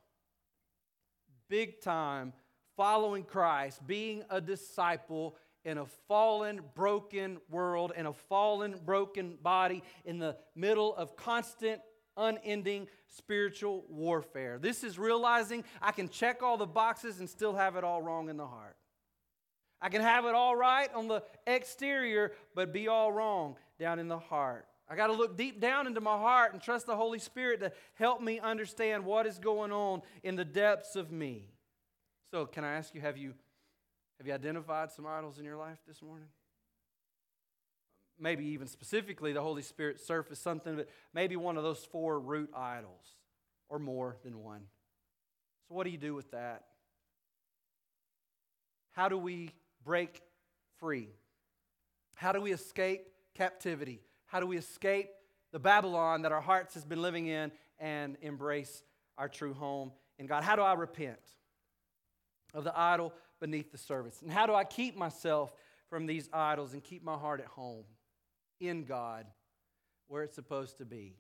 big 1.49 1.81
time 1.81 2.33
following 2.77 3.25
Christ, 3.25 3.85
being 3.87 4.25
a 4.31 4.41
disciple 4.41 5.37
in 5.65 5.79
a 5.79 5.87
fallen, 6.09 6.61
broken 6.75 7.39
world, 7.49 7.93
in 7.97 8.07
a 8.07 8.13
fallen, 8.13 8.81
broken 8.85 9.39
body, 9.43 9.83
in 10.05 10.19
the 10.19 10.37
middle 10.55 10.95
of 10.97 11.17
constant, 11.17 11.81
unending 12.17 12.87
spiritual 13.09 13.85
warfare. 13.89 14.59
This 14.61 14.85
is 14.85 14.99
realizing 14.99 15.65
I 15.81 15.93
can 15.93 16.09
check 16.09 16.43
all 16.43 16.57
the 16.57 16.67
boxes 16.67 17.21
and 17.21 17.29
still 17.29 17.55
have 17.55 17.77
it 17.77 17.85
all 17.85 18.03
wrong 18.03 18.29
in 18.29 18.37
the 18.37 18.47
heart. 18.47 18.77
I 19.85 19.91
can 19.91 20.01
have 20.01 20.25
it 20.25 20.35
all 20.35 20.57
right 20.57 20.89
on 20.95 21.09
the 21.09 21.23
exterior, 21.47 22.33
but 22.55 22.73
be 22.73 22.89
all 22.89 23.13
wrong 23.13 23.57
down 23.79 23.99
in 23.99 24.09
the 24.09 24.19
heart. 24.19 24.67
I 24.89 24.97
got 24.97 25.09
to 25.09 25.13
look 25.13 25.37
deep 25.37 25.61
down 25.61 25.87
into 25.87 26.01
my 26.01 26.17
heart 26.17 26.55
and 26.55 26.63
trust 26.63 26.87
the 26.87 26.97
Holy 26.97 27.19
Spirit 27.19 27.61
to 27.61 27.71
help 27.93 28.23
me 28.23 28.41
understand 28.41 29.05
what 29.05 29.27
is 29.27 29.39
going 29.39 29.73
on 29.73 30.01
in 30.23 30.37
the 30.37 30.45
depths 30.45 30.97
of 30.97 31.13
me. 31.13 31.51
So, 32.31 32.47
can 32.47 32.65
I 32.65 32.77
ask 32.77 32.95
you, 32.95 33.03
have 33.03 33.19
you, 33.19 33.35
have 34.17 34.27
you 34.27 34.33
identified 34.33 34.91
some 34.91 35.07
idols 35.07 35.39
in 35.39 35.45
your 35.45 35.59
life 35.59 35.79
this 35.87 36.01
morning? 36.01 36.29
Maybe 38.19 38.47
even 38.47 38.67
specifically, 38.67 39.35
the 39.35 39.43
Holy 39.43 39.63
Spirit 39.63 40.01
surfaced 40.01 40.43
something, 40.43 40.77
but 40.77 40.89
maybe 41.13 41.37
one 41.37 41.59
of 41.59 41.63
those 41.63 41.85
four 41.85 42.19
root 42.19 42.49
idols, 42.57 43.19
or 43.69 43.79
more 43.79 44.17
than 44.25 44.43
one. 44.43 44.63
So, 45.69 45.75
what 45.75 45.85
do 45.85 45.91
you 45.91 45.99
do 45.99 46.15
with 46.15 46.31
that? 46.31 46.63
How 48.93 49.11
do 49.11 49.19
we 49.19 49.51
break 49.85 50.23
free? 50.79 51.09
How 52.17 52.33
do 52.33 52.41
we 52.41 52.53
escape 52.53 53.07
captivity? 53.35 54.01
How 54.27 54.41
do 54.41 54.47
we 54.47 54.57
escape 54.57 55.11
the 55.53 55.59
Babylon 55.59 56.23
that 56.23 56.33
our 56.33 56.41
hearts 56.41 56.75
has 56.75 56.85
been 56.85 57.03
living 57.03 57.27
in 57.27 57.53
and 57.79 58.17
embrace 58.23 58.83
our 59.19 59.29
true 59.29 59.55
home 59.55 59.93
in 60.19 60.27
God? 60.27 60.43
How 60.43 60.57
do 60.57 60.63
I 60.63 60.75
repent 60.75 61.19
of 62.53 62.65
the 62.65 62.79
idol 62.79 63.13
beneath 63.41 63.73
the 63.73 63.79
service? 63.79 64.23
And 64.23 64.31
how 64.31 64.47
do 64.47 64.55
I 64.55 64.65
keep 64.65 64.97
myself 64.97 65.53
from 65.91 66.07
these 66.07 66.29
idols 66.33 66.73
and 66.73 66.83
keep 66.83 67.05
my 67.05 67.17
heart 67.17 67.41
at 67.41 67.47
home 67.47 67.85
in 68.61 68.85
God 68.85 69.27
where 70.09 70.23
it's 70.23 70.35
supposed 70.35 70.79
to 70.79 70.85
be? 70.85 71.17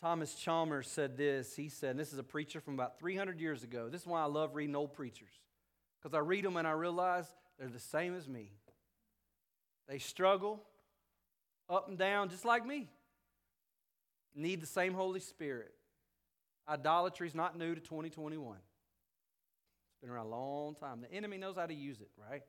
Thomas 0.00 0.34
Chalmers 0.34 0.88
said 0.88 1.16
this. 1.16 1.54
He 1.54 1.68
said, 1.68 1.96
this 1.96 2.12
is 2.12 2.18
a 2.18 2.24
preacher 2.24 2.60
from 2.60 2.74
about 2.74 2.98
300 2.98 3.40
years 3.40 3.62
ago. 3.62 3.88
This 3.88 4.00
is 4.00 4.06
why 4.06 4.20
I 4.20 4.26
love 4.26 4.56
reading 4.56 4.74
old 4.74 4.94
preachers, 4.94 5.30
because 6.02 6.14
I 6.14 6.20
read 6.20 6.44
them 6.44 6.56
and 6.56 6.66
I 6.66 6.72
realize 6.72 7.26
they're 7.58 7.68
the 7.68 7.78
same 7.78 8.16
as 8.16 8.28
me. 8.28 8.50
They 9.88 9.98
struggle 9.98 10.62
up 11.68 11.88
and 11.88 11.98
down 11.98 12.28
just 12.28 12.44
like 12.44 12.66
me. 12.66 12.88
Need 14.34 14.60
the 14.60 14.66
same 14.66 14.94
Holy 14.94 15.20
Spirit. 15.20 15.72
Idolatry 16.68 17.26
is 17.26 17.34
not 17.34 17.58
new 17.58 17.74
to 17.74 17.80
2021. 17.80 18.56
It's 18.56 20.00
been 20.00 20.10
around 20.10 20.26
a 20.26 20.30
long 20.30 20.74
time. 20.74 21.00
The 21.00 21.12
enemy 21.12 21.38
knows 21.38 21.56
how 21.56 21.66
to 21.66 21.74
use 21.74 22.00
it, 22.00 22.08
right? 22.16 22.42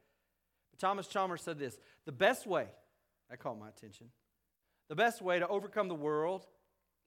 But 0.71 0.79
Thomas 0.79 1.07
Chalmers 1.07 1.41
said 1.41 1.59
this 1.59 1.77
the 2.05 2.11
best 2.11 2.47
way, 2.47 2.67
that 3.29 3.39
caught 3.39 3.59
my 3.59 3.69
attention, 3.69 4.07
the 4.89 4.95
best 4.95 5.21
way 5.21 5.39
to 5.39 5.47
overcome 5.47 5.87
the 5.87 5.95
world 5.95 6.45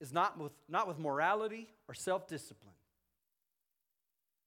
is 0.00 0.12
not 0.12 0.38
with, 0.38 0.52
not 0.68 0.86
with 0.86 0.98
morality 0.98 1.68
or 1.88 1.94
self 1.94 2.28
discipline. 2.28 2.75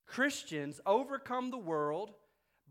Christians 0.10 0.82
overcome 0.88 1.52
the 1.52 1.58
world 1.58 2.12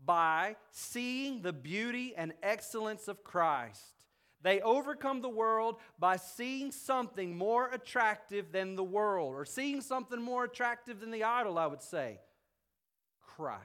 by 0.05 0.57
seeing 0.71 1.41
the 1.41 1.53
beauty 1.53 2.13
and 2.15 2.33
excellence 2.43 3.07
of 3.07 3.23
Christ. 3.23 4.03
They 4.41 4.59
overcome 4.61 5.21
the 5.21 5.29
world 5.29 5.77
by 5.97 6.17
seeing 6.17 6.71
something 6.71 7.37
more 7.37 7.69
attractive 7.71 8.51
than 8.51 8.75
the 8.75 8.83
world, 8.83 9.35
or 9.35 9.45
seeing 9.45 9.81
something 9.81 10.21
more 10.21 10.43
attractive 10.43 10.99
than 10.99 11.11
the 11.11 11.23
idol, 11.23 11.57
I 11.57 11.67
would 11.67 11.81
say 11.81 12.19
Christ. 13.21 13.63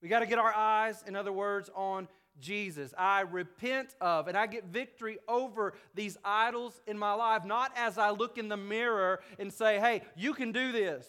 We 0.00 0.08
got 0.08 0.20
to 0.20 0.26
get 0.26 0.38
our 0.38 0.54
eyes, 0.54 1.04
in 1.06 1.16
other 1.16 1.32
words, 1.32 1.70
on 1.74 2.08
Jesus. 2.38 2.94
I 2.96 3.22
repent 3.22 3.94
of 4.00 4.28
and 4.28 4.36
I 4.36 4.46
get 4.46 4.64
victory 4.66 5.18
over 5.28 5.74
these 5.94 6.16
idols 6.24 6.80
in 6.86 6.96
my 6.96 7.14
life, 7.14 7.44
not 7.44 7.72
as 7.76 7.98
I 7.98 8.10
look 8.10 8.38
in 8.38 8.48
the 8.48 8.56
mirror 8.56 9.20
and 9.38 9.52
say, 9.52 9.78
hey, 9.78 10.02
you 10.16 10.34
can 10.34 10.52
do 10.52 10.72
this. 10.72 11.06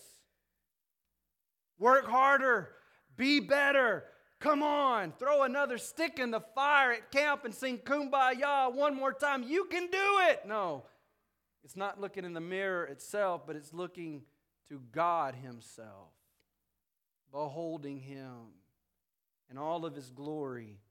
Work 1.81 2.05
harder, 2.05 2.69
be 3.17 3.39
better. 3.39 4.03
Come 4.39 4.61
on, 4.61 5.13
throw 5.17 5.41
another 5.41 5.79
stick 5.79 6.19
in 6.19 6.29
the 6.29 6.39
fire 6.53 6.91
at 6.91 7.11
camp 7.11 7.43
and 7.43 7.53
sing 7.53 7.79
kumbaya 7.79 8.71
one 8.71 8.95
more 8.95 9.11
time. 9.11 9.41
You 9.41 9.65
can 9.65 9.87
do 9.87 10.19
it. 10.29 10.43
No, 10.45 10.83
it's 11.63 11.75
not 11.75 11.99
looking 11.99 12.23
in 12.23 12.33
the 12.33 12.39
mirror 12.39 12.85
itself, 12.85 13.47
but 13.47 13.55
it's 13.55 13.73
looking 13.73 14.21
to 14.69 14.79
God 14.91 15.33
Himself, 15.33 16.11
beholding 17.31 17.99
Him 17.99 18.53
in 19.49 19.57
all 19.57 19.83
of 19.83 19.95
His 19.95 20.11
glory 20.11 20.81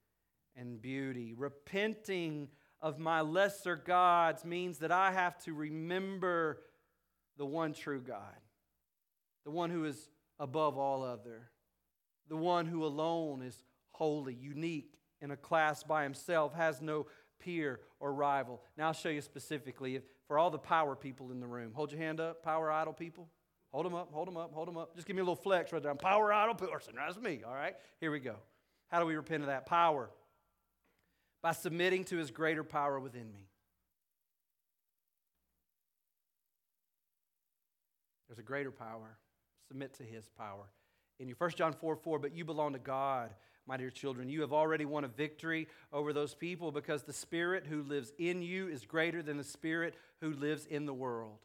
and 0.56 0.82
beauty. 0.82 1.34
Repenting 1.36 2.48
of 2.80 2.98
my 2.98 3.20
lesser 3.20 3.76
gods 3.76 4.44
means 4.44 4.78
that 4.78 4.90
I 4.90 5.12
have 5.12 5.38
to 5.44 5.54
remember 5.54 6.62
the 7.36 7.46
one 7.46 7.74
true 7.74 8.00
God, 8.00 8.40
the 9.44 9.52
one 9.52 9.70
who 9.70 9.84
is 9.84 10.08
above 10.40 10.76
all 10.76 11.04
other 11.04 11.50
the 12.30 12.36
one 12.36 12.64
who 12.64 12.84
alone 12.84 13.42
is 13.42 13.62
holy, 13.90 14.32
unique, 14.32 14.94
in 15.20 15.32
a 15.32 15.36
class 15.36 15.82
by 15.82 16.04
himself, 16.04 16.54
has 16.54 16.80
no 16.80 17.06
peer 17.40 17.80
or 17.98 18.14
rival. 18.14 18.62
Now 18.78 18.86
I'll 18.86 18.92
show 18.94 19.10
you 19.10 19.20
specifically 19.20 19.96
if, 19.96 20.04
for 20.26 20.38
all 20.38 20.48
the 20.48 20.58
power 20.58 20.96
people 20.96 21.32
in 21.32 21.40
the 21.40 21.46
room. 21.46 21.72
Hold 21.74 21.92
your 21.92 22.00
hand 22.00 22.20
up, 22.20 22.42
power 22.42 22.70
idol 22.70 22.94
people. 22.94 23.28
Hold 23.72 23.84
them 23.84 23.94
up, 23.94 24.10
hold 24.12 24.28
them 24.28 24.36
up, 24.36 24.54
hold 24.54 24.68
them 24.68 24.78
up. 24.78 24.94
Just 24.94 25.06
give 25.06 25.14
me 25.16 25.20
a 25.20 25.24
little 25.24 25.36
flex 25.36 25.72
right 25.72 25.82
there. 25.82 25.90
I'm 25.90 25.98
power 25.98 26.32
idol 26.32 26.54
person. 26.54 26.94
That's 26.96 27.18
me, 27.18 27.42
all 27.46 27.54
right? 27.54 27.74
Here 28.00 28.10
we 28.10 28.20
go. 28.20 28.36
How 28.88 29.00
do 29.00 29.06
we 29.06 29.16
repent 29.16 29.42
of 29.42 29.48
that? 29.48 29.66
Power. 29.66 30.08
By 31.42 31.52
submitting 31.52 32.04
to 32.04 32.16
his 32.16 32.30
greater 32.30 32.64
power 32.64 32.98
within 33.00 33.32
me. 33.32 33.48
There's 38.28 38.38
a 38.38 38.42
greater 38.42 38.70
power. 38.70 39.18
Submit 39.70 39.94
to 39.94 40.02
his 40.02 40.28
power 40.36 40.64
in 41.20 41.28
you. 41.28 41.36
1 41.38 41.50
John 41.50 41.72
4 41.72 41.94
4, 41.94 42.18
but 42.18 42.34
you 42.34 42.44
belong 42.44 42.72
to 42.72 42.80
God, 42.80 43.30
my 43.68 43.76
dear 43.76 43.88
children. 43.88 44.28
You 44.28 44.40
have 44.40 44.52
already 44.52 44.84
won 44.84 45.04
a 45.04 45.08
victory 45.08 45.68
over 45.92 46.12
those 46.12 46.34
people 46.34 46.72
because 46.72 47.04
the 47.04 47.12
Spirit 47.12 47.66
who 47.68 47.84
lives 47.84 48.12
in 48.18 48.42
you 48.42 48.66
is 48.66 48.84
greater 48.84 49.22
than 49.22 49.36
the 49.36 49.44
Spirit 49.44 49.94
who 50.20 50.32
lives 50.32 50.66
in 50.66 50.86
the 50.86 50.92
world. 50.92 51.38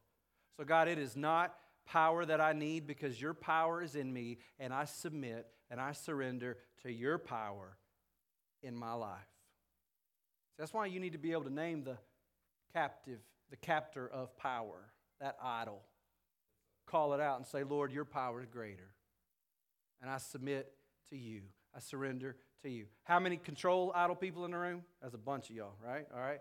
So, 0.57 0.63
God, 0.63 0.87
it 0.87 0.97
is 0.97 1.15
not 1.15 1.55
power 1.85 2.25
that 2.25 2.41
I 2.41 2.53
need 2.53 2.87
because 2.87 3.21
your 3.21 3.35
power 3.35 3.83
is 3.83 3.93
in 3.93 4.11
me, 4.11 4.39
and 4.59 4.73
I 4.73 4.85
submit 4.85 5.45
and 5.69 5.79
I 5.79 5.91
surrender 5.91 6.57
to 6.81 6.91
your 6.91 7.19
power 7.19 7.77
in 8.63 8.75
my 8.75 8.93
life. 8.93 9.19
that's 10.57 10.73
why 10.73 10.87
you 10.87 10.99
need 10.99 11.13
to 11.13 11.19
be 11.19 11.33
able 11.33 11.43
to 11.43 11.53
name 11.53 11.83
the 11.83 11.97
captive, 12.73 13.19
the 13.51 13.57
captor 13.57 14.07
of 14.07 14.35
power, 14.35 14.91
that 15.21 15.37
idol. 15.43 15.83
Call 16.85 17.13
it 17.13 17.19
out 17.19 17.37
and 17.37 17.45
say, 17.45 17.63
Lord, 17.63 17.91
your 17.91 18.05
power 18.05 18.41
is 18.41 18.47
greater 18.47 18.95
and 20.05 20.13
I 20.13 20.17
submit 20.17 20.71
to 21.09 21.17
you. 21.17 21.41
I 21.75 21.79
surrender 21.79 22.35
to 22.61 22.69
you. 22.69 22.85
How 23.03 23.19
many 23.19 23.37
control 23.37 23.91
idol 23.95 24.15
people 24.15 24.45
in 24.45 24.51
the 24.51 24.57
room? 24.57 24.83
That's 25.01 25.15
a 25.15 25.17
bunch 25.19 25.49
of 25.49 25.55
y'all, 25.55 25.75
right? 25.83 26.05
All 26.13 26.21
right. 26.21 26.39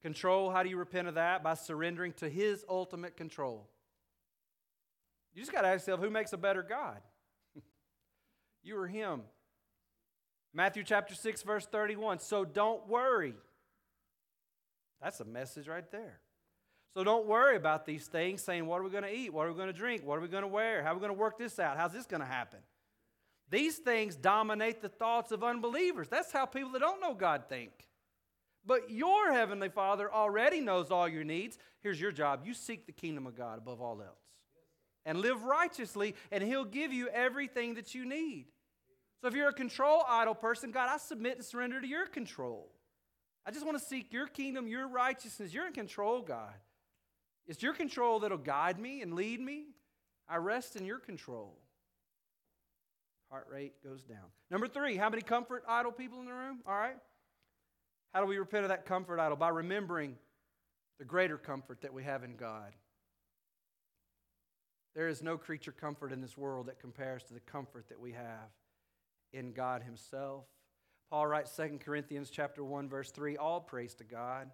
Control, 0.00 0.50
how 0.50 0.62
do 0.62 0.68
you 0.68 0.76
repent 0.76 1.08
of 1.08 1.14
that? 1.14 1.42
By 1.42 1.54
surrendering 1.54 2.12
to 2.14 2.28
his 2.28 2.64
ultimate 2.68 3.16
control. 3.16 3.68
You 5.34 5.42
just 5.42 5.52
got 5.52 5.62
to 5.62 5.68
ask 5.68 5.86
yourself 5.86 6.00
who 6.00 6.10
makes 6.10 6.32
a 6.32 6.36
better 6.36 6.62
God? 6.62 7.00
you 8.62 8.78
or 8.78 8.86
him? 8.86 9.22
Matthew 10.52 10.84
chapter 10.84 11.14
6, 11.16 11.42
verse 11.42 11.66
31. 11.66 12.20
So 12.20 12.44
don't 12.44 12.86
worry. 12.86 13.34
That's 15.02 15.18
a 15.18 15.24
message 15.24 15.66
right 15.66 15.90
there. 15.90 16.20
So 16.94 17.02
don't 17.02 17.26
worry 17.26 17.56
about 17.56 17.84
these 17.86 18.06
things, 18.06 18.42
saying, 18.42 18.66
What 18.66 18.80
are 18.80 18.84
we 18.84 18.90
going 18.90 19.02
to 19.02 19.14
eat? 19.14 19.32
What 19.32 19.46
are 19.46 19.50
we 19.50 19.56
going 19.56 19.66
to 19.66 19.72
drink? 19.72 20.04
What 20.04 20.18
are 20.18 20.22
we 20.22 20.28
going 20.28 20.42
to 20.42 20.48
wear? 20.48 20.82
How 20.82 20.92
are 20.92 20.94
we 20.94 21.00
going 21.00 21.12
to 21.12 21.18
work 21.18 21.38
this 21.38 21.58
out? 21.58 21.76
How's 21.76 21.92
this 21.92 22.06
going 22.06 22.20
to 22.20 22.26
happen? 22.26 22.60
These 23.50 23.78
things 23.78 24.16
dominate 24.16 24.80
the 24.80 24.88
thoughts 24.88 25.32
of 25.32 25.44
unbelievers. 25.44 26.08
That's 26.08 26.32
how 26.32 26.46
people 26.46 26.70
that 26.70 26.80
don't 26.80 27.00
know 27.00 27.14
God 27.14 27.44
think. 27.48 27.72
But 28.66 28.90
your 28.90 29.32
heavenly 29.32 29.68
Father 29.68 30.12
already 30.12 30.60
knows 30.60 30.90
all 30.90 31.08
your 31.08 31.24
needs. 31.24 31.58
Here's 31.82 32.00
your 32.00 32.12
job 32.12 32.40
you 32.44 32.54
seek 32.54 32.86
the 32.86 32.92
kingdom 32.92 33.26
of 33.26 33.36
God 33.36 33.58
above 33.58 33.82
all 33.82 34.00
else 34.00 34.18
and 35.04 35.18
live 35.18 35.44
righteously, 35.44 36.14
and 36.32 36.42
He'll 36.42 36.64
give 36.64 36.92
you 36.92 37.08
everything 37.08 37.74
that 37.74 37.94
you 37.94 38.06
need. 38.06 38.46
So 39.20 39.28
if 39.28 39.34
you're 39.34 39.48
a 39.48 39.54
control 39.54 40.02
idol 40.08 40.34
person, 40.34 40.70
God, 40.70 40.88
I 40.90 40.98
submit 40.98 41.36
and 41.36 41.44
surrender 41.44 41.80
to 41.80 41.86
your 41.86 42.06
control. 42.06 42.70
I 43.46 43.50
just 43.50 43.66
want 43.66 43.78
to 43.78 43.84
seek 43.84 44.12
your 44.12 44.26
kingdom, 44.26 44.66
your 44.66 44.88
righteousness. 44.88 45.52
You're 45.52 45.66
in 45.66 45.72
control, 45.74 46.22
God. 46.22 46.54
It's 47.46 47.62
your 47.62 47.74
control 47.74 48.20
that'll 48.20 48.38
guide 48.38 48.78
me 48.78 49.02
and 49.02 49.14
lead 49.14 49.40
me. 49.40 49.66
I 50.28 50.36
rest 50.36 50.76
in 50.76 50.84
your 50.86 50.98
control 50.98 51.58
heart 53.34 53.48
rate 53.50 53.72
goes 53.82 54.04
down. 54.04 54.26
Number 54.48 54.68
three, 54.68 54.96
how 54.96 55.10
many 55.10 55.20
comfort 55.20 55.64
idol 55.68 55.90
people 55.90 56.20
in 56.20 56.26
the 56.26 56.32
room? 56.32 56.60
All 56.68 56.76
right. 56.76 56.96
How 58.12 58.20
do 58.20 58.26
we 58.26 58.38
repent 58.38 58.62
of 58.62 58.68
that 58.68 58.86
comfort 58.86 59.18
idol? 59.18 59.36
By 59.36 59.48
remembering 59.48 60.14
the 61.00 61.04
greater 61.04 61.36
comfort 61.36 61.80
that 61.80 61.92
we 61.92 62.04
have 62.04 62.22
in 62.22 62.36
God. 62.36 62.76
There 64.94 65.08
is 65.08 65.20
no 65.20 65.36
creature 65.36 65.72
comfort 65.72 66.12
in 66.12 66.20
this 66.20 66.38
world 66.38 66.66
that 66.66 66.78
compares 66.78 67.24
to 67.24 67.34
the 67.34 67.40
comfort 67.40 67.88
that 67.88 67.98
we 67.98 68.12
have 68.12 68.52
in 69.32 69.52
God 69.52 69.82
Himself. 69.82 70.44
Paul 71.10 71.26
writes 71.26 71.56
2 71.56 71.80
Corinthians 71.84 72.30
chapter 72.30 72.62
1, 72.62 72.88
verse 72.88 73.10
3, 73.10 73.36
all 73.36 73.60
praise 73.60 73.94
to 73.94 74.04
God 74.04 74.48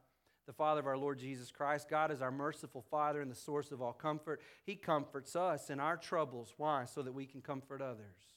the 0.51 0.55
Father 0.57 0.81
of 0.81 0.87
our 0.89 0.99
Lord 0.99 1.21
Jesus 1.21 1.53
Christ. 1.53 1.89
God 1.89 2.11
is 2.11 2.21
our 2.21 2.33
merciful 2.33 2.85
Father 2.91 3.21
and 3.21 3.31
the 3.31 3.37
source 3.37 3.71
of 3.71 3.81
all 3.81 3.93
comfort. 3.93 4.41
He 4.67 4.75
comforts 4.75 5.37
us 5.37 5.71
in 5.71 5.79
our 5.79 5.97
troubles. 5.97 6.55
Why? 6.57 6.87
So 6.87 7.03
that 7.03 7.13
we 7.13 7.25
can 7.25 7.41
comfort 7.41 7.81
others 7.81 8.35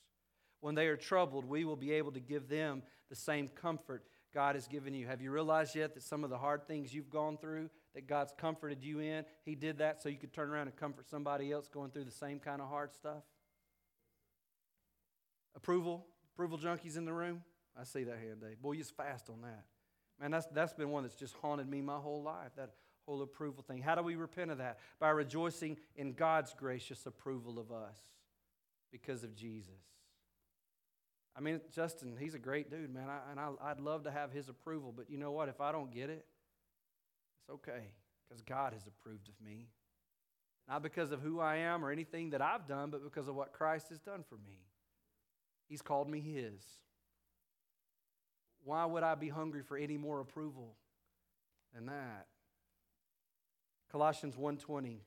when 0.63 0.75
they 0.75 0.87
are 0.87 0.95
troubled, 0.95 1.43
we 1.43 1.65
will 1.65 1.75
be 1.75 1.91
able 1.91 2.13
to 2.13 2.21
give 2.21 2.47
them 2.47 2.83
the 3.09 3.17
same 3.17 3.49
comfort 3.49 4.05
God 4.33 4.55
has 4.55 4.65
given 4.65 4.93
you. 4.93 5.05
Have 5.05 5.21
you 5.21 5.29
realized 5.29 5.75
yet 5.75 5.93
that 5.93 6.03
some 6.03 6.23
of 6.23 6.29
the 6.29 6.37
hard 6.37 6.65
things 6.69 6.93
you've 6.93 7.09
gone 7.09 7.37
through, 7.37 7.69
that 7.93 8.07
God's 8.07 8.33
comforted 8.37 8.81
you 8.81 8.99
in, 8.99 9.25
He 9.43 9.55
did 9.55 9.79
that 9.79 10.01
so 10.01 10.07
you 10.07 10.17
could 10.17 10.31
turn 10.31 10.49
around 10.49 10.67
and 10.67 10.75
comfort 10.77 11.09
somebody 11.09 11.51
else 11.51 11.67
going 11.67 11.91
through 11.91 12.05
the 12.05 12.11
same 12.11 12.39
kind 12.39 12.61
of 12.61 12.69
hard 12.69 12.93
stuff? 12.93 13.23
Approval? 15.53 16.05
Approval 16.33 16.57
junkies 16.57 16.95
in 16.95 17.03
the 17.03 17.13
room? 17.13 17.43
I 17.77 17.83
see 17.83 18.05
that 18.05 18.17
hand, 18.19 18.39
Dave. 18.39 18.61
Boy, 18.61 18.71
you're 18.71 18.85
fast 18.85 19.29
on 19.29 19.41
that. 19.41 19.65
Man, 20.23 20.31
that's, 20.31 20.45
that's 20.53 20.71
been 20.71 20.89
one 20.89 21.03
that's 21.03 21.17
just 21.17 21.35
haunted 21.41 21.67
me 21.67 21.81
my 21.81 21.97
whole 21.97 22.23
life, 22.23 22.51
that 22.55 22.69
whole 23.05 23.21
approval 23.21 23.61
thing. 23.61 23.81
How 23.81 23.93
do 23.93 24.01
we 24.01 24.15
repent 24.15 24.51
of 24.51 24.59
that? 24.59 24.79
By 24.97 25.09
rejoicing 25.09 25.75
in 25.97 26.13
God's 26.13 26.53
gracious 26.53 27.05
approval 27.05 27.59
of 27.59 27.73
us 27.73 27.97
because 28.89 29.25
of 29.25 29.35
Jesus. 29.35 29.81
I 31.35 31.41
mean, 31.41 31.59
Justin, 31.75 32.15
he's 32.17 32.35
a 32.35 32.39
great 32.39 32.71
dude, 32.71 32.93
man, 32.93 33.09
I, 33.09 33.31
and 33.31 33.37
I, 33.37 33.49
I'd 33.61 33.81
love 33.81 34.05
to 34.05 34.11
have 34.11 34.31
his 34.31 34.47
approval, 34.47 34.93
but 34.95 35.09
you 35.09 35.17
know 35.17 35.31
what? 35.33 35.49
If 35.49 35.59
I 35.59 35.73
don't 35.73 35.91
get 35.91 36.09
it, 36.09 36.25
it's 37.41 37.49
okay 37.55 37.91
because 38.29 38.41
God 38.43 38.71
has 38.71 38.87
approved 38.87 39.27
of 39.27 39.33
me. 39.45 39.67
Not 40.69 40.83
because 40.83 41.11
of 41.11 41.19
who 41.19 41.41
I 41.41 41.57
am 41.57 41.83
or 41.83 41.91
anything 41.91 42.29
that 42.29 42.41
I've 42.41 42.65
done, 42.65 42.91
but 42.91 43.03
because 43.03 43.27
of 43.27 43.35
what 43.35 43.51
Christ 43.51 43.89
has 43.89 43.99
done 43.99 44.23
for 44.29 44.35
me. 44.35 44.61
He's 45.67 45.81
called 45.81 46.09
me 46.09 46.21
His. 46.21 46.63
Why 48.63 48.85
would 48.85 49.03
I 49.03 49.15
be 49.15 49.29
hungry 49.29 49.61
for 49.61 49.77
any 49.77 49.97
more 49.97 50.19
approval 50.19 50.75
than 51.73 51.87
that? 51.87 52.27
Colossians 53.91 54.35
1:20 54.35 55.01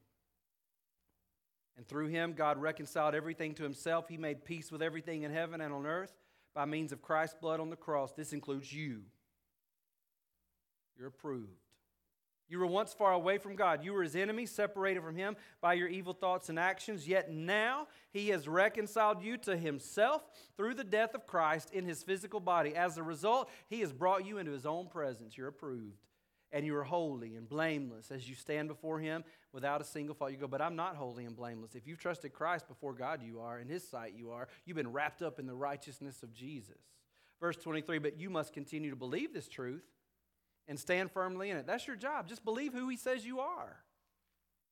And 1.76 1.86
through 1.86 2.08
him 2.08 2.34
God 2.34 2.58
reconciled 2.58 3.14
everything 3.14 3.54
to 3.54 3.62
himself. 3.62 4.08
He 4.08 4.16
made 4.16 4.44
peace 4.44 4.70
with 4.70 4.82
everything 4.82 5.22
in 5.22 5.32
heaven 5.32 5.60
and 5.60 5.72
on 5.74 5.86
earth 5.86 6.14
by 6.54 6.64
means 6.64 6.92
of 6.92 7.02
Christ's 7.02 7.36
blood 7.40 7.60
on 7.60 7.70
the 7.70 7.76
cross. 7.76 8.12
This 8.12 8.32
includes 8.32 8.72
you. 8.72 9.02
You're 10.96 11.08
approved. 11.08 11.65
You 12.48 12.58
were 12.60 12.66
once 12.66 12.92
far 12.92 13.12
away 13.12 13.38
from 13.38 13.56
God. 13.56 13.84
You 13.84 13.92
were 13.92 14.02
his 14.02 14.14
enemy, 14.14 14.46
separated 14.46 15.02
from 15.02 15.16
him 15.16 15.36
by 15.60 15.74
your 15.74 15.88
evil 15.88 16.12
thoughts 16.12 16.48
and 16.48 16.58
actions. 16.58 17.08
Yet 17.08 17.30
now 17.30 17.88
he 18.12 18.28
has 18.28 18.46
reconciled 18.46 19.22
you 19.22 19.36
to 19.38 19.56
himself 19.56 20.22
through 20.56 20.74
the 20.74 20.84
death 20.84 21.14
of 21.14 21.26
Christ 21.26 21.70
in 21.72 21.84
his 21.84 22.02
physical 22.02 22.38
body. 22.38 22.74
As 22.76 22.98
a 22.98 23.02
result, 23.02 23.50
he 23.68 23.80
has 23.80 23.92
brought 23.92 24.24
you 24.24 24.38
into 24.38 24.52
his 24.52 24.66
own 24.66 24.86
presence. 24.86 25.36
You're 25.36 25.48
approved. 25.48 26.04
And 26.52 26.64
you 26.64 26.76
are 26.76 26.84
holy 26.84 27.34
and 27.34 27.48
blameless 27.48 28.12
as 28.12 28.28
you 28.28 28.36
stand 28.36 28.68
before 28.68 29.00
him 29.00 29.24
without 29.52 29.80
a 29.80 29.84
single 29.84 30.14
fault. 30.14 30.30
You 30.30 30.38
go, 30.38 30.46
but 30.46 30.62
I'm 30.62 30.76
not 30.76 30.94
holy 30.94 31.24
and 31.24 31.34
blameless. 31.34 31.74
If 31.74 31.88
you've 31.88 31.98
trusted 31.98 32.32
Christ 32.32 32.68
before 32.68 32.94
God, 32.94 33.20
you 33.22 33.40
are. 33.40 33.58
In 33.58 33.68
his 33.68 33.86
sight, 33.86 34.14
you 34.16 34.30
are. 34.30 34.46
You've 34.64 34.76
been 34.76 34.92
wrapped 34.92 35.22
up 35.22 35.40
in 35.40 35.46
the 35.46 35.54
righteousness 35.54 36.22
of 36.22 36.32
Jesus. 36.32 36.78
Verse 37.40 37.56
23 37.56 37.98
But 37.98 38.20
you 38.20 38.30
must 38.30 38.52
continue 38.52 38.90
to 38.90 38.96
believe 38.96 39.34
this 39.34 39.48
truth 39.48 39.82
and 40.68 40.78
stand 40.78 41.10
firmly 41.10 41.50
in 41.50 41.56
it. 41.56 41.66
That's 41.66 41.86
your 41.86 41.96
job. 41.96 42.28
Just 42.28 42.44
believe 42.44 42.72
who 42.72 42.88
He 42.88 42.96
says 42.96 43.24
you 43.24 43.40
are. 43.40 43.76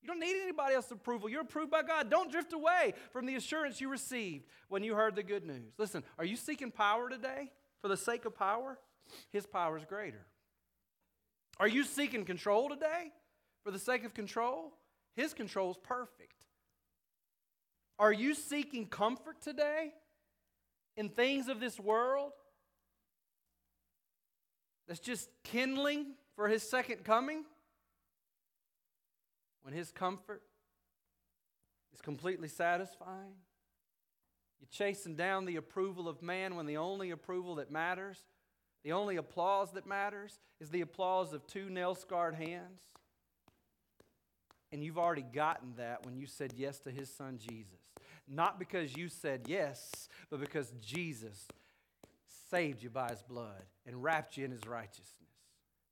You 0.03 0.09
don't 0.09 0.21
need 0.21 0.37
anybody 0.43 0.75
else's 0.75 0.93
approval. 0.93 1.31
You're 1.31 1.41
approved 1.41 1.71
by 1.71 1.83
God. 1.83 2.11
Don't 2.11 2.31
drift 2.31 2.53
away 2.53 2.93
from 3.11 3.25
the 3.25 3.37
assurance 3.37 3.81
you 3.81 3.89
received 3.89 4.45
when 4.69 4.83
you 4.83 4.95
heard 4.95 5.17
the 5.17 5.23
good 5.23 5.47
news. 5.47 5.73
Listen, 5.79 6.05
are 6.19 6.27
you 6.27 6.37
seeking 6.37 6.71
power 6.71 7.09
today 7.09 7.51
for 7.81 7.89
the 7.89 7.97
sake 7.97 8.27
of 8.27 8.37
power? 8.37 8.79
His 9.33 9.47
power 9.47 9.79
is 9.79 9.85
greater. 9.87 10.27
Are 11.59 11.69
you 11.69 11.85
seeking 11.85 12.27
control 12.27 12.69
today 12.69 13.13
for 13.65 13.71
the 13.71 13.79
sake 13.79 14.05
of 14.05 14.13
control? 14.13 14.75
His 15.17 15.33
control 15.33 15.71
is 15.71 15.79
perfect. 15.83 16.35
Are 17.99 18.13
you 18.13 18.35
seeking 18.35 18.87
comfort 18.87 19.41
today 19.41 19.93
in 20.97 21.09
things 21.09 21.49
of 21.49 21.61
this 21.61 21.79
world 21.79 22.33
that's 24.87 25.01
just 25.01 25.29
kindling 25.43 26.15
for 26.37 26.49
his 26.49 26.63
second 26.63 27.05
coming, 27.05 27.45
when 29.63 29.73
his 29.73 29.91
comfort 29.91 30.43
is 31.95 32.01
completely 32.01 32.49
satisfying, 32.49 33.35
you're 34.61 34.69
chasing 34.71 35.15
down 35.15 35.47
the 35.47 35.57
approval 35.57 36.09
of 36.09 36.23
man 36.23 36.57
when 36.57 36.67
the 36.67 36.77
only 36.77 37.11
approval 37.11 37.55
that 37.57 37.71
matters, 37.71 38.19
the 38.83 38.93
only 38.93 39.17
applause 39.17 39.73
that 39.73 39.87
matters, 39.87 40.39
is 40.61 40.71
the 40.71 40.83
applause 40.83 41.33
of 41.33 41.47
two 41.47 41.71
nail 41.71 41.95
scarred 41.95 42.35
hands. 42.35 42.81
And 44.73 44.83
you've 44.83 44.99
already 44.99 45.23
gotten 45.23 45.75
that 45.77 46.05
when 46.05 46.17
you 46.17 46.27
said 46.27 46.53
yes 46.57 46.81
to 46.81 46.91
his 46.91 47.09
son 47.09 47.39
Jesus. 47.39 47.79
Not 48.29 48.59
because 48.59 48.97
you 48.97 49.09
said 49.09 49.43
yes, 49.47 50.09
but 50.31 50.41
because 50.41 50.73
Jesus 50.81 51.47
saved 52.55 52.85
you 52.85 52.91
by 52.91 53.09
his 53.09 53.23
blood 53.23 53.65
and 53.85 54.01
wrapped 54.01 54.37
you 54.37 54.45
in 54.45 54.53
his 54.53 54.65
righteousness. 54.65 55.09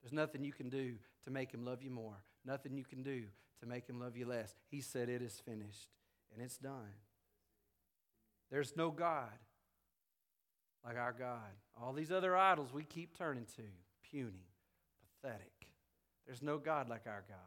There's 0.01 0.13
nothing 0.13 0.45
you 0.45 0.53
can 0.53 0.69
do 0.69 0.93
to 1.25 1.29
make 1.29 1.53
him 1.53 1.65
love 1.65 1.83
you 1.83 1.89
more, 1.89 2.23
nothing 2.45 2.77
you 2.77 2.85
can 2.85 3.03
do 3.03 3.23
to 3.59 3.65
make 3.65 3.85
him 3.85 3.99
love 3.99 4.15
you 4.15 4.25
less. 4.25 4.55
He 4.71 4.79
said, 4.79 5.09
It 5.09 5.21
is 5.21 5.41
finished 5.45 5.89
and 6.33 6.41
it's 6.41 6.57
done. 6.57 6.95
There's 8.49 8.77
no 8.77 8.91
God 8.91 9.27
like 10.85 10.97
our 10.97 11.11
God. 11.11 11.51
All 11.81 11.91
these 11.91 12.11
other 12.13 12.37
idols 12.37 12.73
we 12.73 12.83
keep 12.83 13.17
turning 13.17 13.45
to, 13.57 13.63
puny, 14.09 14.47
pathetic. 15.21 15.67
There's 16.25 16.41
no 16.41 16.57
God 16.59 16.87
like 16.87 17.07
our 17.07 17.25
God. 17.27 17.37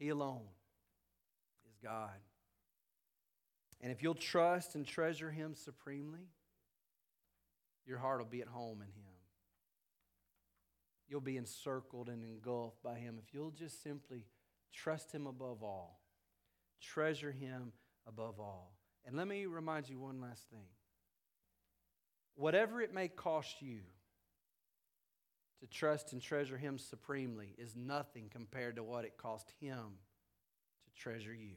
He 0.00 0.08
alone 0.08 0.48
is 1.68 1.76
God. 1.80 2.10
And 3.80 3.90
if 3.90 4.02
you'll 4.02 4.14
trust 4.14 4.74
and 4.74 4.86
treasure 4.86 5.30
Him 5.30 5.54
supremely, 5.54 6.28
your 7.86 7.98
heart 7.98 8.18
will 8.18 8.26
be 8.26 8.42
at 8.42 8.48
home 8.48 8.82
in 8.82 8.88
Him. 8.88 9.12
You'll 11.08 11.20
be 11.20 11.38
encircled 11.38 12.08
and 12.08 12.22
engulfed 12.22 12.82
by 12.82 12.98
Him 12.98 13.18
if 13.18 13.34
you'll 13.34 13.50
just 13.50 13.82
simply 13.82 14.26
trust 14.72 15.12
Him 15.12 15.26
above 15.26 15.62
all, 15.62 16.00
treasure 16.80 17.32
Him 17.32 17.72
above 18.06 18.38
all. 18.38 18.76
And 19.06 19.16
let 19.16 19.26
me 19.26 19.46
remind 19.46 19.88
you 19.88 19.98
one 19.98 20.20
last 20.20 20.48
thing. 20.50 20.68
Whatever 22.34 22.80
it 22.80 22.94
may 22.94 23.08
cost 23.08 23.60
you 23.60 23.80
to 25.60 25.66
trust 25.66 26.12
and 26.12 26.22
treasure 26.22 26.58
Him 26.58 26.78
supremely 26.78 27.54
is 27.58 27.74
nothing 27.74 28.28
compared 28.30 28.76
to 28.76 28.82
what 28.82 29.04
it 29.04 29.16
cost 29.16 29.52
Him 29.60 29.98
to 30.84 31.02
treasure 31.02 31.34
you. 31.34 31.56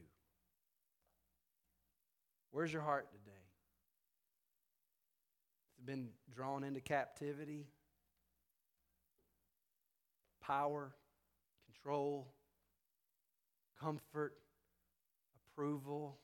Where's 2.54 2.72
your 2.72 2.84
heart 2.84 3.10
today? 3.10 3.32
It's 5.72 5.84
been 5.84 6.10
drawn 6.32 6.64
into 6.64 6.82
captivity? 6.82 7.66
Power, 10.40 10.94
control, 11.66 12.32
comfort, 13.82 14.36
approval, 15.36 16.20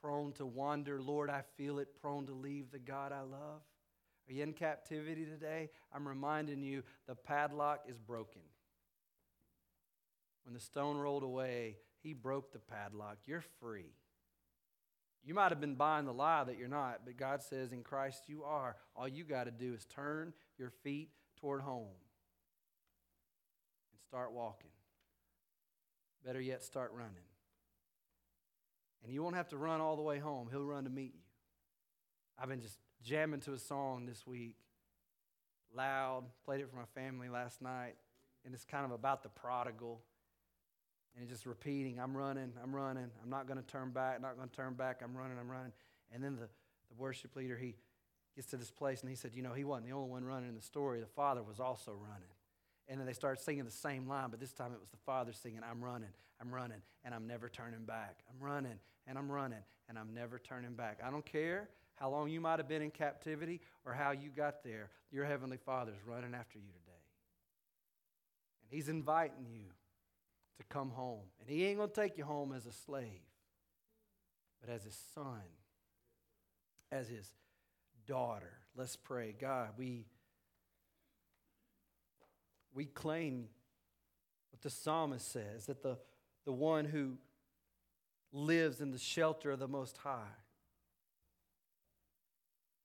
prone 0.00 0.32
to 0.32 0.46
wander. 0.46 0.98
Lord, 0.98 1.28
I 1.28 1.42
feel 1.58 1.78
it, 1.78 1.88
prone 2.00 2.24
to 2.26 2.32
leave 2.32 2.70
the 2.70 2.78
God 2.78 3.12
I 3.12 3.20
love. 3.20 3.60
Are 4.26 4.32
you 4.32 4.42
in 4.42 4.54
captivity 4.54 5.26
today? 5.26 5.68
I'm 5.94 6.08
reminding 6.08 6.62
you 6.62 6.84
the 7.06 7.14
padlock 7.14 7.80
is 7.86 7.98
broken. 7.98 8.40
When 10.44 10.54
the 10.54 10.60
stone 10.60 10.96
rolled 10.96 11.22
away, 11.22 11.76
he 12.02 12.14
broke 12.14 12.50
the 12.50 12.60
padlock. 12.60 13.18
You're 13.26 13.44
free. 13.60 13.92
You 15.24 15.32
might 15.32 15.50
have 15.50 15.60
been 15.60 15.74
buying 15.74 16.04
the 16.04 16.12
lie 16.12 16.44
that 16.44 16.58
you're 16.58 16.68
not, 16.68 17.00
but 17.04 17.16
God 17.16 17.42
says 17.42 17.72
in 17.72 17.82
Christ 17.82 18.24
you 18.26 18.44
are. 18.44 18.76
All 18.94 19.08
you 19.08 19.24
got 19.24 19.44
to 19.44 19.50
do 19.50 19.72
is 19.72 19.86
turn 19.86 20.34
your 20.58 20.70
feet 20.82 21.08
toward 21.40 21.62
home 21.62 21.86
and 23.92 24.00
start 24.06 24.32
walking. 24.32 24.70
Better 26.24 26.40
yet, 26.40 26.62
start 26.62 26.92
running. 26.94 27.12
And 29.02 29.12
you 29.12 29.22
won't 29.22 29.36
have 29.36 29.48
to 29.48 29.56
run 29.56 29.80
all 29.80 29.96
the 29.96 30.02
way 30.02 30.18
home, 30.18 30.48
He'll 30.50 30.64
run 30.64 30.84
to 30.84 30.90
meet 30.90 31.14
you. 31.14 31.20
I've 32.38 32.48
been 32.48 32.60
just 32.60 32.78
jamming 33.02 33.40
to 33.40 33.52
a 33.52 33.58
song 33.58 34.06
this 34.06 34.26
week, 34.26 34.56
loud, 35.74 36.24
played 36.44 36.60
it 36.60 36.68
for 36.68 36.76
my 36.76 36.86
family 36.94 37.28
last 37.28 37.62
night, 37.62 37.94
and 38.44 38.54
it's 38.54 38.64
kind 38.64 38.84
of 38.84 38.90
about 38.90 39.22
the 39.22 39.28
prodigal 39.28 40.02
and 41.18 41.28
just 41.28 41.46
repeating, 41.46 42.00
I'm 42.00 42.16
running, 42.16 42.52
I'm 42.62 42.74
running, 42.74 43.10
I'm 43.22 43.30
not 43.30 43.46
going 43.46 43.58
to 43.58 43.66
turn 43.66 43.90
back, 43.90 44.20
not 44.20 44.36
going 44.36 44.48
to 44.48 44.54
turn 44.54 44.74
back, 44.74 45.00
I'm 45.02 45.16
running, 45.16 45.38
I'm 45.38 45.50
running. 45.50 45.72
And 46.12 46.22
then 46.22 46.36
the, 46.36 46.48
the 46.88 46.94
worship 46.96 47.36
leader, 47.36 47.56
he 47.56 47.76
gets 48.34 48.48
to 48.48 48.56
this 48.56 48.70
place 48.70 49.00
and 49.00 49.10
he 49.10 49.16
said, 49.16 49.32
You 49.34 49.42
know, 49.42 49.52
he 49.52 49.64
wasn't 49.64 49.86
the 49.86 49.92
only 49.92 50.10
one 50.10 50.24
running 50.24 50.48
in 50.48 50.54
the 50.54 50.62
story. 50.62 51.00
The 51.00 51.06
father 51.06 51.42
was 51.42 51.60
also 51.60 51.92
running. 51.92 52.28
And 52.88 53.00
then 53.00 53.06
they 53.06 53.12
started 53.12 53.42
singing 53.42 53.64
the 53.64 53.70
same 53.70 54.06
line, 54.06 54.28
but 54.30 54.40
this 54.40 54.52
time 54.52 54.72
it 54.72 54.80
was 54.80 54.90
the 54.90 54.98
father 55.06 55.32
singing, 55.32 55.60
I'm 55.68 55.82
running, 55.82 56.10
I'm 56.40 56.52
running, 56.52 56.82
and 57.04 57.14
I'm 57.14 57.26
never 57.26 57.48
turning 57.48 57.84
back. 57.84 58.18
I'm 58.28 58.44
running, 58.44 58.78
and 59.06 59.16
I'm 59.16 59.30
running, 59.30 59.62
and 59.88 59.98
I'm 59.98 60.12
never 60.12 60.38
turning 60.38 60.74
back. 60.74 60.98
I 61.02 61.10
don't 61.10 61.24
care 61.24 61.70
how 61.94 62.10
long 62.10 62.28
you 62.28 62.40
might 62.40 62.58
have 62.58 62.68
been 62.68 62.82
in 62.82 62.90
captivity 62.90 63.60
or 63.86 63.94
how 63.94 64.10
you 64.10 64.28
got 64.28 64.62
there, 64.64 64.90
your 65.10 65.24
Heavenly 65.24 65.56
Father's 65.56 66.04
running 66.04 66.34
after 66.34 66.58
you 66.58 66.66
today. 66.66 66.98
And 68.62 68.76
He's 68.76 68.88
inviting 68.88 69.46
you 69.50 69.68
to 70.58 70.64
come 70.68 70.90
home. 70.90 71.24
And 71.40 71.48
he 71.48 71.64
ain't 71.64 71.78
going 71.78 71.90
to 71.90 71.94
take 71.94 72.16
you 72.16 72.24
home 72.24 72.52
as 72.52 72.66
a 72.66 72.72
slave, 72.72 73.22
but 74.60 74.70
as 74.72 74.84
his 74.84 74.98
son. 75.14 75.42
as 76.90 77.08
his 77.08 77.28
daughter. 78.06 78.52
Let's 78.76 78.96
pray. 78.96 79.34
God, 79.38 79.70
we, 79.76 80.06
we 82.72 82.84
claim 82.84 83.48
what 84.50 84.62
the 84.62 84.70
psalmist 84.70 85.30
says 85.30 85.66
that 85.66 85.82
the, 85.82 85.98
the 86.44 86.52
one 86.52 86.84
who 86.84 87.16
lives 88.32 88.80
in 88.80 88.90
the 88.90 88.98
shelter 88.98 89.50
of 89.50 89.58
the 89.58 89.68
Most 89.68 89.96
High 89.98 90.36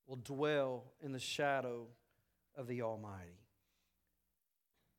will 0.07 0.17
dwell 0.17 0.85
in 1.01 1.11
the 1.11 1.19
shadow 1.19 1.85
of 2.55 2.67
the 2.67 2.81
Almighty. 2.81 3.37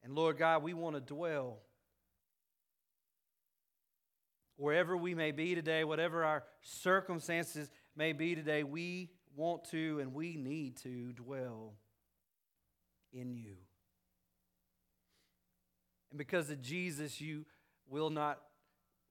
And 0.04 0.14
Lord 0.14 0.38
God, 0.38 0.62
we 0.62 0.72
want 0.72 0.94
to 0.94 1.00
dwell 1.00 1.58
wherever 4.60 4.94
we 4.94 5.14
may 5.14 5.32
be 5.32 5.54
today, 5.54 5.84
whatever 5.84 6.22
our 6.22 6.44
circumstances 6.60 7.70
may 7.96 8.12
be 8.12 8.34
today, 8.34 8.62
we 8.62 9.10
want 9.34 9.64
to 9.70 9.98
and 10.00 10.12
we 10.12 10.36
need 10.36 10.76
to 10.76 11.12
dwell 11.12 11.72
in 13.10 13.32
you. 13.32 13.56
And 16.10 16.18
because 16.18 16.50
of 16.50 16.60
Jesus, 16.60 17.20
you 17.22 17.46
will 17.88 18.10
not 18.10 18.38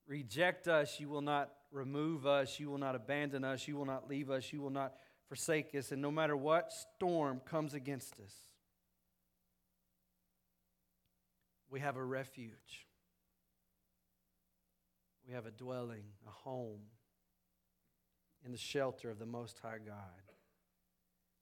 reject 0.06 0.68
us, 0.68 1.00
you 1.00 1.10
will 1.10 1.22
not 1.22 1.50
remove 1.72 2.28
us, 2.28 2.60
you 2.60 2.70
will 2.70 2.78
not 2.78 2.96
abandon 2.96 3.44
us, 3.44 3.68
you 3.68 3.76
will 3.76 3.86
not 3.86 4.08
leave 4.08 4.30
us, 4.30 4.54
you 4.54 4.62
will 4.62 4.70
not 4.70 4.94
forsake 5.28 5.74
us. 5.74 5.92
And 5.92 6.02
no 6.02 6.12
matter 6.12 6.38
what 6.38 6.72
storm 6.72 7.42
comes 7.44 7.74
against 7.74 8.14
us, 8.20 8.34
we 11.72 11.80
have 11.80 11.96
a 11.96 12.04
refuge. 12.04 12.89
We 15.30 15.36
have 15.36 15.46
a 15.46 15.52
dwelling, 15.52 16.06
a 16.28 16.32
home 16.32 16.80
in 18.44 18.52
the 18.52 18.58
shelter 18.58 19.12
of 19.12 19.20
the 19.20 19.28
Most 19.28 19.60
High 19.60 19.78
God. 19.78 20.34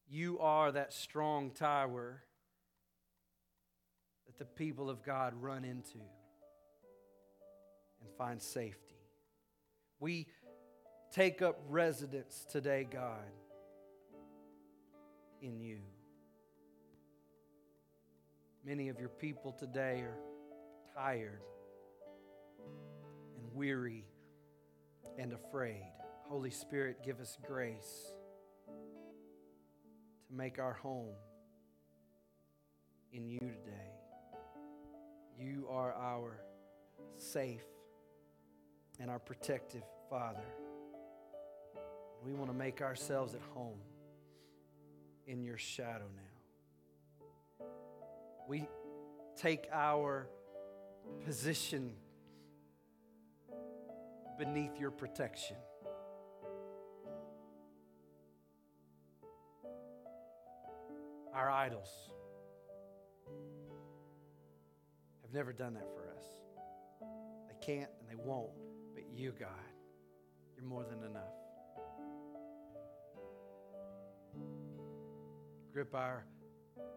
You 0.09 0.39
are 0.39 0.73
that 0.73 0.91
strong 0.91 1.51
tower 1.51 2.21
that 4.25 4.37
the 4.37 4.43
people 4.43 4.89
of 4.89 5.03
God 5.03 5.35
run 5.41 5.63
into 5.63 5.99
and 8.01 8.09
find 8.17 8.41
safety. 8.41 8.97
We 10.01 10.27
take 11.13 11.41
up 11.41 11.57
residence 11.69 12.45
today, 12.51 12.85
God, 12.91 13.31
in 15.41 15.61
you. 15.61 15.79
Many 18.65 18.89
of 18.89 18.99
your 18.99 19.07
people 19.07 19.53
today 19.53 20.01
are 20.01 20.17
tired 20.93 21.39
weary 23.57 24.05
and 25.17 25.33
afraid. 25.33 25.91
Holy 26.29 26.51
Spirit, 26.51 27.03
give 27.03 27.19
us 27.19 27.37
grace 27.45 28.11
to 30.27 30.33
make 30.33 30.59
our 30.59 30.73
home 30.73 31.15
in 33.11 33.27
you 33.27 33.39
today. 33.39 33.91
You 35.39 35.67
are 35.71 35.93
our 35.93 36.39
safe 37.17 37.65
and 38.99 39.09
our 39.09 39.19
protective 39.19 39.83
Father. 40.09 40.45
We 42.23 42.33
want 42.33 42.51
to 42.51 42.57
make 42.57 42.81
ourselves 42.81 43.33
at 43.33 43.41
home 43.53 43.79
in 45.25 45.43
your 45.43 45.57
shadow 45.57 46.05
now. 46.15 47.65
We 48.47 48.67
take 49.35 49.67
our 49.71 50.27
position 51.25 51.93
beneath 54.37 54.79
your 54.79 54.91
protection. 54.91 55.57
Our 61.33 61.49
idols 61.51 61.89
have 65.21 65.33
never 65.33 65.53
done 65.53 65.73
that 65.75 65.87
for 65.93 66.09
us. 66.17 66.25
They 67.47 67.65
can't 67.65 67.89
and 67.99 68.09
they 68.09 68.15
won't. 68.15 68.51
But 68.93 69.03
you, 69.13 69.33
God, 69.39 69.49
you're 70.55 70.65
more 70.65 70.83
than 70.83 71.03
enough. 71.03 71.33
Grip 75.71 75.93
our 75.93 76.25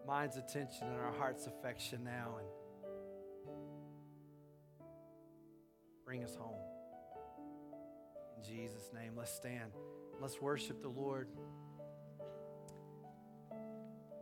mind's 0.06 0.36
attention 0.38 0.86
and 0.86 0.96
our 0.96 1.12
heart's 1.12 1.46
affection 1.46 2.02
now 2.02 2.36
and 2.38 2.48
bring 6.06 6.24
us 6.24 6.34
home. 6.34 6.79
In 8.40 8.56
Jesus' 8.56 8.90
name, 8.94 9.12
let's 9.16 9.32
stand. 9.32 9.72
Let's 10.20 10.40
worship 10.40 10.82
the 10.82 10.88
Lord. 10.88 11.28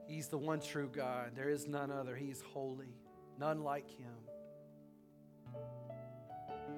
He's 0.09 0.29
the 0.29 0.39
one 0.39 0.61
true 0.61 0.91
God. 0.93 1.33
There 1.35 1.51
is 1.51 1.67
none 1.67 1.91
other. 1.91 2.17
He's 2.17 2.41
holy, 2.41 2.95
none 3.39 3.63
like 3.63 3.89
him. 3.91 4.28